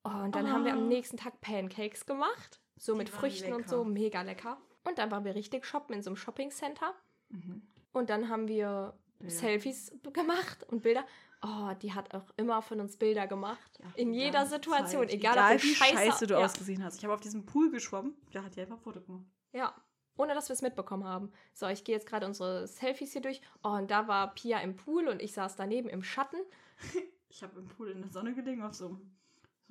Oh, 0.03 0.09
und 0.23 0.35
dann 0.35 0.51
haben 0.51 0.65
wir 0.65 0.73
am 0.73 0.83
Oh. 0.85 0.87
nächsten 0.87 1.17
Tag 1.17 1.41
Pancakes 1.41 2.05
gemacht. 2.05 2.59
So 2.77 2.93
Die 2.93 2.97
mit 2.99 3.09
Früchten 3.09 3.51
und 3.53 3.59
lecker. 3.59 3.69
so, 3.69 3.83
mega 3.83 4.21
lecker. 4.23 4.57
Und 4.83 4.97
dann 4.97 5.11
waren 5.11 5.23
wir 5.25 5.35
richtig 5.35 5.65
shoppen 5.65 5.93
in 5.95 6.01
so 6.01 6.09
einem 6.09 6.17
Shopping-Center. 6.17 6.95
Mhm. 7.29 7.61
Und 7.93 8.09
dann 8.09 8.29
haben 8.29 8.47
wir 8.47 8.97
Bilder. 9.19 9.35
Selfies 9.35 9.91
gemacht 10.13 10.63
und 10.69 10.81
Bilder. 10.81 11.05
Oh, 11.43 11.71
die 11.81 11.93
hat 11.93 12.13
auch 12.15 12.25
immer 12.37 12.61
von 12.63 12.79
uns 12.79 12.97
Bilder 12.97 13.27
gemacht. 13.27 13.79
Ja, 13.79 13.85
in 13.95 14.13
jeder 14.13 14.45
Situation, 14.47 15.03
Zeit. 15.07 15.13
egal, 15.13 15.33
Egal 15.33 15.55
ob 15.57 15.63
wie 15.63 15.75
scheiße, 15.75 15.93
scheiße 15.97 16.27
du 16.27 16.33
ja, 16.35 16.45
ausgesehen 16.45 16.83
hast. 16.83 16.97
Ich 16.97 17.03
habe 17.03 17.13
auf 17.13 17.19
diesem 17.21 17.45
Pool 17.45 17.69
geschwommen, 17.71 18.15
da 18.31 18.43
hat 18.43 18.55
die 18.55 18.61
einfach 18.61 18.77
ein 18.77 18.81
Foto 18.81 19.01
gemacht. 19.01 19.25
ja, 19.51 19.73
ohne 20.17 20.33
dass 20.35 20.49
wir 20.49 20.53
es 20.53 20.61
mitbekommen 20.61 21.03
haben. 21.03 21.31
So, 21.53 21.67
ich 21.67 21.83
gehe 21.83 21.95
jetzt 21.95 22.05
gerade 22.07 22.25
unsere 22.27 22.67
Selfies 22.67 23.11
hier 23.13 23.21
durch. 23.21 23.41
Oh, 23.63 23.69
und 23.69 23.89
da 23.89 24.07
war 24.07 24.33
Pia 24.35 24.59
im 24.59 24.75
Pool 24.75 25.07
und 25.07 25.21
ich 25.21 25.33
saß 25.33 25.55
daneben 25.55 25.89
im 25.89 26.01
Schatten. 26.03 26.37
Ich 27.33 27.41
habe 27.43 27.57
im 27.59 27.65
Pool 27.69 27.89
in 27.91 28.01
der 28.01 28.11
Sonne 28.11 28.33
gelegen, 28.35 28.61
auf 28.61 28.73
so, 28.73 28.87
einem- 28.87 29.15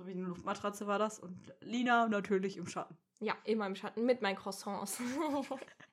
so 0.00 0.06
wie 0.06 0.12
eine 0.12 0.22
Luftmatratze 0.22 0.86
war 0.86 0.98
das. 0.98 1.18
Und 1.18 1.52
Lina 1.60 2.08
natürlich 2.08 2.56
im 2.56 2.66
Schatten. 2.66 2.96
Ja, 3.20 3.34
immer 3.44 3.66
im 3.66 3.76
Schatten 3.76 4.06
mit 4.06 4.22
meinen 4.22 4.36
Croissants. 4.36 4.98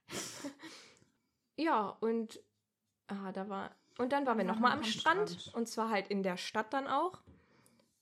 ja, 1.57 1.89
und 1.99 2.39
ah, 3.07 3.33
da 3.33 3.49
war. 3.49 3.75
Und 3.97 4.13
dann 4.13 4.25
waren 4.25 4.37
wir 4.37 4.45
nochmal 4.45 4.71
am 4.71 4.79
am 4.79 4.83
Strand, 4.85 5.31
Strand. 5.31 5.55
Und 5.55 5.67
zwar 5.67 5.89
halt 5.89 6.07
in 6.07 6.23
der 6.23 6.37
Stadt 6.37 6.71
dann 6.71 6.87
auch. 6.87 7.21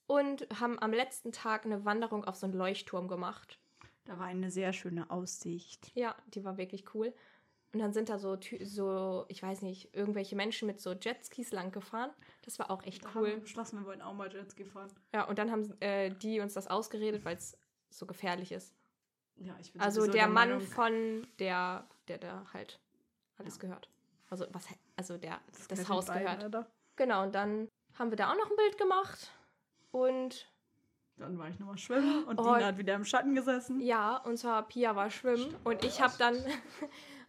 Und 0.06 0.48
haben 0.60 0.78
am 0.78 0.94
letzten 0.94 1.32
Tag 1.32 1.66
eine 1.66 1.86
Wanderung 1.86 2.24
auf 2.26 2.36
so 2.36 2.46
einen 2.46 2.54
Leuchtturm 2.54 3.08
gemacht. 3.08 3.58
Da 4.04 4.20
war 4.20 4.28
eine 4.28 4.52
sehr 4.52 4.74
schöne 4.74 5.10
Aussicht. 5.10 5.92
Ja, 5.96 6.16
die 6.28 6.44
war 6.44 6.58
wirklich 6.58 6.94
cool. 6.94 7.16
Und 7.76 7.80
dann 7.82 7.92
sind 7.92 8.08
da 8.08 8.18
so, 8.18 8.38
so, 8.64 9.26
ich 9.28 9.44
weiß 9.44 9.62
nicht, 9.62 9.94
irgendwelche 9.94 10.38
Menschen 10.38 10.66
mit 10.66 10.80
so 10.80 10.94
Jetskis 10.94 11.52
lang 11.52 11.74
gefahren. 11.74 12.10
Das 12.46 12.58
war 12.58 12.72
auch 12.72 12.82
echt 12.84 13.04
Da 13.04 13.14
haben 13.14 13.26
wir 13.26 13.34
cool. 13.34 13.42
beschlossen, 13.42 13.80
wir 13.82 13.86
wollen 13.86 14.02
auch 14.02 14.14
mal 14.14 14.32
Jetski 14.32 14.64
fahren. 14.64 14.90
Ja, 15.14 15.26
und 15.26 15.38
dann 15.38 15.52
haben 15.52 15.74
äh, 15.82 16.10
die 16.10 16.40
uns 16.40 16.54
das 16.54 16.68
ausgeredet, 16.68 17.26
weil 17.26 17.36
es 17.36 17.58
so 17.90 18.06
gefährlich 18.06 18.54
ist. 18.54 18.74
Ja, 19.36 19.58
ich 19.60 19.74
bin 19.74 19.82
Also 19.82 20.00
sowieso 20.00 20.14
der 20.14 20.28
Mann 20.30 20.52
Meinung, 20.52 20.62
von 20.66 21.28
der, 21.38 21.86
der 22.08 22.18
da 22.18 22.46
halt 22.54 22.80
alles 23.38 23.56
Ja. 23.58 23.64
gehört. 23.64 23.90
Also 24.30 24.46
was, 24.54 24.68
also 24.96 25.18
der 25.18 25.42
das, 25.52 25.68
gehört 25.68 25.90
Haus 25.90 26.06
beiden, 26.06 26.24
gehört. 26.24 26.44
Alter. 26.44 26.72
Genau, 26.96 27.24
und 27.24 27.36
dann 27.36 27.68
haben 28.00 28.10
wir 28.10 28.16
da 28.16 28.32
auch 28.32 28.38
noch 28.38 28.50
ein 28.50 28.56
Bild 28.56 28.78
gemacht. 28.78 29.34
Und 29.92 30.50
Dann 31.18 31.38
war 31.38 31.50
ich 31.50 31.60
nochmal 31.60 31.78
schwimmen 31.78 32.24
und 32.24 32.40
Oh. 32.40 32.54
Lina 32.54 32.68
hat 32.68 32.78
wieder 32.78 32.96
im 32.96 33.04
Schatten 33.04 33.36
gesessen. 33.36 33.82
ja, 33.82 34.16
und 34.16 34.38
zwar 34.38 34.66
Pia 34.66 34.96
war 34.96 35.10
schwimmen 35.10 35.40
Stimmt, 35.50 35.66
und 35.66 35.84
ich 35.84 36.00
habe 36.02 36.14
das. 36.18 36.20
dann, 36.20 36.36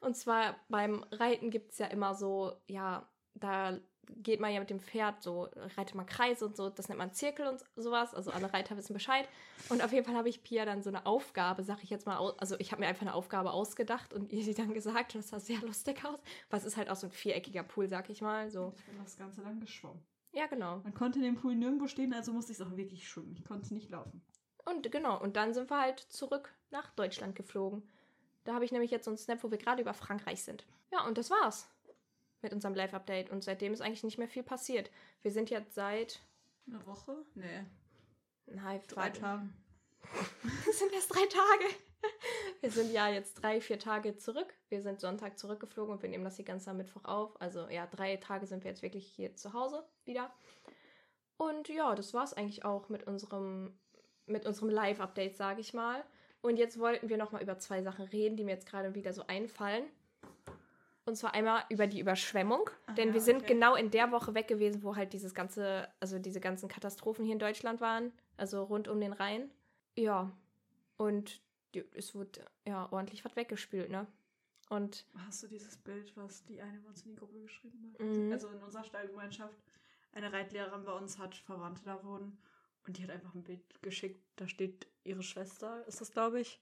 und 0.00 0.16
zwar 0.16 0.56
beim 0.68 1.04
Reiten 1.11 1.50
gibt 1.50 1.72
es 1.72 1.78
ja 1.78 1.87
immer 1.87 2.14
so, 2.14 2.52
ja, 2.66 3.09
da 3.35 3.78
geht 4.09 4.40
man 4.40 4.52
ja 4.52 4.61
mit 4.61 4.70
dem 4.70 4.80
Pferd 4.80 5.22
so, 5.22 5.48
reitet 5.76 5.94
man 5.94 6.06
Kreise 6.06 6.46
und 6.46 6.56
so, 6.56 6.70
das 6.70 6.88
nennt 6.88 6.98
man 6.98 7.12
Zirkel 7.12 7.46
und 7.46 7.64
sowas, 7.74 8.14
also 8.14 8.30
alle 8.30 8.52
Reiter 8.52 8.76
wissen 8.76 8.94
Bescheid. 8.94 9.28
Und 9.68 9.82
auf 9.82 9.92
jeden 9.92 10.04
Fall 10.04 10.14
habe 10.14 10.28
ich 10.28 10.42
Pia 10.42 10.64
dann 10.64 10.82
so 10.82 10.90
eine 10.90 11.06
Aufgabe, 11.06 11.64
sag 11.64 11.82
ich 11.82 11.90
jetzt 11.90 12.06
mal, 12.06 12.18
also 12.38 12.56
ich 12.59 12.72
habe 12.72 12.80
mir 12.80 12.88
einfach 12.88 13.02
eine 13.02 13.14
Aufgabe 13.14 13.50
ausgedacht 13.50 14.14
und 14.14 14.32
ihr 14.32 14.44
sie 14.44 14.54
dann 14.54 14.72
gesagt 14.74 15.14
und 15.14 15.20
es 15.20 15.28
sah 15.30 15.40
sehr 15.40 15.61
lustig 15.61 16.04
aus. 16.04 16.20
Was 16.50 16.64
ist 16.64 16.76
halt 16.76 16.88
auch 16.88 16.96
so 16.96 17.09
ein 17.09 17.12
viereckiger 17.12 17.62
Pool, 17.62 17.88
sag 17.88 18.09
ich 18.11 18.22
mal, 18.22 18.50
so. 18.50 18.72
Ich 18.76 18.85
bin 18.85 18.98
das 19.02 19.16
Ganze 19.16 19.42
lang 19.42 19.61
geschwommen. 19.61 20.02
Ja, 20.32 20.46
genau. 20.46 20.78
Man 20.78 20.94
konnte 20.94 21.18
in 21.18 21.24
dem 21.24 21.37
Pool 21.37 21.54
nirgendwo 21.54 21.87
stehen, 21.87 22.12
also 22.12 22.32
musste 22.32 22.52
ich 22.52 22.61
es 22.61 22.66
auch 22.66 22.76
wirklich 22.76 23.09
schwimmen. 23.09 23.35
Ich 23.37 23.44
konnte 23.44 23.72
nicht 23.74 23.90
laufen. 23.90 24.22
Und 24.64 24.90
genau, 24.90 25.20
und 25.20 25.37
dann 25.37 25.54
sind 25.54 25.70
wir 25.70 25.80
halt 25.80 26.00
zurück 26.00 26.52
nach 26.70 26.90
Deutschland 26.90 27.35
geflogen. 27.35 27.88
Da 28.46 28.54
habe 28.54 28.64
ich 28.64 28.72
nämlich 28.72 28.92
jetzt 28.92 29.04
so 29.04 29.11
einen 29.11 29.18
Snap, 29.18 29.42
wo 29.42 29.50
wir 29.50 29.59
gerade 29.59 29.82
über 29.82 29.92
Frankreich 29.92 30.42
sind. 30.42 30.64
Ja, 30.92 31.04
und 31.04 31.18
das 31.18 31.30
war's 31.30 31.68
mit 32.42 32.52
unserem 32.52 32.74
Live-Update. 32.74 33.30
Und 33.30 33.42
seitdem 33.42 33.72
ist 33.72 33.80
eigentlich 33.80 34.04
nicht 34.04 34.18
mehr 34.18 34.28
viel 34.28 34.44
passiert. 34.44 34.90
Wir 35.22 35.32
sind 35.32 35.50
jetzt 35.50 35.74
seit. 35.74 36.20
Eine 36.68 36.87
Woche? 36.87 37.16
Nee. 37.35 37.64
Nein, 38.46 38.80
Drei. 38.88 39.11
Tage. 39.11 39.48
Das 40.64 40.78
sind 40.78 40.92
erst 40.92 41.12
drei 41.12 41.26
Tage. 41.26 41.74
Wir 42.61 42.70
sind 42.70 42.92
ja 42.92 43.09
jetzt 43.09 43.35
drei, 43.35 43.61
vier 43.61 43.80
Tage 43.80 44.16
zurück. 44.16 44.54
Wir 44.68 44.80
sind 44.80 45.00
Sonntag 45.00 45.38
zurückgeflogen 45.38 45.92
und 45.94 46.02
wir 46.02 46.09
nehmen 46.09 46.24
das 46.24 46.37
hier 46.37 46.44
ganz 46.44 46.68
am 46.68 46.76
Mittwoch 46.76 47.04
auf. 47.04 47.40
Also 47.40 47.68
ja, 47.68 47.87
drei 47.87 48.16
Tage 48.16 48.46
sind 48.46 48.62
wir 48.62 48.70
jetzt 48.70 48.82
wirklich 48.82 49.06
hier 49.09 49.35
zu 49.35 49.52
Hause 49.52 49.85
wieder. 50.04 50.32
Und 51.37 51.68
ja, 51.68 51.96
das 51.96 52.14
war's 52.14 52.35
eigentlich 52.35 52.64
auch 52.64 52.88
mit 52.88 53.04
unserem, 53.09 53.76
mit 54.26 54.46
unserem 54.46 54.70
Live-Update, 54.70 55.37
sage 55.37 55.61
ich 55.61 55.74
mal. 55.74 56.04
Und 56.46 56.59
jetzt 56.59 56.78
wollten 56.78 57.09
wir 57.09 57.16
nochmal 57.16 57.42
über 57.42 57.59
zwei 57.59 57.82
Sachen 57.82 58.04
reden, 58.04 58.37
die 58.37 58.44
mir 58.44 58.52
jetzt 58.52 58.68
gerade 58.68 58.94
wieder 58.94 59.12
so 59.12 59.26
einfallen. 59.26 59.82
Und 61.04 61.16
zwar 61.16 61.35
einmal 61.35 61.64
über 61.70 61.88
die 61.88 61.98
Überschwemmung. 61.98 62.70
Ah, 62.87 62.92
denn 62.92 63.14
wir 63.14 63.20
sind 63.20 63.38
okay. 63.38 63.54
genau 63.54 63.74
in 63.74 63.90
der 63.90 64.12
Woche 64.12 64.32
weg 64.35 64.46
gewesen, 64.46 64.85
wo 64.85 64.94
halt 64.94 65.12
dieses 65.12 65.35
ganze, 65.35 65.88
also 65.98 66.20
diese 66.20 66.38
ganzen 66.38 66.68
Katastrophen 66.68 67.24
hier 67.24 67.32
in 67.32 67.40
Deutschland 67.40 67.80
waren. 67.80 68.12
Also 68.37 68.62
rund 68.62 68.87
um 68.87 69.00
den 69.00 69.12
Rhein. 69.12 69.50
Ja. 69.96 70.30
Und 70.96 71.40
es 71.94 72.14
wurde 72.14 72.44
ja 72.64 72.87
ordentlich 72.92 73.24
was 73.24 73.35
weggespült, 73.35 73.90
ne? 73.90 74.06
Und 74.68 75.04
Hast 75.26 75.42
du 75.42 75.48
dieses 75.48 75.76
Bild, 75.76 76.16
was 76.16 76.44
die 76.44 76.61
eine 76.61 76.78
bei 76.78 76.88
uns 76.88 77.02
in 77.02 77.11
die 77.11 77.16
Gruppe 77.16 77.40
geschrieben 77.40 77.92
hat? 77.92 78.06
Mhm. 78.06 78.30
Also 78.30 78.48
in 78.50 78.62
unserer 78.62 78.85
Stallgemeinschaft. 78.85 79.59
Eine 80.12 80.32
Reitlehrerin 80.32 80.85
bei 80.85 80.92
uns 80.92 81.18
hat 81.18 81.35
Verwandte 81.35 81.82
da 81.85 82.04
wohnen. 82.04 82.38
Und 82.87 82.99
die 82.99 83.03
hat 83.03 83.11
einfach 83.11 83.35
ein 83.35 83.42
Bild 83.42 83.61
geschickt. 83.83 84.22
Da 84.37 84.46
steht 84.46 84.87
ihre 85.05 85.22
Schwester, 85.22 85.85
ist 85.87 86.01
das, 86.01 86.12
glaube 86.12 86.40
ich, 86.40 86.61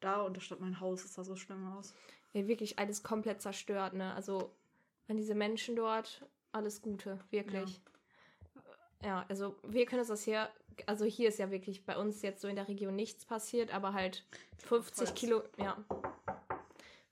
da 0.00 0.22
und 0.22 0.36
da 0.36 0.40
stand 0.40 0.60
mein 0.60 0.80
Haus, 0.80 1.04
es 1.04 1.14
sah 1.14 1.24
so 1.24 1.36
schlimm 1.36 1.66
aus. 1.72 1.94
Ja, 2.32 2.46
wirklich 2.46 2.78
alles 2.78 3.02
komplett 3.02 3.42
zerstört, 3.42 3.94
ne? 3.94 4.14
Also 4.14 4.54
an 5.08 5.16
diese 5.16 5.34
Menschen 5.34 5.76
dort, 5.76 6.26
alles 6.52 6.82
Gute, 6.82 7.18
wirklich. 7.30 7.80
Ja, 9.02 9.24
also 9.28 9.56
wir 9.62 9.86
können 9.86 10.00
uns 10.00 10.08
das 10.08 10.22
hier, 10.22 10.50
also 10.86 11.04
hier 11.04 11.28
ist 11.28 11.38
ja 11.38 11.50
wirklich 11.50 11.84
bei 11.84 11.96
uns 11.96 12.22
jetzt 12.22 12.40
so 12.40 12.48
in 12.48 12.56
der 12.56 12.68
Region 12.68 12.96
nichts 12.96 13.24
passiert, 13.24 13.72
aber 13.72 13.92
halt 13.92 14.26
50 14.58 14.96
Vorwärts. 14.96 15.20
Kilo, 15.20 15.42
ja, 15.56 15.84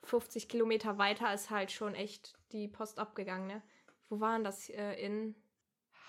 50 0.02 0.48
Kilometer 0.48 0.98
weiter 0.98 1.32
ist 1.32 1.50
halt 1.50 1.70
schon 1.70 1.94
echt 1.94 2.34
die 2.52 2.68
Post 2.68 2.98
abgegangen, 2.98 3.46
ne? 3.46 3.62
Wo 4.08 4.20
waren 4.20 4.44
das? 4.44 4.68
Äh, 4.70 4.94
in 4.94 5.34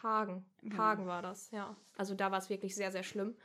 Hagen. 0.04 0.46
Genau. 0.62 0.78
Hagen 0.78 1.08
war 1.08 1.22
das, 1.22 1.52
ja. 1.52 1.76
Also 1.98 2.16
da 2.16 2.32
war 2.32 2.40
es 2.40 2.50
wirklich 2.50 2.76
sehr, 2.76 2.92
sehr 2.92 3.04
schlimm. 3.04 3.36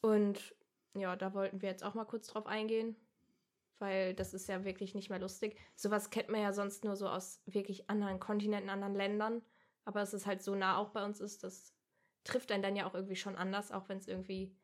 Und 0.00 0.54
ja, 0.94 1.16
da 1.16 1.34
wollten 1.34 1.62
wir 1.62 1.68
jetzt 1.68 1.84
auch 1.84 1.94
mal 1.94 2.04
kurz 2.04 2.26
drauf 2.28 2.46
eingehen, 2.46 2.96
weil 3.78 4.14
das 4.14 4.34
ist 4.34 4.48
ja 4.48 4.64
wirklich 4.64 4.94
nicht 4.94 5.10
mehr 5.10 5.18
lustig. 5.18 5.58
Sowas 5.74 6.10
kennt 6.10 6.28
man 6.28 6.40
ja 6.40 6.52
sonst 6.52 6.84
nur 6.84 6.96
so 6.96 7.08
aus 7.08 7.40
wirklich 7.46 7.90
anderen 7.90 8.20
Kontinenten, 8.20 8.70
anderen 8.70 8.94
Ländern. 8.94 9.42
Aber 9.84 10.00
dass 10.00 10.12
es 10.12 10.26
halt 10.26 10.42
so 10.42 10.54
nah 10.54 10.78
auch 10.78 10.90
bei 10.90 11.04
uns 11.04 11.20
ist, 11.20 11.44
das 11.44 11.72
trifft 12.24 12.50
einen 12.50 12.62
dann 12.62 12.76
ja 12.76 12.86
auch 12.86 12.94
irgendwie 12.94 13.16
schon 13.16 13.36
anders, 13.36 13.70
auch 13.70 13.88
wenn 13.88 13.98
es 13.98 14.08
irgendwie, 14.08 14.54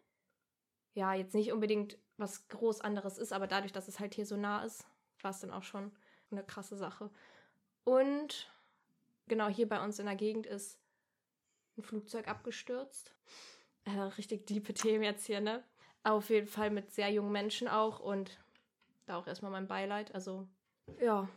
ja, 0.94 1.14
jetzt 1.14 1.34
nicht 1.34 1.52
unbedingt 1.52 1.96
was 2.16 2.48
groß 2.48 2.80
anderes 2.80 3.18
ist, 3.18 3.32
aber 3.32 3.46
dadurch, 3.46 3.72
dass 3.72 3.88
es 3.88 4.00
halt 4.00 4.14
hier 4.14 4.26
so 4.26 4.36
nah 4.36 4.64
ist, 4.64 4.84
war 5.20 5.30
es 5.30 5.40
dann 5.40 5.52
auch 5.52 5.62
schon 5.62 5.92
eine 6.30 6.42
krasse 6.42 6.76
Sache. 6.76 7.10
Und 7.84 8.50
genau 9.28 9.48
hier 9.48 9.68
bei 9.68 9.82
uns 9.82 9.98
in 9.98 10.06
der 10.06 10.16
Gegend 10.16 10.46
ist 10.46 10.78
ein 11.76 11.82
Flugzeug 11.82 12.28
abgestürzt. 12.28 13.14
Äh, 13.84 14.00
richtig 14.00 14.46
diepe 14.46 14.74
Themen 14.74 15.04
jetzt 15.04 15.26
hier, 15.26 15.40
ne? 15.40 15.64
Auf 16.04 16.30
jeden 16.30 16.48
Fall 16.48 16.70
mit 16.70 16.92
sehr 16.92 17.10
jungen 17.10 17.32
Menschen 17.32 17.68
auch 17.68 18.00
und 18.00 18.38
da 19.06 19.16
auch 19.16 19.26
erstmal 19.26 19.50
mein 19.50 19.68
Beileid. 19.68 20.14
Also, 20.14 20.46
ja. 21.00 21.28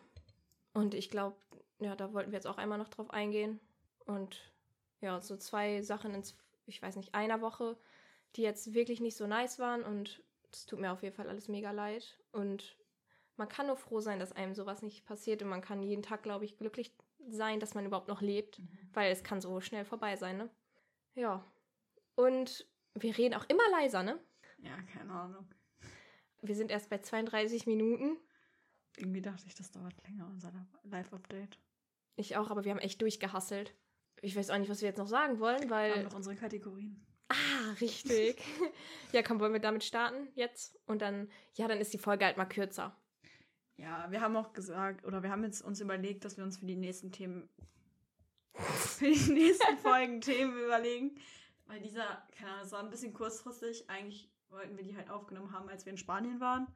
Und 0.73 0.93
ich 0.93 1.09
glaube, 1.09 1.37
ja, 1.79 1.95
da 1.95 2.13
wollten 2.13 2.31
wir 2.31 2.37
jetzt 2.37 2.47
auch 2.47 2.57
einmal 2.57 2.77
noch 2.77 2.89
drauf 2.89 3.11
eingehen. 3.11 3.59
Und 4.05 4.53
ja, 5.01 5.21
so 5.21 5.37
zwei 5.37 5.81
Sachen 5.81 6.13
in, 6.13 6.23
ich 6.65 6.81
weiß 6.81 6.95
nicht, 6.95 7.13
einer 7.13 7.41
Woche, 7.41 7.77
die 8.35 8.41
jetzt 8.41 8.73
wirklich 8.73 8.99
nicht 8.99 9.17
so 9.17 9.27
nice 9.27 9.59
waren 9.59 9.83
und 9.83 10.23
es 10.51 10.65
tut 10.65 10.79
mir 10.79 10.91
auf 10.91 11.03
jeden 11.03 11.15
Fall 11.15 11.29
alles 11.29 11.47
mega 11.47 11.71
leid. 11.71 12.17
Und 12.31 12.77
man 13.37 13.49
kann 13.49 13.67
nur 13.67 13.77
froh 13.77 13.99
sein, 13.99 14.19
dass 14.19 14.31
einem 14.31 14.55
sowas 14.55 14.81
nicht 14.81 15.05
passiert 15.05 15.41
und 15.41 15.49
man 15.49 15.61
kann 15.61 15.83
jeden 15.83 16.03
Tag, 16.03 16.23
glaube 16.23 16.45
ich, 16.45 16.57
glücklich 16.57 16.93
sein, 17.27 17.59
dass 17.59 17.73
man 17.73 17.85
überhaupt 17.85 18.07
noch 18.07 18.21
lebt, 18.21 18.61
weil 18.93 19.11
es 19.11 19.23
kann 19.23 19.41
so 19.41 19.61
schnell 19.61 19.85
vorbei 19.85 20.15
sein, 20.15 20.38
ne? 20.38 20.49
Ja. 21.15 21.45
Und 22.15 22.67
wir 22.93 23.17
reden 23.17 23.35
auch 23.35 23.45
immer 23.49 23.67
leiser, 23.71 24.03
ne? 24.03 24.19
Ja, 24.59 24.75
keine 24.93 25.11
Ahnung. 25.13 25.47
Wir 26.41 26.55
sind 26.55 26.71
erst 26.71 26.89
bei 26.89 26.99
32 26.99 27.65
Minuten. 27.67 28.17
Irgendwie 28.97 29.21
dachte 29.21 29.45
ich, 29.47 29.55
das 29.55 29.71
dauert 29.71 29.93
länger, 30.07 30.27
unser 30.27 30.51
Live-Update. 30.83 31.59
Ich 32.15 32.38
auch, 32.38 32.49
aber 32.49 32.63
wir 32.63 32.71
haben 32.71 32.79
echt 32.79 33.01
durchgehasselt. 33.01 33.75
Ich 34.21 34.35
weiß 34.35 34.49
auch 34.49 34.57
nicht, 34.57 34.69
was 34.69 34.81
wir 34.81 34.88
jetzt 34.88 34.97
noch 34.97 35.07
sagen 35.07 35.39
wollen, 35.39 35.63
Wir 35.63 35.69
weil. 35.69 35.91
haben 35.91 36.03
noch 36.03 36.15
unsere 36.15 36.35
Kategorien. 36.35 37.05
Ah, 37.27 37.71
richtig. 37.81 38.41
ja, 39.11 39.23
komm, 39.23 39.39
wollen 39.39 39.53
wir 39.53 39.59
damit 39.59 39.83
starten 39.83 40.29
jetzt? 40.35 40.79
Und 40.85 41.01
dann, 41.01 41.29
ja, 41.55 41.67
dann 41.67 41.79
ist 41.79 41.93
die 41.93 41.97
Folge 41.97 42.25
halt 42.25 42.38
mal 42.38 42.45
kürzer. 42.45 42.95
Ja, 43.77 44.09
wir 44.09 44.21
haben 44.21 44.35
auch 44.35 44.53
gesagt, 44.53 45.05
oder 45.05 45.21
wir 45.21 45.29
haben 45.29 45.43
jetzt 45.43 45.61
uns 45.61 45.81
überlegt, 45.81 46.23
dass 46.23 46.38
wir 46.38 46.43
uns 46.43 46.57
für 46.57 46.65
die 46.65 46.77
nächsten 46.77 47.11
Themen, 47.11 47.49
für 48.53 49.11
die 49.11 49.33
nächsten 49.33 49.77
Folgen 49.77 50.21
Themen 50.21 50.57
überlegen. 50.57 51.19
Weil 51.67 51.81
dieser, 51.81 52.23
keine 52.38 52.51
Ahnung, 52.51 52.63
das 52.63 52.71
war 52.71 52.79
ein 52.79 52.89
bisschen 52.89 53.13
kurzfristig. 53.13 53.89
Eigentlich 53.89 54.29
wollten 54.49 54.77
wir 54.77 54.83
die 54.83 54.95
halt 54.95 55.09
aufgenommen 55.09 55.51
haben, 55.51 55.67
als 55.69 55.85
wir 55.85 55.91
in 55.91 55.97
Spanien 55.97 56.39
waren. 56.39 56.67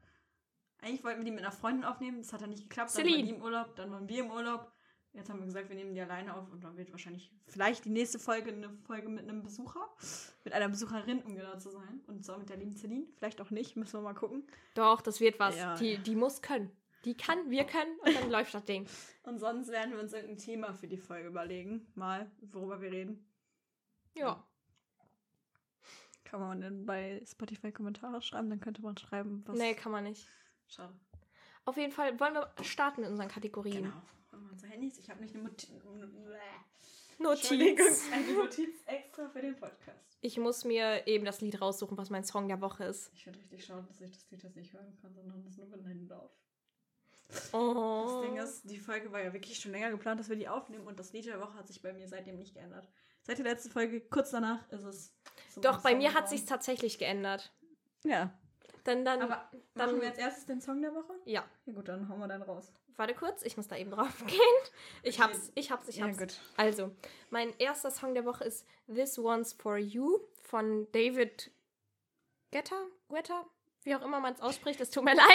Eigentlich 0.82 1.04
wollten 1.04 1.20
wir 1.20 1.24
die 1.24 1.30
mit 1.30 1.40
einer 1.40 1.52
Freundin 1.52 1.84
aufnehmen, 1.84 2.18
das 2.18 2.32
hat 2.32 2.40
dann 2.40 2.50
nicht 2.50 2.68
geklappt. 2.68 2.96
Dann 2.96 3.04
waren 3.04 3.24
die 3.24 3.30
im 3.30 3.42
Urlaub, 3.42 3.76
dann 3.76 3.90
waren 3.90 4.08
wir 4.08 4.24
im 4.24 4.30
Urlaub. 4.30 4.72
Jetzt 5.12 5.28
haben 5.28 5.40
wir 5.40 5.46
gesagt, 5.46 5.68
wir 5.68 5.76
nehmen 5.76 5.92
die 5.92 6.00
alleine 6.00 6.36
auf 6.36 6.52
und 6.52 6.62
dann 6.62 6.76
wird 6.76 6.92
wahrscheinlich 6.92 7.32
vielleicht 7.48 7.84
die 7.84 7.90
nächste 7.90 8.20
Folge 8.20 8.52
eine 8.52 8.70
Folge 8.86 9.08
mit 9.08 9.24
einem 9.24 9.42
Besucher, 9.42 9.88
mit 10.44 10.52
einer 10.52 10.68
Besucherin, 10.68 11.20
um 11.22 11.34
genau 11.34 11.58
zu 11.58 11.70
sein. 11.70 12.00
Und 12.06 12.24
zwar 12.24 12.38
mit 12.38 12.48
der 12.48 12.58
lieben 12.58 12.76
Celine. 12.76 13.06
Vielleicht 13.18 13.40
auch 13.40 13.50
nicht, 13.50 13.76
müssen 13.76 13.94
wir 13.94 14.02
mal 14.02 14.14
gucken. 14.14 14.46
Doch, 14.74 15.00
das 15.00 15.18
wird 15.18 15.40
was. 15.40 15.56
Ja, 15.56 15.74
die, 15.74 15.94
ja. 15.94 15.98
die 15.98 16.14
muss 16.14 16.42
können. 16.42 16.70
Die 17.04 17.16
kann, 17.16 17.50
wir 17.50 17.64
können 17.64 17.98
und 18.00 18.14
dann 18.14 18.30
läuft 18.30 18.54
das 18.54 18.64
Ding. 18.64 18.86
Und 19.22 19.38
sonst 19.38 19.68
werden 19.68 19.92
wir 19.92 20.00
uns 20.00 20.12
irgendein 20.12 20.38
Thema 20.38 20.74
für 20.74 20.88
die 20.88 20.96
Folge 20.96 21.28
überlegen. 21.28 21.86
Mal, 21.94 22.30
worüber 22.40 22.80
wir 22.80 22.90
reden. 22.90 23.26
Ja. 24.14 24.46
Kann 26.24 26.40
man 26.40 26.60
denn 26.60 26.86
bei 26.86 27.22
Spotify 27.26 27.70
Kommentare 27.70 28.22
schreiben? 28.22 28.50
Dann 28.50 28.60
könnte 28.60 28.82
man 28.82 28.96
schreiben, 28.96 29.42
was. 29.46 29.58
Nee, 29.58 29.74
kann 29.74 29.92
man 29.92 30.04
nicht. 30.04 30.26
Schade. 30.66 30.94
Auf 31.64 31.76
jeden 31.76 31.92
Fall 31.92 32.18
wollen 32.18 32.34
wir 32.34 32.52
starten 32.62 33.02
mit 33.02 33.10
unseren 33.10 33.28
Kategorien. 33.28 33.84
Genau. 33.84 34.02
Wir 34.30 34.50
unsere 34.50 34.72
Handys? 34.72 34.98
Ich 34.98 35.10
habe 35.10 35.20
nicht 35.20 35.34
eine 35.34 35.44
Notiz. 35.44 35.70
Notiz. 37.18 38.10
Eine 38.12 38.32
Notiz 38.32 38.82
extra 38.86 39.28
für 39.28 39.42
den 39.42 39.56
Podcast. 39.56 40.18
Ich 40.22 40.38
muss 40.38 40.64
mir 40.64 41.06
eben 41.06 41.24
das 41.24 41.40
Lied 41.40 41.60
raussuchen, 41.60 41.96
was 41.98 42.10
mein 42.10 42.24
Song 42.24 42.48
der 42.48 42.60
Woche 42.60 42.84
ist. 42.84 43.10
Ich 43.14 43.24
finde 43.24 43.38
richtig 43.40 43.64
schade, 43.64 43.86
dass 43.86 44.00
ich 44.00 44.10
das 44.10 44.30
Lied 44.30 44.42
jetzt 44.42 44.56
nicht 44.56 44.72
hören 44.72 44.96
kann, 45.00 45.14
sondern 45.14 45.42
das 45.44 45.56
nur 45.56 45.68
benennen 45.68 46.06
darf. 46.06 46.30
Oh. 47.52 48.04
Das 48.06 48.22
Ding 48.22 48.36
ist, 48.36 48.70
die 48.70 48.78
Folge 48.78 49.12
war 49.12 49.22
ja 49.22 49.32
wirklich 49.32 49.58
schon 49.58 49.72
länger 49.72 49.90
geplant, 49.90 50.18
dass 50.20 50.28
wir 50.28 50.36
die 50.36 50.48
aufnehmen 50.48 50.86
und 50.86 50.98
das 50.98 51.12
Lied 51.12 51.26
der 51.26 51.40
Woche 51.40 51.54
hat 51.54 51.66
sich 51.68 51.80
bei 51.82 51.92
mir 51.92 52.08
seitdem 52.08 52.36
nicht 52.36 52.54
geändert. 52.54 52.88
Seit 53.22 53.38
der 53.38 53.44
letzten 53.44 53.70
Folge, 53.70 54.00
kurz 54.00 54.30
danach, 54.30 54.66
ist 54.70 54.82
es. 54.84 55.14
so 55.54 55.60
Doch, 55.60 55.82
bei 55.82 55.90
Song 55.90 55.98
mir 55.98 56.14
hat 56.14 56.28
sich 56.28 56.44
tatsächlich 56.46 56.98
geändert. 56.98 57.52
Ja. 58.04 58.32
Dann, 58.84 59.04
dann, 59.04 59.20
Aber 59.22 59.48
dann- 59.74 59.88
machen 59.88 60.00
wir 60.00 60.08
als 60.08 60.18
erstes 60.18 60.46
den 60.46 60.60
Song 60.60 60.80
der 60.80 60.94
Woche? 60.94 61.12
ja. 61.26 61.44
Ja 61.66 61.72
gut, 61.72 61.86
dann 61.88 62.08
hauen 62.08 62.18
wir 62.18 62.28
dann 62.28 62.42
raus. 62.42 62.72
Warte 62.96 63.14
kurz, 63.14 63.42
ich 63.42 63.56
muss 63.56 63.68
da 63.68 63.76
eben 63.76 63.90
drauf 63.90 64.16
gehen. 64.26 64.38
Ich 65.02 65.20
hab's, 65.20 65.52
ich 65.54 65.70
hab's, 65.70 65.88
ich 65.88 66.02
hab's. 66.02 66.18
Ja, 66.18 66.24
gut. 66.24 66.34
Also, 66.56 66.90
mein 67.30 67.56
erster 67.58 67.90
Song 67.90 68.14
der 68.14 68.24
Woche 68.24 68.44
ist 68.44 68.66
This 68.86 69.18
One's 69.18 69.52
For 69.52 69.76
You 69.78 70.18
von 70.42 70.86
David 70.92 71.50
Guetta, 72.52 72.76
Guetta, 73.08 73.46
wie 73.84 73.94
auch 73.94 74.02
immer 74.02 74.20
man 74.20 74.34
es 74.34 74.40
ausspricht, 74.40 74.80
es 74.80 74.90
tut 74.90 75.04
mir 75.04 75.14
leid. 75.14 75.26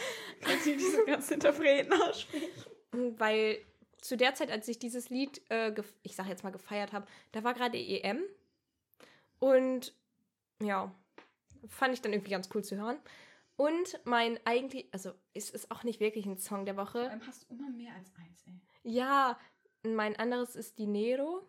Kannst 0.40 0.66
du 0.66 0.76
diese 0.76 1.04
ganzen 1.04 1.34
Interpreten 1.34 1.92
aussprechen? 1.92 2.48
Weil 2.92 3.58
zu 4.00 4.16
der 4.16 4.34
Zeit, 4.34 4.50
als 4.50 4.68
ich 4.68 4.78
dieses 4.78 5.10
Lied, 5.10 5.42
äh, 5.50 5.72
ich 6.02 6.14
sag 6.16 6.26
jetzt 6.28 6.44
mal 6.44 6.50
gefeiert 6.50 6.92
habe, 6.92 7.06
da 7.32 7.44
war 7.44 7.54
gerade 7.54 7.78
EM. 7.78 8.22
Und 9.40 9.94
ja, 10.62 10.94
fand 11.68 11.94
ich 11.94 12.00
dann 12.00 12.12
irgendwie 12.12 12.30
ganz 12.30 12.48
cool 12.54 12.64
zu 12.64 12.76
hören. 12.76 12.98
Und 13.56 14.00
mein 14.04 14.38
eigentlich, 14.44 14.86
also 14.92 15.12
es 15.34 15.50
ist 15.50 15.70
auch 15.70 15.82
nicht 15.82 15.98
wirklich 15.98 16.26
ein 16.26 16.38
Song 16.38 16.64
der 16.64 16.76
Vor 16.76 16.86
Woche. 16.86 17.10
allem 17.10 17.26
hast 17.26 17.42
du 17.42 17.54
immer 17.54 17.70
mehr 17.70 17.92
als 17.94 18.14
eins, 18.16 18.44
ey. 18.46 18.60
Ja, 18.84 19.38
mein 19.82 20.16
anderes 20.16 20.54
ist 20.54 20.78
Dinero. 20.78 21.42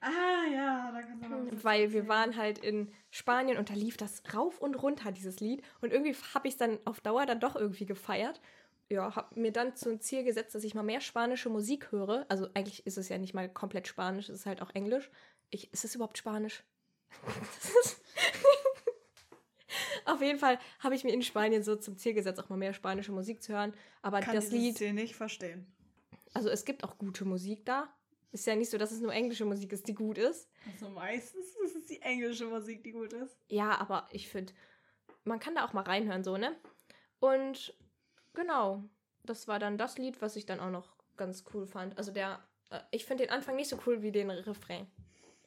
Ah, 0.00 0.46
ja, 0.50 0.90
da 0.92 1.02
kannst 1.02 1.24
du 1.24 1.28
noch 1.28 1.64
Weil 1.64 1.92
wir 1.92 2.08
waren 2.08 2.36
halt 2.36 2.58
in 2.58 2.90
Spanien 3.10 3.58
und 3.58 3.68
da 3.68 3.74
lief 3.74 3.98
das 3.98 4.22
rauf 4.34 4.58
und 4.58 4.74
runter, 4.82 5.12
dieses 5.12 5.40
Lied. 5.40 5.62
Und 5.82 5.92
irgendwie 5.92 6.16
habe 6.34 6.48
ich 6.48 6.54
es 6.54 6.58
dann 6.58 6.78
auf 6.86 7.00
Dauer 7.00 7.26
dann 7.26 7.40
doch 7.40 7.54
irgendwie 7.54 7.84
gefeiert. 7.84 8.40
Ja, 8.88 9.14
habe 9.14 9.38
mir 9.38 9.52
dann 9.52 9.76
zum 9.76 10.00
Ziel 10.00 10.24
gesetzt, 10.24 10.54
dass 10.54 10.64
ich 10.64 10.74
mal 10.74 10.82
mehr 10.82 11.00
spanische 11.00 11.50
Musik 11.50 11.92
höre. 11.92 12.24
Also 12.28 12.48
eigentlich 12.54 12.86
ist 12.86 12.96
es 12.98 13.08
ja 13.08 13.18
nicht 13.18 13.34
mal 13.34 13.48
komplett 13.48 13.86
Spanisch, 13.88 14.28
es 14.28 14.40
ist 14.40 14.46
halt 14.46 14.62
auch 14.62 14.74
Englisch. 14.74 15.10
Ich, 15.50 15.72
ist 15.72 15.84
es 15.84 15.94
überhaupt 15.94 16.18
Spanisch? 16.18 16.64
Auf 20.06 20.22
jeden 20.22 20.38
Fall 20.38 20.58
habe 20.80 20.94
ich 20.94 21.04
mir 21.04 21.12
in 21.12 21.22
Spanien 21.22 21.62
so 21.62 21.76
zum 21.76 21.96
Ziel 21.96 22.14
gesetzt, 22.14 22.40
auch 22.40 22.48
mal 22.48 22.56
mehr 22.56 22.72
spanische 22.72 23.12
Musik 23.12 23.42
zu 23.42 23.52
hören. 23.52 23.74
Aber 24.02 24.20
Kann 24.20 24.34
das 24.34 24.50
Lied, 24.50 24.78
Ziel 24.78 24.92
nicht 24.92 25.14
verstehen. 25.14 25.66
also 26.34 26.48
es 26.48 26.64
gibt 26.64 26.82
auch 26.82 26.98
gute 26.98 27.24
Musik 27.24 27.64
da. 27.66 27.88
Ist 28.32 28.46
ja 28.46 28.54
nicht 28.54 28.70
so, 28.70 28.78
dass 28.78 28.92
es 28.92 29.00
nur 29.00 29.12
englische 29.12 29.44
Musik 29.44 29.72
ist, 29.72 29.88
die 29.88 29.94
gut 29.94 30.18
ist. 30.18 30.48
Also 30.72 30.88
meistens 30.88 31.46
ist 31.64 31.76
es 31.76 31.86
die 31.86 32.00
englische 32.00 32.46
Musik, 32.46 32.84
die 32.84 32.92
gut 32.92 33.12
ist. 33.12 33.36
Ja, 33.48 33.80
aber 33.80 34.08
ich 34.12 34.28
finde, 34.28 34.52
man 35.24 35.40
kann 35.40 35.54
da 35.54 35.64
auch 35.64 35.72
mal 35.72 35.82
reinhören, 35.82 36.22
so, 36.22 36.36
ne? 36.36 36.56
Und 37.18 37.74
genau, 38.32 38.84
das 39.24 39.48
war 39.48 39.58
dann 39.58 39.78
das 39.78 39.98
Lied, 39.98 40.22
was 40.22 40.36
ich 40.36 40.46
dann 40.46 40.60
auch 40.60 40.70
noch 40.70 40.96
ganz 41.16 41.44
cool 41.52 41.66
fand. 41.66 41.98
Also 41.98 42.12
der, 42.12 42.40
äh, 42.70 42.80
ich 42.90 43.04
finde 43.04 43.24
den 43.24 43.32
Anfang 43.32 43.56
nicht 43.56 43.68
so 43.68 43.78
cool 43.86 44.02
wie 44.02 44.12
den 44.12 44.30
Refrain. 44.30 44.86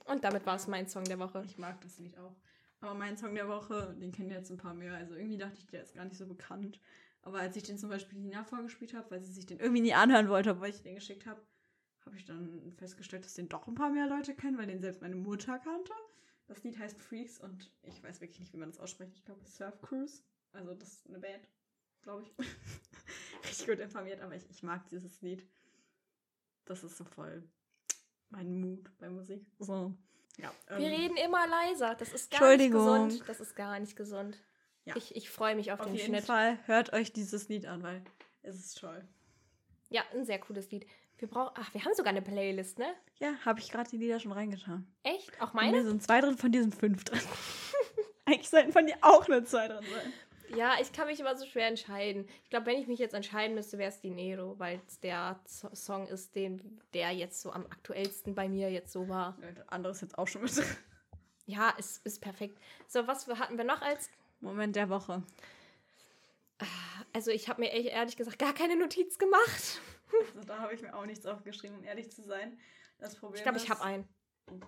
Und 0.06 0.24
damit 0.24 0.46
war 0.46 0.56
es 0.56 0.67
mein 0.67 0.88
Song 0.88 1.06
der 1.06 1.19
Woche. 1.19 1.41
Ich 1.46 1.58
mag 1.58 1.80
das 1.82 1.98
Lied 1.98 2.17
auch. 2.17 2.36
Aber 2.81 2.94
mein 2.94 3.17
Song 3.17 3.34
der 3.34 3.48
Woche, 3.48 3.96
den 4.00 4.12
kennen 4.12 4.29
jetzt 4.29 4.52
ein 4.52 4.58
paar 4.58 4.73
mehr. 4.73 4.94
Also 4.94 5.15
irgendwie 5.15 5.38
dachte 5.38 5.58
ich, 5.58 5.67
der 5.67 5.84
ist 5.84 5.96
gar 5.96 6.04
nicht 6.04 6.17
so 6.17 6.27
bekannt. 6.27 6.79
Aber 7.21 7.40
als 7.40 7.56
ich 7.56 7.63
den 7.63 7.77
zum 7.77 7.90
Beispiel 7.90 8.19
Lina 8.19 8.44
vorgespielt 8.44 8.94
habe, 8.94 9.10
weil 9.10 9.21
sie 9.21 9.31
sich 9.31 9.46
den 9.46 9.60
irgendwie 9.60 9.81
nie 9.81 9.94
anhören 9.94 10.27
wollte, 10.27 10.60
weil 10.60 10.71
ich 10.71 10.81
den 10.81 10.96
geschickt 10.96 11.25
habe, 11.25 11.42
habe 12.06 12.15
ich 12.17 12.25
dann 12.25 12.73
festgestellt, 12.77 13.25
dass 13.25 13.33
den 13.35 13.49
doch 13.49 13.67
ein 13.67 13.75
paar 13.75 13.89
mehr 13.89 14.08
Leute 14.08 14.35
kennen, 14.35 14.58
weil 14.58 14.67
den 14.67 14.81
selbst 14.81 15.01
meine 15.01 15.15
Mutter 15.15 15.60
kannte. 15.60 15.93
Das 16.47 16.63
Lied 16.63 16.77
heißt 16.77 16.99
Freaks 16.99 17.39
und 17.39 17.71
ich 17.83 18.04
weiß 18.04 18.21
wirklich 18.21 18.39
nicht, 18.39 18.54
wie 18.54 18.58
man 18.58 18.69
das 18.69 18.79
ausspricht. 18.79 19.13
Ich 19.15 19.23
glaube, 19.25 19.45
Surf 19.45 19.81
Cruise. 19.81 20.21
Also 20.51 20.73
das 20.73 20.93
ist 20.93 21.08
eine 21.08 21.19
Band, 21.19 21.47
glaube 22.01 22.23
ich. 22.23 22.33
Richtig 23.43 23.67
gut 23.67 23.79
informiert, 23.79 24.21
aber 24.21 24.35
ich, 24.35 24.49
ich 24.49 24.62
mag 24.62 24.87
dieses 24.89 25.21
Lied. 25.21 25.47
Das 26.65 26.83
ist 26.83 26.97
so 26.97 27.04
voll 27.04 27.43
mein 28.29 28.60
Mut 28.60 28.89
bei 28.99 29.10
Musik. 29.10 29.45
So. 29.60 29.93
Ja, 30.37 30.51
Wir 30.67 30.87
ähm, 30.87 31.01
reden 31.01 31.17
immer 31.17 31.47
leiser. 31.47 31.95
Das 31.95 32.12
ist 32.12 32.31
gar 32.31 32.58
nicht 32.58 32.71
gesund. 32.71 33.23
Das 33.27 33.39
ist 33.39 33.56
gar 33.56 33.79
nicht 33.79 33.95
gesund. 33.95 34.37
Ja. 34.85 34.95
Ich, 34.95 35.15
ich 35.15 35.29
freue 35.29 35.56
mich 35.56 35.71
auf, 35.71 35.79
Auf 35.79 35.85
den 35.85 35.95
jeden 35.95 36.08
Schnitt. 36.08 36.25
Fall 36.25 36.60
hört 36.65 36.91
euch 36.91 37.13
dieses 37.13 37.47
Lied 37.47 37.65
an, 37.65 37.83
weil 37.83 38.04
es 38.41 38.56
ist 38.56 38.79
toll. 38.79 39.08
Ja, 39.89 40.04
ein 40.13 40.25
sehr 40.25 40.39
cooles 40.39 40.71
Lied. 40.71 40.87
Wir 41.24 41.30
brauchen. 41.30 41.54
Ach, 41.56 41.74
wir 41.74 41.86
haben 41.86 41.94
sogar 41.94 42.10
eine 42.10 42.21
Playlist, 42.21 42.80
ne? 42.80 42.94
Ja, 43.19 43.34
habe 43.46 43.62
ich 43.62 43.71
gerade 43.71 43.90
die 43.90 43.96
Lieder 43.96 44.19
schon 44.19 44.34
reingetan. 44.34 44.86
Echt? 45.04 45.42
Auch 45.42 45.54
Meine? 45.54 45.71
meine? 45.71 45.86
sind 45.86 46.04
zwei 46.04 46.19
drin, 46.19 46.38
von 46.38 46.52
dir 46.52 46.62
sind 46.62 46.76
fünf 46.76 47.06
drin. 47.06 47.21
Eigentlich 48.26 48.50
sollten 48.50 48.74
von 48.74 48.86
dir 48.86 48.98
auch 49.00 49.26
nur 49.30 49.46
zwei 49.46 49.69
drin 49.69 49.86
sein. 49.90 50.58
Ja, 50.58 50.74
ich 50.82 50.92
kann 50.92 51.08
mich 51.08 51.21
immer 51.21 51.34
so 51.38 51.46
schwer 51.46 51.67
entscheiden. 51.67 52.28
Ich 52.44 52.50
glaube, 52.50 52.65
wenn 52.65 52.78
ich 52.78 52.88
mich 52.88 53.00
jetzt 53.00 53.13
entscheiden 53.15 53.56
müsste, 53.56 53.78
wäre 53.78 53.90
es 53.90 54.02
Dinero, 54.02 54.60
weil 54.60 54.82
es 54.86 55.00
der 55.00 55.40
Z 55.46 55.78
Song 55.78 56.08
ist, 56.08 56.36
den, 56.36 56.82
der 56.94 57.12
jetzt 57.12 57.42
so 57.42 57.54
am 57.54 57.67
aktuellsten 57.67 58.36
bei 58.36 58.50
mir 58.50 58.69
jetzt 58.69 58.92
so 58.92 59.08
war. 59.08 59.38
Der 59.40 59.71
andere 59.71 59.94
ist 59.94 60.02
jetzt 60.02 60.17
auch 60.17 60.28
schon 60.28 60.42
mit 60.42 60.54
drin. 60.58 60.65
Ja, 61.46 61.69
ist, 61.69 62.06
ist 62.06 62.19
perfekt. 62.19 62.60
So, 62.90 63.08
was 63.08 63.28
hatten 63.28 63.58
wir 63.58 63.63
noch 63.63 63.82
als. 63.82 64.10
Moment 64.42 64.76
der 64.76 64.90
Woche. 64.90 65.24
Also, 67.13 67.32
ich 67.32 67.48
habe 67.48 67.62
mir 67.62 67.71
ehrlich 67.71 68.17
gesagt 68.17 68.40
gar 68.40 68.54
keine 68.54 68.76
Notiz 68.76 69.17
gemacht. 69.17 69.80
Also 70.35 70.47
da 70.47 70.59
habe 70.59 70.73
ich 70.73 70.81
mir 70.81 70.95
auch 70.95 71.05
nichts 71.05 71.25
aufgeschrieben, 71.25 71.77
um 71.77 71.83
ehrlich 71.83 72.11
zu 72.11 72.21
sein. 72.23 72.57
Das 72.99 73.15
Problem 73.15 73.37
Ich 73.37 73.43
glaube, 73.43 73.57
ich 73.57 73.69
habe 73.69 73.81
einen. 73.83 74.07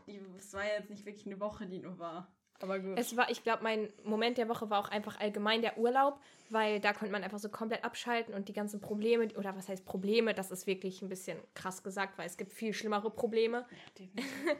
die- 0.07 0.21
Es 0.37 0.53
war 0.53 0.63
ja 0.65 0.73
jetzt 0.79 0.89
nicht 0.89 1.05
wirklich 1.05 1.25
eine 1.25 1.39
Woche, 1.39 1.65
die 1.67 1.79
nur 1.79 1.97
war. 1.99 2.31
Aber 2.61 2.79
gut. 2.79 2.97
Es 2.97 3.17
war, 3.17 3.29
ich 3.29 3.43
glaube, 3.43 3.63
mein 3.63 3.91
Moment 4.05 4.37
der 4.37 4.47
Woche 4.47 4.69
war 4.69 4.79
auch 4.79 4.87
einfach 4.87 5.19
allgemein 5.19 5.61
der 5.61 5.77
Urlaub, 5.77 6.21
weil 6.49 6.79
da 6.79 6.93
konnte 6.93 7.11
man 7.11 7.21
einfach 7.23 7.37
so 7.39 7.49
komplett 7.49 7.83
abschalten 7.83 8.33
und 8.33 8.47
die 8.47 8.53
ganzen 8.53 8.79
Probleme, 8.79 9.27
oder 9.37 9.55
was 9.57 9.67
heißt 9.67 9.85
Probleme, 9.85 10.33
das 10.33 10.51
ist 10.51 10.65
wirklich 10.65 11.01
ein 11.01 11.09
bisschen 11.09 11.37
krass 11.53 11.83
gesagt, 11.83 12.17
weil 12.17 12.25
es 12.27 12.37
gibt 12.37 12.53
viel 12.53 12.71
schlimmere 12.73 13.11
Probleme, 13.11 13.65
Ja, 13.97 14.23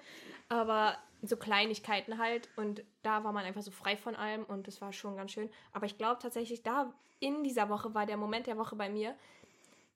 aber 0.49 0.97
so 1.21 1.37
Kleinigkeiten 1.37 2.17
halt 2.19 2.49
und 2.55 2.83
da 3.01 3.23
war 3.23 3.31
man 3.31 3.45
einfach 3.45 3.61
so 3.61 3.71
frei 3.71 3.95
von 3.97 4.15
allem 4.15 4.43
und 4.43 4.67
das 4.67 4.81
war 4.81 4.91
schon 4.93 5.15
ganz 5.15 5.31
schön. 5.31 5.49
Aber 5.71 5.85
ich 5.85 5.97
glaube 5.97 6.19
tatsächlich, 6.21 6.63
da 6.63 6.93
in 7.19 7.43
dieser 7.43 7.69
Woche 7.69 7.93
war 7.93 8.05
der 8.05 8.17
Moment 8.17 8.45
der 8.47 8.57
Woche 8.57 8.75
bei 8.75 8.89
mir. 8.89 9.15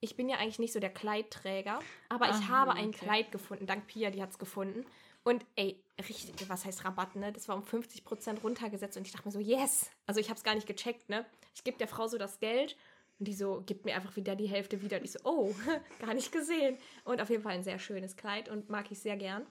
Ich 0.01 0.15
bin 0.15 0.29
ja 0.29 0.37
eigentlich 0.37 0.59
nicht 0.59 0.73
so 0.73 0.79
der 0.79 0.89
Kleidträger, 0.91 1.79
aber 2.07 2.29
ich 2.29 2.35
Ah, 2.35 2.47
habe 2.49 2.71
ein 2.73 2.89
okay. 2.89 2.99
Kleid 3.05 3.31
gefunden, 3.31 3.65
dank 3.65 3.87
Pia, 3.87 4.09
die 4.11 4.21
hat 4.21 4.31
es 4.31 4.39
gefunden. 4.39 4.85
Und 5.23 5.45
ey, 5.55 5.77
richtig, 5.97 6.33
was 6.49 6.63
heißt 6.65 6.85
Rabatt, 6.85 7.15
ne? 7.17 7.33
Das 7.33 7.49
war 7.49 7.55
um 7.57 7.63
50% 7.63 8.39
runtergesetzt 8.41 8.95
und 8.97 9.05
ich 9.05 9.11
dachte 9.11 9.27
mir 9.27 9.31
so, 9.33 9.39
yes! 9.39 9.89
Also 10.05 10.21
ich 10.21 10.29
habe 10.29 10.37
es 10.37 10.43
gar 10.43 10.55
nicht 10.55 10.67
gecheckt, 10.67 11.09
ne? 11.09 11.25
Ich 11.53 11.63
gebe 11.65 11.77
der 11.77 11.89
Frau 11.89 12.07
so 12.07 12.17
das 12.17 12.39
Geld 12.39 12.77
und 13.19 13.27
die 13.27 13.33
so, 13.33 13.61
gibt 13.65 13.83
mir 13.83 13.95
einfach 13.95 14.15
wieder 14.15 14.35
die 14.37 14.47
Hälfte 14.47 14.81
wieder. 14.81 14.97
Und 14.97 15.03
ich 15.03 15.11
so, 15.11 15.19
oh, 15.25 15.53
gar 15.99 16.13
nicht 16.13 16.31
gesehen. 16.31 16.77
Und 17.03 17.21
auf 17.21 17.29
jeden 17.29 17.43
Fall 17.43 17.53
ein 17.53 17.63
sehr 17.63 17.79
schönes 17.79 18.15
Kleid 18.15 18.47
und 18.47 18.69
mag 18.69 18.89
ich 18.91 18.99
sehr 18.99 19.17
gern. 19.17 19.45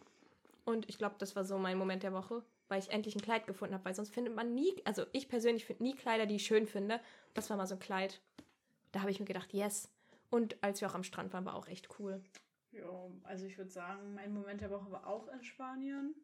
Und 0.64 0.88
ich 0.88 0.96
glaube, 0.96 1.16
das 1.18 1.36
war 1.36 1.44
so 1.44 1.58
mein 1.58 1.76
Moment 1.76 2.02
der 2.02 2.14
Woche, 2.14 2.42
weil 2.68 2.78
ich 2.80 2.90
endlich 2.90 3.14
ein 3.14 3.20
Kleid 3.22 3.46
gefunden 3.46 3.74
habe, 3.74 3.84
weil 3.84 3.94
sonst 3.94 4.12
findet 4.14 4.34
man 4.34 4.54
nie, 4.54 4.72
also 4.84 5.04
ich 5.12 5.28
persönlich 5.28 5.66
finde 5.66 5.82
nie 5.82 5.94
Kleider, 5.94 6.24
die 6.24 6.36
ich 6.36 6.46
schön 6.46 6.66
finde. 6.66 7.00
Das 7.34 7.50
war 7.50 7.58
mal 7.58 7.66
so 7.66 7.74
ein 7.74 7.80
Kleid. 7.80 8.20
Da 8.92 9.00
habe 9.00 9.10
ich 9.10 9.20
mir 9.20 9.26
gedacht, 9.26 9.52
yes. 9.52 9.90
Und 10.30 10.62
als 10.62 10.80
wir 10.80 10.88
auch 10.88 10.94
am 10.94 11.04
Strand 11.04 11.32
waren, 11.32 11.44
war 11.44 11.54
auch 11.54 11.68
echt 11.68 11.88
cool. 11.98 12.22
Ja, 12.70 12.90
also 13.22 13.46
ich 13.46 13.56
würde 13.56 13.70
sagen, 13.70 14.14
mein 14.14 14.32
Moment 14.32 14.60
der 14.60 14.70
Woche 14.70 14.90
war 14.90 15.06
auch 15.06 15.28
in 15.28 15.42
Spanien. 15.42 16.14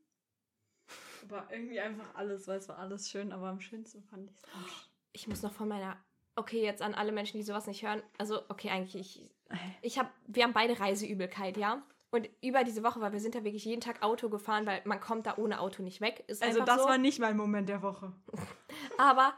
Aber 1.23 1.49
irgendwie 1.51 1.81
einfach 1.81 2.15
alles, 2.15 2.47
weil 2.47 2.59
es 2.59 2.69
war 2.69 2.79
alles 2.79 3.09
schön, 3.09 3.33
aber 3.33 3.49
am 3.49 3.61
schönsten 3.61 4.03
fand 4.03 4.31
ich 4.31 4.37
es 4.37 4.91
Ich 5.13 5.29
muss 5.29 5.43
noch 5.43 5.53
von 5.53 5.69
meiner, 5.69 5.97
okay, 6.37 6.63
jetzt 6.63 6.83
an 6.83 6.95
alle 6.95 7.13
Menschen, 7.13 7.39
die 7.39 7.45
sowas 7.45 7.67
nicht 7.67 7.83
hören. 7.83 8.03
Also, 8.19 8.43
okay, 8.51 8.69
eigentlich, 8.69 8.95
ich, 8.97 9.35
ich 9.81 9.99
habe, 9.99 10.11
wir 10.27 10.45
haben 10.45 10.53
beide 10.53 10.79
Reiseübelkeit, 10.79 11.57
ja. 11.57 11.83
Und 12.11 12.29
über 12.43 12.63
diese 12.63 12.85
Woche, 12.85 13.01
weil 13.01 13.13
wir 13.13 13.21
sind 13.21 13.35
ja 13.35 13.43
wirklich 13.43 13.65
jeden 13.65 13.81
Tag 13.81 14.03
Auto 14.03 14.29
gefahren, 14.29 14.67
weil 14.67 14.83
man 14.85 15.01
kommt 15.01 15.27
da 15.27 15.37
ohne 15.37 15.59
Auto 15.61 15.83
nicht 15.83 16.01
weg. 16.01 16.23
Ist 16.29 16.43
Also 16.43 16.63
das 16.63 16.83
so. 16.83 16.89
war 16.89 16.99
nicht 16.99 17.19
mein 17.19 17.37
Moment 17.37 17.69
der 17.69 17.83
Woche. 17.83 18.13
Aber 18.99 19.35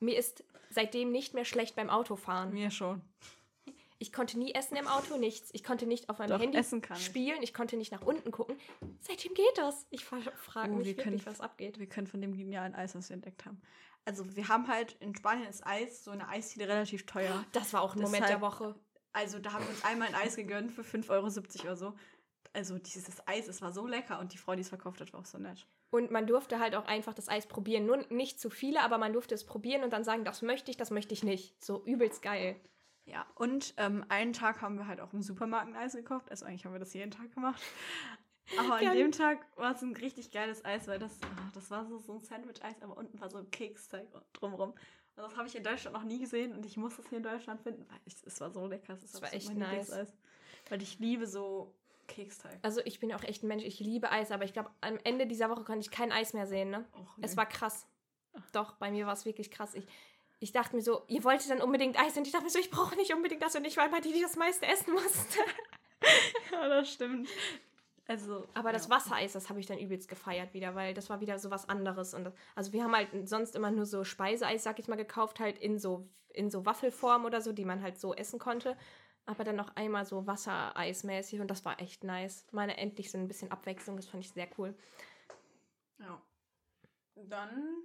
mir 0.00 0.18
ist 0.18 0.42
seitdem 0.70 1.12
nicht 1.12 1.34
mehr 1.34 1.44
schlecht 1.44 1.76
beim 1.76 1.90
Autofahren. 1.90 2.52
Mir 2.52 2.70
schon. 2.70 3.02
Ich 4.02 4.12
konnte 4.12 4.36
nie 4.36 4.52
essen 4.52 4.76
im 4.76 4.88
Auto, 4.88 5.16
nichts. 5.16 5.50
Ich 5.52 5.62
konnte 5.62 5.86
nicht 5.86 6.10
auf 6.10 6.18
meinem 6.18 6.30
Doch, 6.30 6.40
Handy 6.40 6.58
essen 6.58 6.80
kann 6.82 6.96
ich. 6.96 7.04
spielen. 7.04 7.40
Ich 7.40 7.54
konnte 7.54 7.76
nicht 7.76 7.92
nach 7.92 8.02
unten 8.02 8.32
gucken. 8.32 8.56
Seitdem 9.00 9.32
geht 9.32 9.56
das. 9.56 9.86
Ich 9.90 10.04
frage 10.04 10.32
Oh, 10.72 10.76
mich 10.76 10.86
wir 10.88 10.96
wirklich, 10.96 11.04
können- 11.04 11.22
was 11.26 11.40
abgeht. 11.40 11.78
Wir 11.78 11.86
können 11.88 12.08
von 12.08 12.20
dem 12.20 12.36
genialen 12.36 12.74
Eis, 12.74 12.96
was 12.96 13.08
wir 13.10 13.14
entdeckt 13.14 13.46
haben. 13.46 13.62
Also 14.04 14.34
wir 14.34 14.48
haben 14.48 14.66
halt, 14.66 14.96
in 14.98 15.14
Spanien 15.14 15.48
ist 15.48 15.64
Eis, 15.64 16.02
so 16.02 16.10
eine 16.10 16.28
Eisdiele 16.28 16.66
relativ 16.68 17.06
teuer. 17.06 17.44
Das 17.52 17.72
war 17.72 17.82
auch 17.82 17.94
ein 17.94 18.02
Moment 18.02 18.24
Deshalb- 18.24 18.40
der 18.40 18.40
Woche. 18.40 18.74
Also 19.12 19.38
da 19.38 19.52
haben 19.52 19.64
wir 19.64 19.70
uns 19.70 19.84
einmal 19.84 20.08
ein 20.08 20.14
Eis 20.16 20.34
gegönnt 20.34 20.72
für 20.72 20.82
5,70 20.82 21.10
Euro 21.10 21.26
oder 21.66 21.76
so. 21.76 21.94
Also 22.54 22.78
dieses 22.78 23.26
Eis, 23.28 23.46
es 23.46 23.62
war 23.62 23.70
so 23.72 23.86
lecker 23.86 24.18
und 24.18 24.32
die 24.34 24.38
Frau, 24.38 24.54
die 24.56 24.62
es 24.62 24.68
verkauft 24.68 25.00
hat, 25.00 25.12
war 25.12 25.20
auch 25.20 25.26
so 25.26 25.38
nett. 25.38 25.64
Und 25.90 26.10
man 26.10 26.26
durfte 26.26 26.58
halt 26.58 26.74
auch 26.74 26.86
einfach 26.86 27.14
das 27.14 27.28
Eis 27.28 27.46
probieren. 27.46 27.86
Nur 27.86 27.98
nicht 28.10 28.40
zu 28.40 28.50
viele, 28.50 28.80
aber 28.82 28.98
man 28.98 29.12
durfte 29.12 29.34
es 29.34 29.46
probieren 29.46 29.84
und 29.84 29.92
dann 29.92 30.02
sagen, 30.02 30.24
das 30.24 30.42
möchte 30.42 30.70
ich, 30.72 30.76
das 30.76 30.90
möchte 30.90 31.14
ich 31.14 31.22
nicht. 31.22 31.62
So 31.62 31.84
übelst 31.84 32.20
geil. 32.22 32.56
Ja, 33.04 33.26
und 33.34 33.74
ähm, 33.78 34.04
einen 34.08 34.32
Tag 34.32 34.62
haben 34.62 34.76
wir 34.78 34.86
halt 34.86 35.00
auch 35.00 35.12
im 35.12 35.22
Supermarkt 35.22 35.68
ein 35.68 35.76
Eis 35.76 35.92
gekauft. 35.94 36.30
Also 36.30 36.44
eigentlich 36.44 36.64
haben 36.64 36.72
wir 36.72 36.78
das 36.78 36.94
jeden 36.94 37.10
Tag 37.10 37.32
gemacht. 37.34 37.60
Aber 38.58 38.76
an 38.76 38.96
dem 38.96 39.12
Tag 39.12 39.46
war 39.56 39.74
es 39.74 39.82
ein 39.82 39.94
richtig 39.96 40.30
geiles 40.30 40.64
Eis, 40.64 40.86
weil 40.88 40.98
das, 40.98 41.18
ah, 41.22 41.50
das 41.54 41.70
war 41.70 41.86
so, 41.86 41.98
so 41.98 42.14
ein 42.14 42.22
Sandwich-Eis, 42.22 42.82
aber 42.82 42.96
unten 42.96 43.20
war 43.20 43.30
so 43.30 43.38
ein 43.38 43.50
Keksteig 43.50 44.06
drumherum. 44.32 44.70
Und 44.70 45.22
das 45.22 45.36
habe 45.36 45.46
ich 45.46 45.54
in 45.56 45.62
Deutschland 45.62 45.94
noch 45.96 46.04
nie 46.04 46.18
gesehen 46.18 46.52
und 46.54 46.64
ich 46.64 46.76
muss 46.76 46.96
das 46.96 47.08
hier 47.08 47.18
in 47.18 47.24
Deutschland 47.24 47.60
finden, 47.60 47.86
weil 47.88 48.00
ich, 48.04 48.16
es 48.24 48.40
war 48.40 48.50
so 48.50 48.66
lecker. 48.66 48.94
Es 48.94 49.04
ist 49.04 49.14
Das 49.14 49.22
war 49.22 49.32
echt 49.32 49.48
nice. 49.54 49.88
Lieblingseis. 49.88 50.14
Weil 50.68 50.82
ich 50.82 50.98
liebe 50.98 51.26
so 51.26 51.74
Keksteig. 52.08 52.58
Also 52.62 52.80
ich 52.84 52.98
bin 53.00 53.12
auch 53.12 53.22
echt 53.22 53.42
ein 53.42 53.48
Mensch, 53.48 53.64
ich 53.64 53.80
liebe 53.80 54.10
Eis, 54.10 54.30
aber 54.30 54.44
ich 54.44 54.52
glaube, 54.52 54.70
am 54.80 54.98
Ende 55.04 55.26
dieser 55.26 55.50
Woche 55.50 55.64
konnte 55.64 55.80
ich 55.80 55.90
kein 55.90 56.12
Eis 56.12 56.34
mehr 56.34 56.46
sehen, 56.46 56.70
ne? 56.70 56.84
Och, 56.94 57.18
Es 57.20 57.32
nee. 57.32 57.36
war 57.38 57.46
krass. 57.46 57.86
Doch, 58.52 58.72
bei 58.76 58.90
mir 58.90 59.06
war 59.06 59.12
es 59.12 59.24
wirklich 59.24 59.50
krass. 59.50 59.74
Ich, 59.74 59.86
ich 60.42 60.52
dachte 60.52 60.74
mir 60.74 60.82
so, 60.82 61.02
ihr 61.06 61.22
wolltet 61.24 61.50
dann 61.50 61.62
unbedingt 61.62 61.98
Eis 61.98 62.16
und 62.16 62.26
ich 62.26 62.32
dachte 62.32 62.44
mir 62.44 62.50
so, 62.50 62.58
ich 62.58 62.70
brauche 62.70 62.96
nicht 62.96 63.14
unbedingt 63.14 63.42
das 63.42 63.54
und 63.54 63.64
ich 63.64 63.76
war 63.76 63.86
immer 63.86 64.00
die, 64.00 64.12
die 64.12 64.20
das 64.20 64.36
meiste 64.36 64.66
essen 64.66 64.92
musste. 64.92 65.38
ja, 66.52 66.68
das 66.68 66.92
stimmt. 66.92 67.28
Also, 68.08 68.46
Aber 68.54 68.72
das 68.72 68.88
ja. 68.88 68.90
Wassereis, 68.90 69.32
das 69.32 69.48
habe 69.48 69.60
ich 69.60 69.66
dann 69.66 69.78
übelst 69.78 70.08
gefeiert 70.08 70.52
wieder, 70.54 70.74
weil 70.74 70.92
das 70.92 71.08
war 71.08 71.20
wieder 71.20 71.38
so 71.38 71.50
was 71.50 71.68
anderes. 71.68 72.14
Und 72.14 72.24
das, 72.24 72.34
also 72.56 72.72
wir 72.72 72.82
haben 72.82 72.94
halt 72.94 73.28
sonst 73.28 73.54
immer 73.54 73.70
nur 73.70 73.86
so 73.86 74.02
Speiseeis, 74.02 74.64
sag 74.64 74.78
ich 74.78 74.88
mal, 74.88 74.96
gekauft, 74.96 75.38
halt 75.38 75.58
in 75.58 75.78
so, 75.78 76.08
in 76.28 76.50
so 76.50 76.66
Waffelform 76.66 77.24
oder 77.24 77.40
so, 77.40 77.52
die 77.52 77.64
man 77.64 77.80
halt 77.80 77.98
so 77.98 78.12
essen 78.12 78.40
konnte. 78.40 78.76
Aber 79.24 79.44
dann 79.44 79.54
noch 79.54 79.76
einmal 79.76 80.04
so 80.04 80.26
Wassereismäßig 80.26 81.40
und 81.40 81.48
das 81.48 81.64
war 81.64 81.80
echt 81.80 82.02
nice. 82.02 82.44
Meine 82.50 82.76
endlich 82.76 83.10
so 83.10 83.18
ein 83.18 83.28
bisschen 83.28 83.52
Abwechslung, 83.52 83.96
das 83.96 84.06
fand 84.06 84.24
ich 84.24 84.32
sehr 84.32 84.48
cool. 84.58 84.74
Ja. 86.00 86.20
Dann 87.14 87.84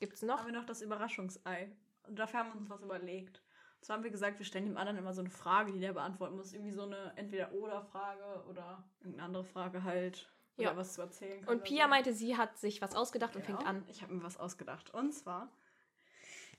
gibt's 0.00 0.22
noch? 0.22 0.38
haben 0.40 0.46
wir 0.46 0.52
noch 0.58 0.66
das 0.66 0.82
Überraschungsei. 0.82 1.70
Und 2.08 2.18
dafür 2.18 2.40
haben 2.40 2.52
wir 2.52 2.56
uns 2.60 2.68
was 2.70 2.82
überlegt. 2.82 3.42
Und 3.76 3.84
zwar 3.84 3.96
haben 3.96 4.04
wir 4.04 4.10
gesagt, 4.10 4.38
wir 4.38 4.44
stellen 4.46 4.66
dem 4.66 4.76
anderen 4.76 4.98
immer 4.98 5.14
so 5.14 5.20
eine 5.20 5.30
Frage, 5.30 5.72
die 5.72 5.80
der 5.80 5.92
beantworten 5.92 6.36
muss. 6.36 6.52
Irgendwie 6.52 6.72
so 6.72 6.82
eine 6.82 7.12
Entweder-Oder-Frage 7.16 8.44
oder 8.48 8.84
irgendeine 9.00 9.24
andere 9.24 9.44
Frage 9.44 9.84
halt. 9.84 10.28
Oder 10.56 10.70
Ja. 10.72 10.76
was 10.76 10.92
zu 10.94 11.00
erzählen 11.02 11.40
kann. 11.44 11.54
Und 11.56 11.64
Pia 11.64 11.84
so. 11.84 11.88
meinte, 11.90 12.12
sie 12.12 12.36
hat 12.36 12.58
sich 12.58 12.82
was 12.82 12.94
ausgedacht 12.94 13.36
und 13.36 13.46
Genau. 13.46 13.58
fängt 13.58 13.68
an. 13.70 13.84
Ich 13.88 14.02
habe 14.02 14.12
mir 14.12 14.22
was 14.22 14.36
ausgedacht. 14.38 14.92
Und 14.92 15.12
zwar 15.12 15.50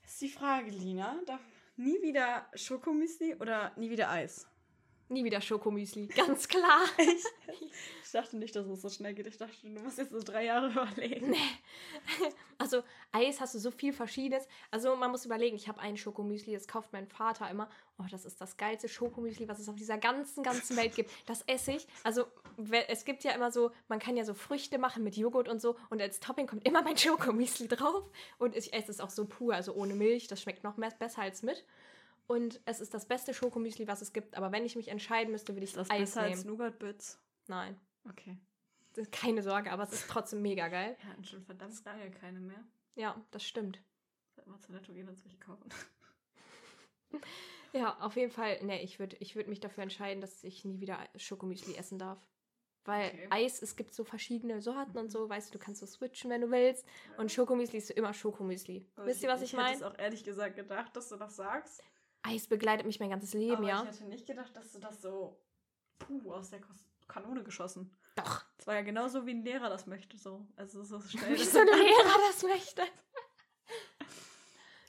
ist 0.04 0.20
die 0.22 0.30
Frage, 0.30 0.72
Lina, 0.72 1.20
darf 1.28 1.42
nie 1.76 2.02
wieder 2.02 2.48
Schokomüsli 2.56 3.36
oder 3.36 3.72
nie 3.76 3.90
wieder 3.92 4.10
Eis? 4.10 4.48
Nie 5.12 5.26
wieder 5.26 5.42
Schokomüsli, 5.42 6.08
ganz 6.08 6.48
klar. 6.48 6.84
Ich 8.04 8.12
dachte 8.12 8.36
nicht, 8.36 8.54
dass 8.58 8.68
es 8.68 8.82
so 8.82 8.90
schnell 8.90 9.14
geht. 9.14 9.28
Ich 9.28 9.38
dachte, 9.38 9.56
du 9.64 9.70
musst 9.82 9.98
jetzt 9.98 10.12
so 10.12 10.20
drei 10.22 10.44
Jahre 10.44 10.70
überlegen. 10.70 11.30
Nee. 11.30 11.38
Also 12.58 12.84
Eis 13.14 13.40
hast 13.40 13.56
du 13.56 13.60
so 13.60 13.72
viel 13.72 13.94
Verschiedenes. 13.94 14.50
Also 14.70 14.98
man 14.98 15.12
muss 15.12 15.26
überlegen, 15.26 15.56
ich 15.56 15.70
habe 15.70 15.80
ein 15.80 15.96
Schokomüsli, 15.96 16.54
das 16.54 16.68
kauft 16.68 16.92
mein 16.92 17.08
Vater 17.08 17.50
immer. 17.50 17.70
Oh, 17.98 18.04
das 18.12 18.26
ist 18.26 18.42
das 18.42 18.58
geilste 18.58 18.90
Schokomüsli, 18.90 19.48
was 19.48 19.60
es 19.60 19.70
auf 19.70 19.76
dieser 19.76 19.98
ganzen, 19.98 20.44
ganzen 20.44 20.76
Welt 20.76 20.94
gibt. 20.94 21.10
Das 21.26 21.44
esse 21.44 21.72
ich. 21.72 21.88
Also 22.04 22.26
es 22.90 23.06
gibt 23.06 23.24
ja 23.24 23.32
immer 23.32 23.50
so, 23.50 23.72
man 23.88 24.00
kann 24.00 24.18
ja 24.18 24.26
so 24.26 24.34
Früchte 24.34 24.78
machen 24.78 25.04
mit 25.06 25.16
Joghurt 25.16 25.48
und 25.48 25.62
so. 25.62 25.78
Und 25.90 26.02
als 26.02 26.20
Topping 26.20 26.48
kommt 26.48 26.68
immer 26.68 26.82
mein 26.82 26.98
Schokomüsli 26.98 27.70
drauf. 27.70 28.04
Und 28.40 28.58
ich 28.58 28.74
esse 28.74 28.92
es 28.92 29.00
auch 29.00 29.10
so 29.10 29.26
pur, 29.26 29.56
also 29.56 29.74
ohne 29.74 29.94
Milch. 29.94 30.28
Das 30.28 30.42
schmeckt 30.42 30.66
noch 30.66 30.76
mehr, 30.76 30.92
besser 30.92 31.22
als 31.22 31.44
mit. 31.44 31.64
Und 32.32 32.62
es 32.66 32.80
ist 32.80 32.94
das 32.94 33.06
beste 33.08 33.34
Schokomüsli, 33.34 33.88
was 33.88 34.02
es 34.02 34.14
gibt. 34.14 34.36
Aber 34.38 34.52
wenn 34.54 34.64
ich 34.66 34.76
mich 34.78 34.88
entscheiden 34.88 35.32
müsste, 35.32 35.54
würde 35.54 35.66
ich 35.66 35.72
Ist 35.72 35.78
das 35.78 35.90
Eis 35.90 36.00
besser 36.12 36.22
als 36.22 36.38
nehmen. 36.46 36.52
Nougat-Bits? 36.58 37.20
Nein, 37.48 37.80
Okay. 38.10 38.38
keine 39.12 39.42
Sorge, 39.44 39.72
aber 39.72 39.84
es 39.84 39.92
ist 39.94 40.08
trotzdem 40.10 40.42
mega 40.42 40.68
geil. 40.70 40.96
Wir 41.02 41.10
hatten 41.10 41.24
schon 41.26 41.44
verdammt 41.44 41.84
lange 41.86 42.10
keine 42.12 42.40
mehr. 42.40 42.64
Ja, 42.96 43.22
das 43.32 43.44
stimmt. 43.44 43.82
Seit 44.36 44.48
mal 44.48 44.60
zu 44.60 44.72
Netto 44.72 44.94
gehen 44.94 45.08
und 45.10 45.24
welche 45.24 45.38
kaufen. 45.40 45.70
Ja, 47.74 47.98
auf 48.02 48.16
jeden 48.18 48.32
Fall. 48.32 48.60
Nee, 48.64 48.82
ich 48.84 49.00
würde 49.00 49.16
ich 49.22 49.36
würd 49.36 49.48
mich 49.48 49.60
dafür 49.62 49.84
entscheiden, 49.84 50.20
dass 50.20 50.44
ich 50.44 50.66
nie 50.66 50.82
wieder 50.82 50.98
Schokomüsli 51.16 51.76
essen 51.76 51.98
darf. 52.00 52.20
Weil 52.84 53.10
Okay. 53.12 53.28
Eis, 53.30 53.62
es 53.62 53.76
gibt 53.78 53.94
so 53.94 54.04
verschiedene 54.04 54.62
Sorten 54.62 54.98
und 54.98 55.10
so, 55.10 55.30
weißt 55.30 55.54
du, 55.54 55.58
du 55.58 55.64
kannst 55.64 55.80
so 55.80 55.86
switchen, 55.86 56.30
wenn 56.32 56.42
du 56.42 56.52
willst. 56.52 56.86
Und 57.18 57.32
Schokomüsli 57.32 57.78
ist 57.78 57.92
immer 57.92 58.14
Schokomüsli. 58.14 58.86
Aber 58.96 59.06
Wisst 59.06 59.24
ihr, 59.24 59.30
was 59.30 59.42
ich, 59.42 59.54
Ich 59.54 59.54
hätte 59.54 59.64
meine? 59.64 59.76
es 59.78 59.84
auch 59.84 59.98
ehrlich 59.98 60.24
gesagt 60.24 60.56
gedacht, 60.58 60.94
dass 60.96 61.08
du 61.10 61.16
das 61.16 61.36
sagst. 61.38 61.82
Eis 62.24 62.48
begleitet 62.48 62.86
mich 62.86 63.00
mein 63.00 63.10
ganzes 63.10 63.34
Leben, 63.34 63.58
aber 63.58 63.68
ja. 63.68 63.84
ich 63.84 63.90
hätte 63.90 64.06
nicht 64.06 64.28
gedacht, 64.28 64.56
dass 64.56 64.72
du 64.72 64.80
das 64.80 65.02
so 65.02 65.40
puh, 66.00 66.32
aus 66.32 66.50
der 66.50 66.62
Kanone 67.08 67.44
geschossen. 67.44 67.96
Doch. 68.16 68.44
Das 68.58 68.68
war 68.68 68.76
ja 68.76 68.82
genauso 68.82 69.26
wie 69.26 69.32
ein 69.32 69.44
Lehrer 69.44 69.70
das 69.70 69.88
möchte. 69.88 70.18
So. 70.18 70.46
Also 70.56 70.84
so 70.84 71.00
schnell. 71.02 71.34
Wie 71.34 71.44
so 71.44 71.60
ein 71.60 71.66
Lehrer 71.68 72.18
das 72.28 72.44
möchte. 72.44 72.84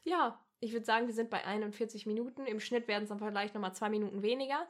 Ja, 0.05 0.41
ich 0.61 0.73
würde 0.73 0.85
sagen, 0.85 1.07
wir 1.07 1.15
sind 1.15 1.31
bei 1.31 1.45
41 1.45 2.07
Minuten. 2.07 2.47
Im 2.47 2.61
Schnitt 2.61 2.89
werden 2.89 3.05
es 3.05 3.09
dann 3.09 3.19
vielleicht 3.19 3.55
nochmal 3.55 3.75
zwei 3.75 3.89
Minuten 3.89 4.23
weniger. 4.23 4.67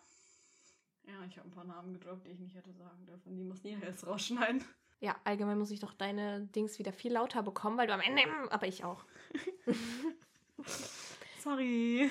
Ja, 1.05 1.25
ich 1.27 1.37
habe 1.37 1.49
ein 1.49 1.53
paar 1.53 1.65
Namen 1.65 1.95
gedroppt, 1.95 2.27
die 2.27 2.31
ich 2.31 2.39
nicht 2.39 2.55
hätte 2.55 2.73
sagen 2.73 3.05
dürfen. 3.07 3.35
Die 3.35 3.43
muss 3.43 3.63
Nina 3.65 3.85
jetzt 3.85 4.07
rausschneiden. 4.07 4.65
Ja, 5.01 5.17
allgemein 5.25 5.59
muss 5.59 5.73
ich 5.73 5.81
doch 5.81 5.95
deine 5.95 6.47
Dings 6.55 6.79
wieder 6.79 6.93
viel 6.93 7.13
lauter 7.13 7.43
bekommen, 7.43 7.77
weil 7.77 7.89
du 7.89 7.95
am 7.95 8.01
Ende. 8.01 8.23
Aber 8.51 8.69
ich 8.69 8.85
auch. 8.85 9.05
Sorry. 11.41 12.09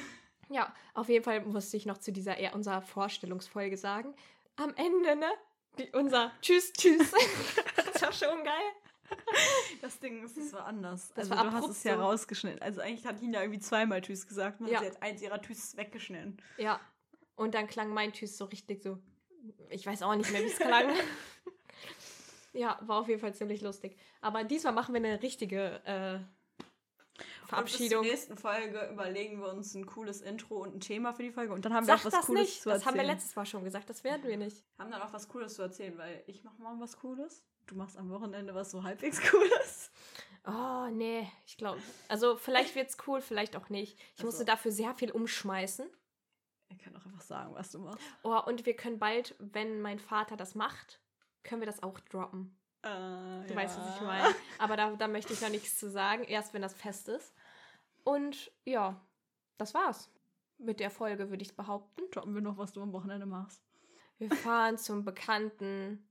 Ja, 0.52 0.74
auf 0.94 1.10
jeden 1.10 1.24
Fall 1.24 1.42
musste 1.46 1.78
ich 1.78 1.86
noch 1.86 1.98
zu 1.98 2.12
dieser 2.12 2.38
eher 2.38 2.54
unserer 2.54 2.82
Vorstellungsfolge 2.82 3.78
sagen. 3.78 4.14
Am 4.58 4.74
Ende, 4.76 5.16
ne? 5.16 5.32
Die, 5.78 5.90
unser 5.94 6.32
Tschüss, 6.42 6.74
Tschüss. 6.74 7.12
das 7.76 8.02
war 8.02 8.12
schon 8.12 8.44
geil. 8.44 8.72
Das 9.82 10.00
Ding 10.00 10.24
ist, 10.24 10.38
es 10.38 10.54
war 10.54 10.66
anders. 10.66 11.12
Das 11.16 11.32
also 11.32 11.36
war 11.44 11.50
du 11.50 11.52
hast 11.52 11.70
es 11.70 11.84
ja 11.84 11.96
so. 11.96 12.04
rausgeschnitten. 12.04 12.62
Also 12.62 12.82
eigentlich 12.82 13.06
hat 13.06 13.22
Nina 13.22 13.42
irgendwie 13.42 13.60
zweimal 13.60 14.02
Tschüss 14.02 14.28
gesagt 14.28 14.62
und 14.62 14.68
Ja. 14.68 14.80
sie 14.80 14.88
hat 14.88 15.02
eins 15.02 15.22
ihrer 15.22 15.42
Tschüss 15.42 15.76
weggeschnitten. 15.78 16.38
Ja. 16.58 16.80
Und 17.36 17.56
dann 17.56 17.68
klang 17.68 17.90
mein 17.90 18.14
Tschüss 18.14 18.38
so 18.38 18.46
richtig 18.46 18.84
so. 18.84 19.00
Ich 19.70 19.86
weiß 19.86 20.04
auch 20.04 20.16
nicht 20.16 20.32
mehr, 20.32 20.42
wie 20.42 20.48
es 20.48 20.60
klang. 20.60 20.92
ja, 22.54 22.78
war 22.84 23.00
auf 23.02 23.08
jeden 23.08 23.20
Fall 23.20 23.34
ziemlich 23.34 23.62
lustig. 23.62 23.98
Aber 24.22 24.44
diesmal 24.44 24.74
machen 24.74 24.94
wir 24.94 25.04
eine 25.04 25.22
richtige 25.22 25.82
äh, 25.86 26.20
Verabschiedung. 27.56 28.02
Bis 28.04 28.26
zur 28.26 28.34
nächsten 28.34 28.38
Folge 28.38 28.90
überlegen 28.92 29.40
wir 29.42 29.50
uns 29.50 29.74
ein 29.76 29.86
cooles 29.86 30.22
Intro 30.22 30.58
und 30.58 30.76
ein 30.76 30.80
Thema 30.80 31.14
für 31.14 31.24
die 31.24 31.32
Folge. 31.32 31.54
Und 31.54 31.64
dann 31.66 31.74
haben 31.74 31.86
wir 31.88 31.94
Sag 31.98 32.02
auch 32.02 32.06
was 32.06 32.14
das 32.14 32.26
Cooles 32.26 32.42
nicht. 32.42 32.62
zu 32.64 32.70
Das 32.70 32.80
erzählen. 32.80 32.88
haben 33.00 33.08
wir 33.08 33.14
letztes 33.14 33.36
Mal 33.36 33.46
schon 33.46 33.64
gesagt. 33.64 33.90
Das 33.90 34.04
werden 34.04 34.24
wir 34.24 34.38
nicht. 34.38 34.64
haben 34.80 34.92
dann 34.92 35.02
auch 35.02 35.14
was 35.14 35.28
Cooles 35.30 35.54
zu 35.56 35.62
erzählen, 35.62 35.98
weil 35.98 36.24
ich 36.28 36.44
mache 36.44 36.62
morgen 36.62 36.80
was 36.80 36.98
Cooles. 37.00 37.44
Du 37.68 37.76
machst 37.76 37.98
am 37.98 38.10
Wochenende 38.10 38.54
was 38.56 38.72
so 38.72 38.84
halbwegs 38.84 39.22
Cooles. 39.32 39.92
Oh, 40.48 40.88
nee. 40.92 41.30
Ich 41.46 41.56
glaube. 41.58 41.80
Also, 42.08 42.36
vielleicht 42.36 42.76
wird's 42.76 42.98
cool, 43.08 43.22
vielleicht 43.22 43.56
auch 43.56 43.70
nicht. 43.70 43.98
Ich 44.00 44.12
Also. 44.20 44.26
musste 44.26 44.46
dafür 44.46 44.72
sehr 44.72 44.94
viel 44.96 45.12
umschmeißen. 45.12 45.88
Ich 46.70 46.80
kann 46.80 46.96
auch 46.96 47.06
einfach 47.06 47.22
sagen, 47.22 47.54
was 47.54 47.70
du 47.72 47.80
machst. 47.80 48.02
Oh, 48.24 48.40
und 48.48 48.66
wir 48.66 48.76
können 48.76 48.98
bald, 48.98 49.36
wenn 49.40 49.82
mein 49.82 50.00
Vater 50.00 50.38
das 50.38 50.56
macht, 50.56 51.00
können 51.44 51.62
wir 51.62 51.66
das 51.68 51.84
auch 51.84 52.00
droppen. 52.00 52.58
Äh, 52.84 52.88
Du 53.48 53.56
weißt, 53.56 53.78
was 53.78 53.96
ich 53.96 54.02
meine. 54.02 54.34
Aber 54.58 54.76
da, 54.78 54.92
da 54.96 55.08
möchte 55.08 55.34
ich 55.34 55.42
noch 55.42 55.50
nichts 55.50 55.78
zu 55.78 55.90
sagen, 55.92 56.24
erst 56.24 56.54
wenn 56.54 56.62
das 56.64 56.74
fest 56.74 57.10
ist. 57.10 57.34
Und 58.04 58.52
ja, 58.66 59.00
das 59.58 59.74
war's 59.74 60.10
mit 60.58 60.80
der 60.80 60.90
Folge, 60.92 61.30
würde 61.30 61.44
ich 61.44 61.56
behaupten. 61.56 62.02
Droppen 62.12 62.34
wir 62.36 62.42
noch, 62.42 62.58
was 62.58 62.72
du 62.74 62.82
am 62.82 62.94
Wochenende 62.94 63.26
machst. 63.26 63.62
Wir 64.20 64.30
fahren 64.30 64.78
zum 64.78 65.04
Bekannten. 65.04 66.08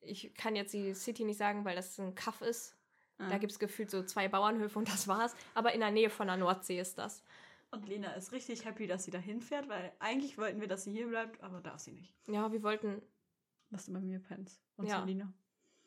Ich 0.00 0.34
kann 0.34 0.56
jetzt 0.56 0.72
die 0.74 0.94
City 0.94 1.24
nicht 1.24 1.36
sagen, 1.38 1.64
weil 1.64 1.76
das 1.76 1.98
ein 1.98 2.14
Kaff 2.14 2.40
ist. 2.42 2.76
Da 3.18 3.26
Ah. 3.26 3.38
gibt 3.38 3.52
es 3.52 3.58
gefühlt 3.60 3.88
so 3.90 4.02
zwei 4.02 4.26
Bauernhöfe 4.28 4.76
und 4.78 4.88
das 4.88 5.06
war's. 5.06 5.36
Aber 5.54 5.72
in 5.72 5.80
der 5.80 5.92
Nähe 5.92 6.10
von 6.10 6.26
der 6.26 6.36
Nordsee 6.36 6.80
ist 6.80 6.98
das. 6.98 7.22
Und 7.70 7.88
Lena 7.88 8.12
ist 8.14 8.32
richtig 8.32 8.64
happy, 8.64 8.86
dass 8.88 9.04
sie 9.04 9.10
da 9.12 9.18
hinfährt, 9.18 9.68
weil 9.68 9.92
eigentlich 10.00 10.36
wollten 10.38 10.60
wir, 10.60 10.66
dass 10.68 10.84
sie 10.84 10.92
hier 10.92 11.06
bleibt, 11.06 11.40
aber 11.42 11.60
darf 11.60 11.78
sie 11.78 11.92
nicht. 11.92 12.12
Ja, 12.26 12.50
wir 12.50 12.62
wollten. 12.62 13.00
Dass 13.70 13.86
du 13.86 13.92
bei 13.92 14.00
mir 14.00 14.18
pennst. 14.18 14.60
Und 14.76 14.86
Ja. 14.88 15.00
Selina. 15.00 15.32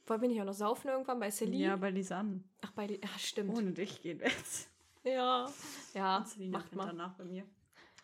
Wollen 0.08 0.22
wir 0.22 0.30
nicht 0.30 0.42
auch 0.42 0.46
noch 0.46 0.54
saufen 0.54 0.88
irgendwann 0.88 1.20
bei 1.20 1.30
Celine? 1.30 1.64
Ja, 1.66 1.76
bei 1.76 1.90
Lisanne. 1.92 2.44
Ach, 2.62 2.72
bei. 2.72 3.00
Ach, 3.04 3.20
stimmt. 3.20 3.56
Ohne 3.58 3.72
dich 3.74 4.02
gehen 4.02 4.20
wir 4.20 4.28
jetzt. 4.30 4.70
Ja. 5.06 5.50
Ja, 5.94 6.18
Und 6.18 6.28
Selina 6.28 6.58
macht 6.60 6.76
mal. 6.76 6.88
danach 6.88 7.14
bei 7.14 7.24
mir. 7.24 7.46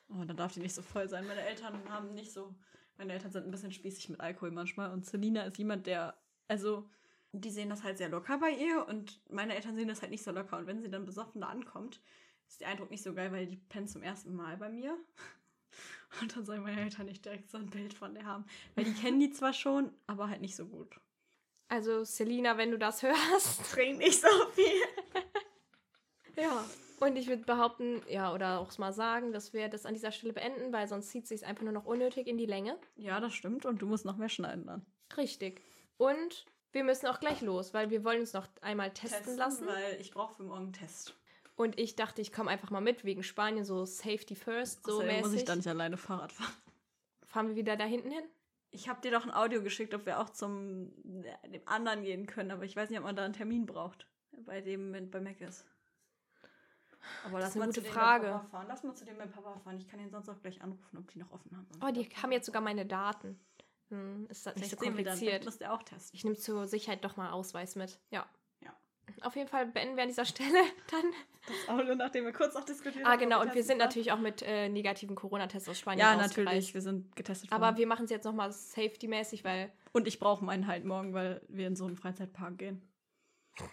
Oh, 0.09 0.23
dann 0.25 0.37
darf 0.37 0.53
die 0.53 0.59
nicht 0.59 0.75
so 0.75 0.81
voll 0.81 1.07
sein. 1.09 1.25
Meine 1.27 1.41
Eltern 1.41 1.77
haben 1.89 2.13
nicht 2.13 2.31
so. 2.31 2.53
Meine 2.97 3.13
Eltern 3.13 3.31
sind 3.31 3.45
ein 3.45 3.51
bisschen 3.51 3.71
spießig 3.71 4.09
mit 4.09 4.19
Alkohol 4.19 4.51
manchmal. 4.51 4.91
Und 4.91 5.05
Selina 5.05 5.43
ist 5.43 5.57
jemand, 5.57 5.87
der. 5.87 6.15
Also, 6.47 6.89
die 7.31 7.49
sehen 7.49 7.69
das 7.69 7.83
halt 7.83 7.97
sehr 7.97 8.09
locker 8.09 8.37
bei 8.37 8.51
ihr. 8.51 8.85
Und 8.87 9.19
meine 9.31 9.55
Eltern 9.55 9.75
sehen 9.75 9.87
das 9.87 10.01
halt 10.01 10.11
nicht 10.11 10.23
so 10.23 10.31
locker. 10.31 10.57
Und 10.57 10.67
wenn 10.67 10.81
sie 10.81 10.89
dann 10.89 11.05
besoffen 11.05 11.41
da 11.41 11.47
ankommt, 11.47 12.01
ist 12.47 12.61
der 12.61 12.67
Eindruck 12.67 12.91
nicht 12.91 13.03
so 13.03 13.13
geil, 13.13 13.31
weil 13.31 13.47
die 13.47 13.55
pennt 13.57 13.89
zum 13.89 14.03
ersten 14.03 14.35
Mal 14.35 14.57
bei 14.57 14.69
mir. 14.69 14.95
Und 16.21 16.35
dann 16.35 16.45
sollen 16.45 16.61
meine 16.61 16.81
Eltern 16.81 17.05
nicht 17.05 17.23
direkt 17.23 17.49
so 17.49 17.57
ein 17.57 17.69
Bild 17.69 17.93
von 17.93 18.13
der 18.13 18.25
haben. 18.25 18.45
Weil 18.75 18.83
die 18.83 18.93
kennen 18.93 19.19
die 19.21 19.31
zwar 19.31 19.53
schon, 19.53 19.91
aber 20.07 20.27
halt 20.29 20.41
nicht 20.41 20.57
so 20.57 20.65
gut. 20.67 20.99
Also, 21.69 22.03
Selina, 22.03 22.57
wenn 22.57 22.69
du 22.71 22.77
das 22.77 23.01
hörst. 23.01 23.71
Trink 23.71 23.97
nicht 23.97 24.19
so 24.21 24.27
viel. 24.53 24.65
Ja. 26.37 26.63
Und 27.01 27.15
ich 27.15 27.27
würde 27.27 27.43
behaupten, 27.43 28.03
ja, 28.07 28.31
oder 28.31 28.59
auch 28.59 28.77
mal 28.77 28.93
sagen, 28.93 29.33
dass 29.33 29.53
wir 29.53 29.69
das 29.69 29.87
an 29.87 29.95
dieser 29.95 30.11
Stelle 30.11 30.33
beenden, 30.33 30.71
weil 30.71 30.87
sonst 30.87 31.09
zieht 31.09 31.25
sich 31.25 31.43
einfach 31.43 31.63
nur 31.63 31.73
noch 31.73 31.85
unnötig 31.85 32.27
in 32.27 32.37
die 32.37 32.45
Länge. 32.45 32.77
Ja, 32.95 33.19
das 33.19 33.33
stimmt. 33.33 33.65
Und 33.65 33.81
du 33.81 33.87
musst 33.87 34.05
noch 34.05 34.17
mehr 34.17 34.29
schneiden 34.29 34.67
dann. 34.67 34.85
Richtig. 35.17 35.63
Und 35.97 36.45
wir 36.71 36.83
müssen 36.83 37.07
auch 37.07 37.19
gleich 37.19 37.41
los, 37.41 37.73
weil 37.73 37.89
wir 37.89 38.03
wollen 38.03 38.19
uns 38.19 38.33
noch 38.33 38.47
einmal 38.61 38.91
testen, 38.91 39.35
lassen. 39.35 39.65
Weil 39.65 39.99
ich 39.99 40.11
brauche 40.11 40.35
für 40.35 40.43
morgen 40.43 40.65
einen 40.65 40.73
Test. 40.73 41.15
Und 41.55 41.79
ich 41.79 41.95
dachte, 41.95 42.21
ich 42.21 42.31
komme 42.31 42.51
einfach 42.51 42.69
mal 42.69 42.81
mit 42.81 43.03
wegen 43.03 43.23
Spanien, 43.23 43.65
so 43.65 43.83
Safety 43.83 44.35
First, 44.35 44.85
so 44.85 44.93
Außerdem 44.93 45.07
mäßig. 45.07 45.23
muss 45.23 45.33
ich 45.33 45.45
da 45.45 45.55
nicht 45.55 45.67
alleine 45.67 45.97
Fahrrad 45.97 46.31
fahren. 46.31 46.53
Fahren 47.25 47.47
wir 47.47 47.55
wieder 47.55 47.77
da 47.77 47.85
hinten 47.85 48.11
hin? 48.11 48.23
Ich 48.69 48.87
habe 48.87 49.01
dir 49.01 49.09
doch 49.09 49.25
ein 49.25 49.33
Audio 49.33 49.63
geschickt, 49.63 49.95
ob 49.95 50.05
wir 50.05 50.19
auch 50.19 50.29
zum 50.29 50.93
äh, 51.23 51.49
dem 51.49 51.67
anderen 51.67 52.03
gehen 52.03 52.27
können, 52.27 52.51
aber 52.51 52.63
ich 52.63 52.75
weiß 52.75 52.91
nicht, 52.91 52.99
ob 52.99 53.05
man 53.05 53.15
da 53.15 53.25
einen 53.25 53.33
Termin 53.33 53.65
braucht. 53.65 54.05
Bei 54.45 54.61
dem 54.61 55.09
bei 55.09 55.19
Mac 55.19 55.41
ist. 55.41 55.65
Aber 57.25 57.39
Das 57.39 57.41
lass 57.41 57.49
ist 57.49 57.55
eine 57.55 57.65
mal 57.65 57.73
gute 57.73 57.81
Frage. 57.83 58.41
Lass 58.67 58.83
mal 58.83 58.93
zu 58.95 59.05
dem 59.05 59.17
mit 59.17 59.31
Papa 59.31 59.57
fahren. 59.59 59.77
Ich 59.77 59.87
kann 59.87 59.99
ihn 59.99 60.09
sonst 60.09 60.29
auch 60.29 60.39
gleich 60.41 60.61
anrufen, 60.61 60.97
ob 60.97 61.09
die 61.11 61.19
noch 61.19 61.31
offen 61.31 61.55
haben. 61.55 61.67
Oh, 61.85 61.91
die 61.91 62.07
haben 62.21 62.31
jetzt 62.31 62.45
sogar 62.45 62.61
meine 62.61 62.85
Daten. 62.85 63.39
Hm, 63.89 64.27
ist 64.29 64.45
das 64.45 64.55
nicht 64.55 64.69
so 64.71 64.77
kompliziert? 64.77 65.45
Du 65.45 65.69
auch 65.71 65.83
testen. 65.83 66.15
Ich 66.15 66.23
nehme 66.23 66.37
zur 66.37 66.65
Sicherheit 66.67 67.03
doch 67.03 67.17
mal 67.17 67.31
Ausweis 67.31 67.75
mit. 67.75 67.99
Ja. 68.09 68.25
Ja. 68.61 68.73
Auf 69.23 69.35
jeden 69.35 69.49
Fall 69.49 69.65
beenden 69.65 69.95
wir 69.97 70.03
an 70.03 70.09
dieser 70.09 70.23
Stelle 70.25 70.49
dann. 70.91 71.03
Das 71.47 71.69
Audio, 71.75 71.95
nachdem 71.95 72.23
wir 72.25 72.31
kurz 72.31 72.53
noch 72.53 72.63
diskutiert 72.63 73.05
Ah, 73.05 73.11
haben, 73.11 73.19
genau. 73.19 73.39
ob 73.41 73.47
Und 73.47 73.55
wir 73.55 73.63
sind 73.63 73.79
testen 73.79 73.87
natürlich 73.87 74.11
auch 74.13 74.19
mit 74.19 74.41
äh, 74.43 74.69
negativen 74.69 75.15
Corona-Tests 75.15 75.67
aus. 75.67 75.79
Spanien 75.79 75.99
Ja, 75.99 76.11
ausgereist. 76.13 76.37
natürlich. 76.37 76.73
Wir 76.73 76.81
sind 76.81 77.15
getestet 77.15 77.51
Aber 77.51 77.65
worden. 77.67 77.77
wir 77.77 77.87
machen 77.87 78.05
es 78.05 78.11
jetzt 78.11 78.23
nochmal 78.23 78.51
safety-mäßig, 78.51 79.43
weil. 79.43 79.71
Und 79.91 80.07
ich 80.07 80.19
brauche 80.19 80.45
meinen 80.45 80.67
halt 80.67 80.85
morgen, 80.85 81.13
weil 81.13 81.41
wir 81.49 81.67
in 81.67 81.75
so 81.75 81.85
einen 81.85 81.97
Freizeitpark 81.97 82.57
gehen. 82.59 82.81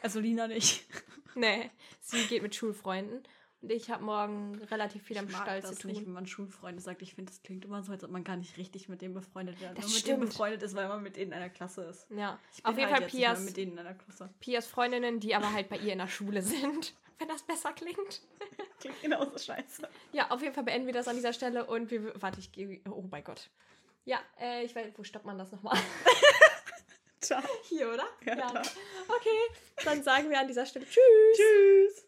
Also 0.03 0.21
Lina 0.21 0.47
nicht. 0.49 0.87
Nee, 1.35 1.71
sie 2.01 2.27
geht 2.27 2.43
mit 2.43 2.57
Schulfreunden. 2.57 3.23
Und 3.61 3.71
ich 3.71 3.91
habe 3.91 4.03
morgen 4.03 4.57
relativ 4.71 5.05
viel 5.05 5.19
am 5.19 5.27
ich 5.27 5.33
mag 5.33 5.43
Stall 5.43 5.61
das 5.61 5.75
zu 5.77 5.83
tun. 5.83 5.91
nicht, 5.93 6.05
wenn 6.05 6.13
man 6.13 6.27
Schulfreunde 6.27 6.81
sagt. 6.83 7.01
Ich 7.03 7.15
finde, 7.15 7.31
das 7.31 7.43
klingt 7.43 7.65
immer 7.65 7.83
so, 7.85 7.93
als 7.93 8.03
ob 8.03 8.11
man 8.11 8.25
gar 8.25 8.35
nicht 8.37 8.57
richtig 8.57 8.89
mit 8.89 9.03
denen 9.03 9.15
befreundet 9.15 9.61
wäre. 9.61 9.73
Das 9.75 9.85
Nur 9.85 9.91
mit 9.93 10.01
stimmt. 10.01 10.19
denen 10.21 10.29
befreundet 10.31 10.63
ist, 10.65 10.75
weil 10.75 10.89
man 10.89 11.01
mit 11.03 11.17
denen 11.17 11.31
in 11.31 11.37
einer 11.39 11.51
Klasse 11.51 11.83
ist. 11.85 12.07
Ja, 12.11 12.41
Ich 12.57 12.63
bin 12.63 12.73
auf 12.73 12.79
jeden 12.79 12.91
halt 12.91 13.03
Fall 13.03 13.03
jetzt 13.03 13.13
nicht 13.15 13.21
mehr 13.21 13.31
Pias, 13.35 13.45
mit 13.45 13.57
denen 13.57 13.73
in 13.73 13.79
einer 13.79 13.95
Klasse. 13.95 14.31
Pias 14.41 14.67
Freundinnen, 14.67 15.21
die 15.21 15.35
aber 15.37 15.53
halt 15.53 15.69
bei 15.69 15.77
ihr 15.77 15.93
in 15.93 15.99
der 15.99 16.09
Schule 16.09 16.43
sind. 16.43 16.95
Wenn 17.21 17.29
das 17.29 17.43
besser 17.43 17.73
klingt. 17.73 18.23
Klingt 18.81 19.01
genauso 19.03 19.37
scheiße. 19.39 19.89
Ja, 20.13 20.31
auf 20.31 20.41
jeden 20.41 20.55
Fall 20.55 20.65
beenden 20.65 20.87
wir 20.87 20.95
das 20.95 21.07
an 21.09 21.17
dieser 21.17 21.33
Stelle 21.33 21.67
und 21.67 21.91
wir. 21.91 22.21
Warte, 22.21 22.41
ich 22.41 22.51
gehe. 22.53 22.81
Oh 22.91 23.05
mein 23.11 23.23
Gott. 23.23 23.51
Ja, 24.05 24.19
äh, 24.41 24.65
ich 24.65 24.75
weiß, 24.75 24.93
wo 24.97 25.03
stoppt 25.05 25.27
man 25.27 25.37
das 25.37 25.53
nochmal? 25.53 25.77
Ciao. 27.21 27.43
Hier, 27.65 27.89
oder? 27.89 28.07
Ja, 28.25 28.35
da. 28.35 28.63
Okay, 29.09 29.39
dann 29.85 30.03
sagen 30.03 30.31
wir 30.31 30.39
an 30.39 30.47
dieser 30.47 30.67
Stelle 30.67 30.87
Tschüss. 30.87 31.37
Tschüss. 31.37 32.08